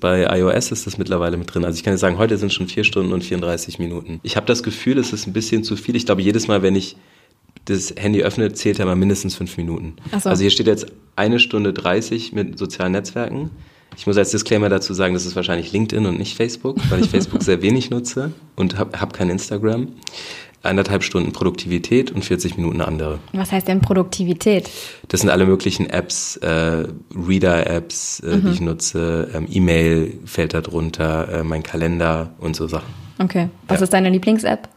Bei 0.00 0.38
iOS 0.38 0.70
ist 0.70 0.86
das 0.86 0.98
mittlerweile 0.98 1.38
mit 1.38 1.54
drin. 1.54 1.64
Also 1.64 1.78
ich 1.78 1.82
kann 1.82 1.94
dir 1.94 1.98
sagen, 1.98 2.18
heute 2.18 2.36
sind 2.36 2.52
schon 2.52 2.68
vier 2.68 2.84
Stunden 2.84 3.14
und 3.14 3.24
34 3.24 3.78
Minuten. 3.78 4.20
Ich 4.22 4.36
habe 4.36 4.44
das 4.44 4.62
Gefühl, 4.62 4.98
es 4.98 5.14
ist 5.14 5.26
ein 5.26 5.32
bisschen 5.32 5.64
zu 5.64 5.76
viel. 5.76 5.96
Ich 5.96 6.04
glaube, 6.04 6.20
jedes 6.20 6.46
Mal, 6.46 6.60
wenn 6.60 6.76
ich 6.76 6.98
das 7.68 7.94
Handy 7.96 8.22
öffne, 8.22 8.52
zählt 8.52 8.78
er 8.78 8.86
mal 8.86 8.96
mindestens 8.96 9.34
fünf 9.34 9.56
Minuten. 9.56 9.96
So. 10.18 10.28
Also 10.28 10.42
hier 10.42 10.50
steht 10.50 10.66
jetzt 10.66 10.86
eine 11.16 11.38
Stunde 11.38 11.72
30 11.72 12.32
mit 12.32 12.58
sozialen 12.58 12.92
Netzwerken. 12.92 13.50
Ich 13.96 14.06
muss 14.06 14.16
als 14.16 14.30
Disclaimer 14.30 14.68
dazu 14.68 14.94
sagen, 14.94 15.14
das 15.14 15.26
ist 15.26 15.34
wahrscheinlich 15.34 15.72
LinkedIn 15.72 16.06
und 16.06 16.18
nicht 16.18 16.36
Facebook, 16.36 16.76
weil 16.88 17.00
ich 17.00 17.10
Facebook 17.10 17.42
sehr 17.42 17.62
wenig 17.62 17.90
nutze 17.90 18.32
und 18.54 18.78
habe 18.78 19.00
hab 19.00 19.12
kein 19.12 19.30
Instagram. 19.30 19.88
eineinhalb 20.62 21.04
Stunden 21.04 21.32
Produktivität 21.32 22.10
und 22.10 22.24
40 22.24 22.56
Minuten 22.56 22.80
andere. 22.80 23.20
Was 23.32 23.52
heißt 23.52 23.68
denn 23.68 23.80
Produktivität? 23.80 24.68
Das 25.06 25.20
sind 25.20 25.30
alle 25.30 25.46
möglichen 25.46 25.88
Apps, 25.88 26.36
äh, 26.38 26.84
Reader-Apps, 27.14 28.20
äh, 28.20 28.36
mhm. 28.36 28.42
die 28.42 28.50
ich 28.50 28.60
nutze, 28.60 29.30
ähm, 29.34 29.46
E-Mail 29.50 30.18
fällt 30.24 30.54
da 30.54 30.60
drunter, 30.60 31.28
äh, 31.28 31.42
mein 31.44 31.62
Kalender 31.62 32.34
und 32.38 32.56
so 32.56 32.66
Sachen. 32.66 32.92
Okay. 33.20 33.48
Was 33.68 33.78
ja. 33.80 33.84
ist 33.84 33.92
deine 33.92 34.10
Lieblings-App? 34.10 34.68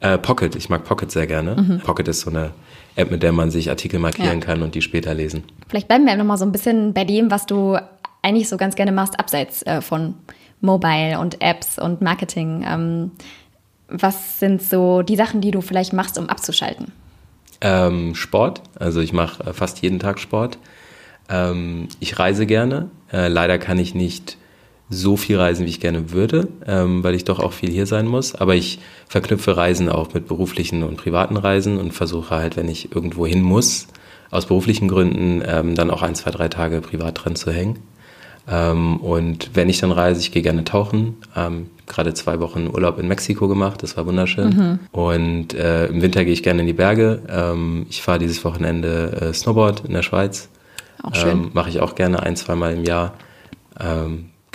Äh, 0.00 0.18
Pocket, 0.18 0.54
ich 0.56 0.68
mag 0.68 0.84
Pocket 0.84 1.10
sehr 1.10 1.26
gerne. 1.26 1.56
Mhm. 1.56 1.80
Pocket 1.80 2.08
ist 2.08 2.20
so 2.20 2.30
eine 2.30 2.52
App, 2.96 3.10
mit 3.10 3.22
der 3.22 3.32
man 3.32 3.50
sich 3.50 3.70
Artikel 3.70 3.98
markieren 3.98 4.40
ja. 4.40 4.44
kann 4.44 4.62
und 4.62 4.74
die 4.74 4.82
später 4.82 5.14
lesen. 5.14 5.44
Vielleicht 5.68 5.88
bleiben 5.88 6.06
wir 6.06 6.16
noch 6.16 6.24
mal 6.24 6.36
so 6.36 6.44
ein 6.44 6.52
bisschen 6.52 6.92
bei 6.92 7.04
dem, 7.04 7.30
was 7.30 7.46
du 7.46 7.78
eigentlich 8.22 8.48
so 8.48 8.56
ganz 8.56 8.74
gerne 8.74 8.92
machst, 8.92 9.18
abseits 9.18 9.62
äh, 9.62 9.80
von 9.80 10.14
Mobile 10.60 11.18
und 11.18 11.40
Apps 11.42 11.78
und 11.78 12.02
Marketing. 12.02 12.64
Ähm, 12.68 13.10
was 13.88 14.40
sind 14.40 14.62
so 14.62 15.02
die 15.02 15.16
Sachen, 15.16 15.40
die 15.40 15.50
du 15.50 15.60
vielleicht 15.60 15.92
machst, 15.92 16.18
um 16.18 16.28
abzuschalten? 16.28 16.92
Ähm, 17.60 18.14
Sport. 18.14 18.62
Also 18.78 19.00
ich 19.00 19.12
mache 19.12 19.44
äh, 19.44 19.52
fast 19.52 19.80
jeden 19.82 19.98
Tag 19.98 20.18
Sport. 20.18 20.58
Ähm, 21.28 21.88
ich 22.00 22.18
reise 22.18 22.46
gerne. 22.46 22.90
Äh, 23.12 23.28
leider 23.28 23.58
kann 23.58 23.78
ich 23.78 23.94
nicht 23.94 24.36
so 24.88 25.16
viel 25.16 25.38
reisen, 25.38 25.66
wie 25.66 25.70
ich 25.70 25.80
gerne 25.80 26.12
würde, 26.12 26.48
ähm, 26.66 27.02
weil 27.02 27.14
ich 27.14 27.24
doch 27.24 27.40
auch 27.40 27.52
viel 27.52 27.70
hier 27.70 27.86
sein 27.86 28.06
muss. 28.06 28.34
Aber 28.34 28.54
ich 28.54 28.78
verknüpfe 29.08 29.56
Reisen 29.56 29.88
auch 29.88 30.14
mit 30.14 30.28
beruflichen 30.28 30.82
und 30.82 30.96
privaten 30.96 31.36
Reisen 31.36 31.78
und 31.78 31.92
versuche 31.92 32.34
halt, 32.36 32.56
wenn 32.56 32.68
ich 32.68 32.94
irgendwo 32.94 33.26
hin 33.26 33.42
muss, 33.42 33.88
aus 34.30 34.46
beruflichen 34.46 34.88
Gründen, 34.88 35.42
ähm, 35.46 35.74
dann 35.74 35.90
auch 35.90 36.02
ein, 36.02 36.14
zwei, 36.14 36.30
drei 36.30 36.48
Tage 36.48 36.80
privat 36.80 37.24
dran 37.24 37.36
zu 37.36 37.50
hängen. 37.50 37.80
Ähm, 38.48 38.98
und 38.98 39.50
wenn 39.54 39.68
ich 39.68 39.80
dann 39.80 39.90
reise, 39.90 40.20
ich 40.20 40.30
gehe 40.30 40.42
gerne 40.42 40.64
tauchen. 40.64 41.16
Ähm, 41.34 41.66
gerade 41.86 42.14
zwei 42.14 42.38
Wochen 42.40 42.68
Urlaub 42.68 42.98
in 42.98 43.08
Mexiko 43.08 43.48
gemacht, 43.48 43.82
das 43.82 43.96
war 43.96 44.06
wunderschön. 44.06 44.48
Mhm. 44.48 44.78
Und 44.92 45.54
äh, 45.54 45.86
im 45.86 46.00
Winter 46.02 46.24
gehe 46.24 46.32
ich 46.32 46.42
gerne 46.42 46.60
in 46.60 46.66
die 46.66 46.72
Berge. 46.72 47.22
Ähm, 47.28 47.86
ich 47.90 48.02
fahre 48.02 48.18
dieses 48.18 48.44
Wochenende 48.44 49.20
äh, 49.20 49.32
Snowboard 49.32 49.84
in 49.86 49.94
der 49.94 50.02
Schweiz. 50.02 50.48
Auch 51.02 51.14
schön. 51.14 51.30
Ähm, 51.30 51.50
Mache 51.52 51.70
ich 51.70 51.80
auch 51.80 51.94
gerne 51.94 52.22
ein, 52.22 52.36
zweimal 52.36 52.72
im 52.72 52.84
Jahr. 52.84 53.14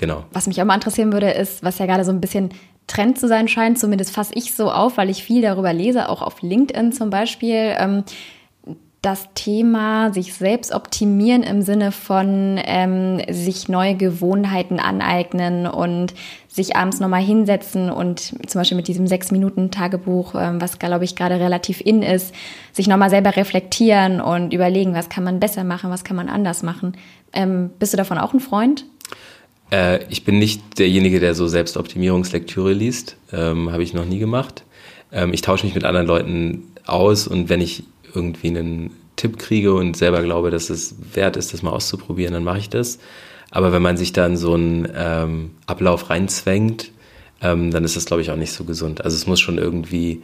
Genau. 0.02 0.26
Was 0.34 0.48
mich 0.48 0.60
auch 0.60 0.66
mal 0.66 0.74
interessieren 0.74 1.14
würde, 1.14 1.30
ist, 1.30 1.64
was 1.64 1.78
ja 1.78 1.86
gerade 1.86 2.04
so 2.04 2.12
ein 2.12 2.20
bisschen 2.20 2.50
Trend 2.88 3.20
zu 3.20 3.28
sein 3.28 3.48
scheint, 3.48 3.78
zumindest 3.78 4.12
fasse 4.12 4.34
ich 4.34 4.56
so 4.56 4.72
auf, 4.72 4.98
weil 4.98 5.12
ich 5.12 5.24
viel 5.24 5.44
darüber 5.44 5.72
lese, 5.74 6.10
auch 6.10 6.24
auf 6.24 6.42
LinkedIn 6.42 6.92
zum 6.92 7.12
Beispiel. 7.12 7.76
Ähm, 7.78 8.04
das 9.04 9.30
Thema 9.36 10.12
sich 10.12 10.34
selbst 10.34 10.74
optimieren 10.74 11.44
im 11.44 11.62
Sinne 11.62 11.92
von 11.92 12.60
ähm, 12.64 13.22
sich 13.30 13.70
neue 13.70 13.96
Gewohnheiten 13.96 14.80
aneignen 14.80 15.68
und 15.68 16.16
sich 16.48 16.76
abends 16.76 17.00
nochmal 17.00 17.22
hinsetzen 17.22 17.92
und 17.92 18.20
zum 18.20 18.60
Beispiel 18.60 18.78
mit 18.78 18.88
diesem 18.88 19.06
Sechs-Minuten-Tagebuch, 19.06 20.34
ähm, 20.36 20.62
was 20.62 20.80
glaube 20.80 21.06
ich 21.06 21.16
gerade 21.16 21.40
relativ 21.40 21.80
in 21.80 22.02
ist, 22.02 22.34
sich 22.74 22.88
nochmal 22.88 23.12
selber 23.12 23.36
reflektieren 23.36 24.20
und 24.20 24.52
überlegen, 24.52 24.96
was 24.96 25.10
kann 25.10 25.24
man 25.24 25.40
besser 25.40 25.64
machen, 25.64 25.92
was 25.92 26.04
kann 26.04 26.16
man 26.16 26.28
anders 26.28 26.64
machen. 26.64 26.98
Ähm, 27.34 27.70
bist 27.78 27.94
du 27.94 27.98
davon 27.98 28.18
auch 28.18 28.34
ein 28.34 28.40
Freund? 28.40 28.86
Äh, 29.72 30.06
ich 30.10 30.24
bin 30.24 30.38
nicht 30.38 30.78
derjenige, 30.78 31.20
der 31.20 31.34
so 31.34 31.48
Selbstoptimierungslektüre 31.48 32.74
liest. 32.74 33.18
Ähm, 33.32 33.72
Habe 33.72 33.84
ich 33.84 33.94
noch 33.94 34.06
nie 34.06 34.20
gemacht. 34.20 34.64
Ähm, 35.12 35.34
ich 35.34 35.42
tausche 35.42 35.66
mich 35.66 35.76
mit 35.76 35.84
anderen 35.84 36.08
Leuten 36.08 36.72
aus 36.86 37.28
und 37.28 37.50
wenn 37.50 37.62
ich 37.62 37.84
irgendwie 38.14 38.50
einen 38.50 38.92
Tipp 39.16 39.38
kriege 39.38 39.74
und 39.74 39.96
selber 39.96 40.22
glaube, 40.24 40.52
dass 40.52 40.70
es 40.70 40.96
wert 41.14 41.38
ist, 41.38 41.54
das 41.54 41.62
mal 41.62 41.72
auszuprobieren, 41.72 42.34
dann 42.34 42.44
mache 42.44 42.60
ich 42.60 42.70
das. 42.70 43.00
Aber 43.52 43.74
wenn 43.74 43.82
man 43.82 43.98
sich 43.98 44.14
dann 44.14 44.38
so 44.38 44.54
einen 44.54 44.88
ähm, 44.96 45.52
Ablauf 45.68 46.10
reinzwängt, 46.10 46.92
ähm, 47.42 47.72
dann 47.72 47.84
ist 47.84 47.96
das, 47.96 48.06
glaube 48.06 48.22
ich, 48.22 48.32
auch 48.32 48.38
nicht 48.38 48.54
so 48.54 48.64
gesund. 48.64 49.04
Also 49.04 49.16
es 49.16 49.28
muss 49.28 49.40
schon 49.40 49.58
irgendwie 49.58 50.22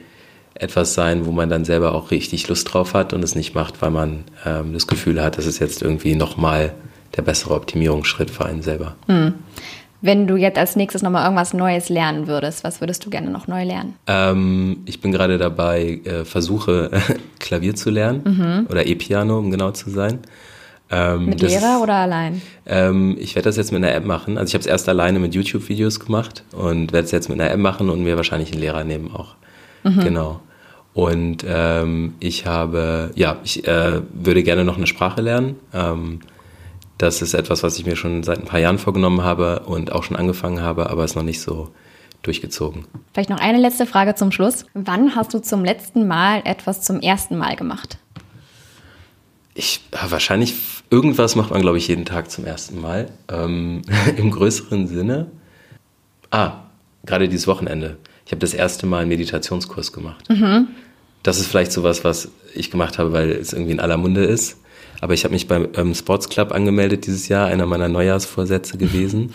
etwas 0.55 0.93
sein, 0.93 1.25
wo 1.25 1.31
man 1.31 1.49
dann 1.49 1.65
selber 1.65 1.93
auch 1.93 2.09
richtig 2.09 2.47
Lust 2.47 2.73
drauf 2.73 2.93
hat 2.93 3.13
und 3.13 3.23
es 3.23 3.35
nicht 3.35 3.53
macht, 3.53 3.81
weil 3.81 3.91
man 3.91 4.23
ähm, 4.45 4.73
das 4.73 4.87
Gefühl 4.87 5.21
hat, 5.21 5.37
dass 5.37 5.45
es 5.45 5.59
jetzt 5.59 5.81
irgendwie 5.81 6.15
nochmal 6.15 6.73
der 7.17 7.23
bessere 7.23 7.55
Optimierungsschritt 7.55 8.29
für 8.29 8.45
einen 8.45 8.61
selber. 8.61 8.95
Hm. 9.07 9.33
Wenn 9.99 10.27
du 10.27 10.35
jetzt 10.35 10.59
als 10.59 10.75
nächstes 10.75 11.01
nochmal 11.01 11.23
irgendwas 11.23 11.53
Neues 11.53 11.89
lernen 11.89 12.27
würdest, 12.27 12.63
was 12.63 12.81
würdest 12.81 13.03
du 13.05 13.09
gerne 13.09 13.31
noch 13.31 13.47
neu 13.47 13.63
lernen? 13.63 13.95
Ähm, 14.05 14.83
ich 14.85 15.01
bin 15.01 15.11
gerade 15.11 15.39
dabei, 15.39 16.01
äh, 16.05 16.23
versuche 16.23 16.91
Klavier 17.39 17.75
zu 17.75 17.89
lernen 17.89 18.21
mhm. 18.23 18.67
oder 18.69 18.85
E-Piano, 18.85 19.39
um 19.39 19.49
genau 19.49 19.71
zu 19.71 19.89
sein. 19.89 20.19
Ähm, 20.89 21.25
mit 21.25 21.41
Lehrer 21.41 21.81
oder 21.81 21.95
allein? 21.95 22.41
Ähm, 22.65 23.17
ich 23.19 23.35
werde 23.35 23.49
das 23.49 23.57
jetzt 23.57 23.71
mit 23.71 23.83
einer 23.83 23.93
App 23.93 24.05
machen. 24.05 24.37
Also 24.37 24.49
ich 24.49 24.53
habe 24.53 24.61
es 24.61 24.67
erst 24.67 24.87
alleine 24.87 25.19
mit 25.19 25.33
YouTube-Videos 25.33 25.99
gemacht 25.99 26.43
und 26.51 26.93
werde 26.93 27.05
es 27.05 27.11
jetzt 27.11 27.27
mit 27.27 27.41
einer 27.41 27.51
App 27.51 27.59
machen 27.59 27.89
und 27.89 28.03
mir 28.03 28.15
wahrscheinlich 28.15 28.51
einen 28.51 28.61
Lehrer 28.61 28.83
nehmen 28.83 29.11
auch. 29.13 29.35
Mhm. 29.83 29.99
Genau. 29.99 30.39
Und 30.93 31.43
ähm, 31.47 32.15
ich 32.19 32.45
habe, 32.45 33.11
ja, 33.15 33.37
ich 33.43 33.67
äh, 33.67 34.01
würde 34.13 34.43
gerne 34.43 34.63
noch 34.63 34.77
eine 34.77 34.87
Sprache 34.87 35.21
lernen. 35.21 35.55
Das 36.97 37.21
ist 37.21 37.33
etwas, 37.33 37.63
was 37.63 37.77
ich 37.77 37.85
mir 37.85 37.95
schon 37.95 38.23
seit 38.23 38.39
ein 38.39 38.45
paar 38.45 38.59
Jahren 38.59 38.79
vorgenommen 38.79 39.21
habe 39.21 39.61
und 39.65 39.91
auch 39.91 40.03
schon 40.03 40.17
angefangen 40.17 40.61
habe, 40.61 40.89
aber 40.89 41.03
es 41.03 41.15
noch 41.15 41.23
nicht 41.23 41.41
so 41.41 41.69
durchgezogen. 42.23 42.85
Vielleicht 43.13 43.29
noch 43.29 43.39
eine 43.39 43.59
letzte 43.59 43.85
Frage 43.85 44.15
zum 44.15 44.31
Schluss. 44.31 44.65
Wann 44.73 45.15
hast 45.15 45.33
du 45.33 45.39
zum 45.39 45.63
letzten 45.63 46.07
Mal 46.07 46.41
etwas 46.45 46.81
zum 46.81 46.99
ersten 46.99 47.37
Mal 47.37 47.55
gemacht? 47.55 47.97
Ich 49.53 49.81
wahrscheinlich 49.91 50.55
irgendwas 50.89 51.35
macht 51.35 51.51
man, 51.51 51.61
glaube 51.61 51.77
ich, 51.77 51.87
jeden 51.87 52.05
Tag 52.05 52.31
zum 52.31 52.45
ersten 52.45 52.79
Mal. 52.81 53.09
Ähm, 53.29 53.81
Im 54.17 54.31
größeren 54.31 54.87
Sinne. 54.87 55.27
Ah, 56.31 56.63
gerade 57.05 57.29
dieses 57.29 57.47
Wochenende. 57.47 57.97
Ich 58.25 58.31
habe 58.31 58.39
das 58.39 58.53
erste 58.53 58.85
Mal 58.85 58.99
einen 58.99 59.09
Meditationskurs 59.09 59.93
gemacht. 59.93 60.29
Mhm. 60.29 60.67
Das 61.23 61.39
ist 61.39 61.47
vielleicht 61.47 61.71
sowas, 61.71 62.03
was 62.03 62.29
ich 62.53 62.71
gemacht 62.71 62.97
habe, 62.97 63.13
weil 63.13 63.31
es 63.31 63.53
irgendwie 63.53 63.71
in 63.71 63.79
aller 63.79 63.97
Munde 63.97 64.23
ist. 64.23 64.57
Aber 65.01 65.13
ich 65.13 65.23
habe 65.23 65.33
mich 65.33 65.47
beim 65.47 65.67
ähm, 65.75 65.93
Sports 65.93 66.29
Club 66.29 66.51
angemeldet 66.51 67.05
dieses 67.05 67.27
Jahr, 67.27 67.47
einer 67.47 67.65
meiner 67.65 67.87
Neujahrsvorsätze 67.87 68.77
gewesen. 68.77 69.33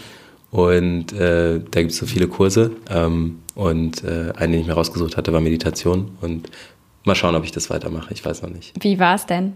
Und 0.51 1.12
äh, 1.14 1.61
da 1.70 1.81
gibt 1.81 1.92
es 1.92 1.98
so 1.98 2.07
viele 2.07 2.29
Kurse. 2.29 2.72
Ähm, 2.90 3.38
und 3.55 4.05
äh, 4.05 4.33
einen, 4.37 4.53
den 4.53 4.61
ich 4.62 4.66
mir 4.66 4.75
rausgesucht 4.75 5.16
hatte, 5.16 5.33
war 5.33 5.40
Meditation. 5.40 6.12
Und 6.20 6.51
mal 7.05 7.14
schauen, 7.14 7.35
ob 7.35 7.44
ich 7.44 7.53
das 7.53 7.70
weitermache. 7.70 8.12
Ich 8.12 8.25
weiß 8.25 8.42
noch 8.42 8.51
nicht. 8.51 8.72
Wie 8.81 8.98
war 8.98 9.14
es 9.14 9.27
denn? 9.27 9.55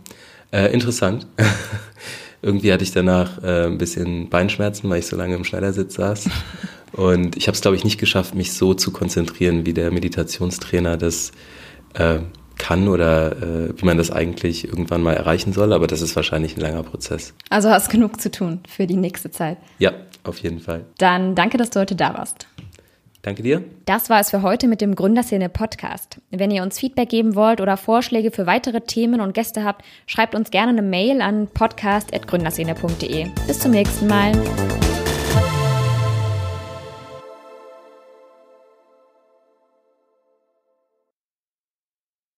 Äh, 0.53 0.73
interessant. 0.73 1.27
Irgendwie 2.42 2.73
hatte 2.73 2.85
ich 2.85 2.92
danach 2.92 3.42
äh, 3.42 3.66
ein 3.66 3.79
bisschen 3.79 4.29
Beinschmerzen, 4.29 4.88
weil 4.88 5.01
ich 5.01 5.07
so 5.07 5.16
lange 5.16 5.35
im 5.35 5.45
Schneidersitz 5.45 5.95
saß. 5.95 6.31
Und 6.92 7.37
ich 7.37 7.49
habe 7.49 7.55
es, 7.55 7.61
glaube 7.61 7.77
ich, 7.77 7.85
nicht 7.85 7.99
geschafft, 7.99 8.35
mich 8.35 8.53
so 8.53 8.73
zu 8.73 8.90
konzentrieren, 8.90 9.66
wie 9.66 9.75
der 9.75 9.90
Meditationstrainer 9.90 10.97
das 10.97 11.33
äh, 11.95 12.21
kann 12.66 12.88
oder 12.88 13.33
äh, 13.33 13.81
wie 13.81 13.85
man 13.85 13.96
das 13.96 14.11
eigentlich 14.11 14.66
irgendwann 14.66 15.00
mal 15.00 15.14
erreichen 15.14 15.52
soll, 15.52 15.72
aber 15.72 15.87
das 15.87 16.02
ist 16.02 16.16
wahrscheinlich 16.16 16.57
ein 16.57 16.61
langer 16.61 16.83
Prozess. 16.83 17.33
Also 17.48 17.70
hast 17.70 17.90
genug 17.90 18.20
zu 18.20 18.29
tun 18.29 18.61
für 18.68 18.88
die 18.88 18.96
nächste 18.96 19.31
Zeit. 19.31 19.59
Ja, 19.79 19.92
auf 20.24 20.38
jeden 20.38 20.59
Fall. 20.59 20.85
Dann 20.98 21.37
danke, 21.37 21.59
dass 21.59 21.70
du 21.70 21.79
heute 21.79 21.94
da 21.94 22.14
warst. 22.14 22.48
Danke 23.22 23.44
dir. 23.44 23.62
Das 23.85 24.11
war 24.11 24.20
es 24.20 24.31
für 24.31 24.42
heute 24.42 24.66
mit 24.66 24.81
dem 24.81 24.96
Gründerszene 24.96 25.48
Podcast. 25.48 26.20
Wenn 26.31 26.50
ihr 26.50 26.62
uns 26.62 26.79
Feedback 26.79 27.09
geben 27.09 27.37
wollt 27.37 27.61
oder 27.61 27.76
Vorschläge 27.76 28.33
für 28.33 28.46
weitere 28.46 28.81
Themen 28.81 29.20
und 29.20 29.33
Gäste 29.33 29.62
habt, 29.62 29.85
schreibt 30.07 30.35
uns 30.35 30.50
gerne 30.50 30.72
eine 30.72 30.83
Mail 30.83 31.20
an 31.20 31.46
podcast.gründerszene.de. 31.46 33.29
Bis 33.46 33.61
zum 33.61 33.70
nächsten 33.70 34.09
Mal. 34.09 34.33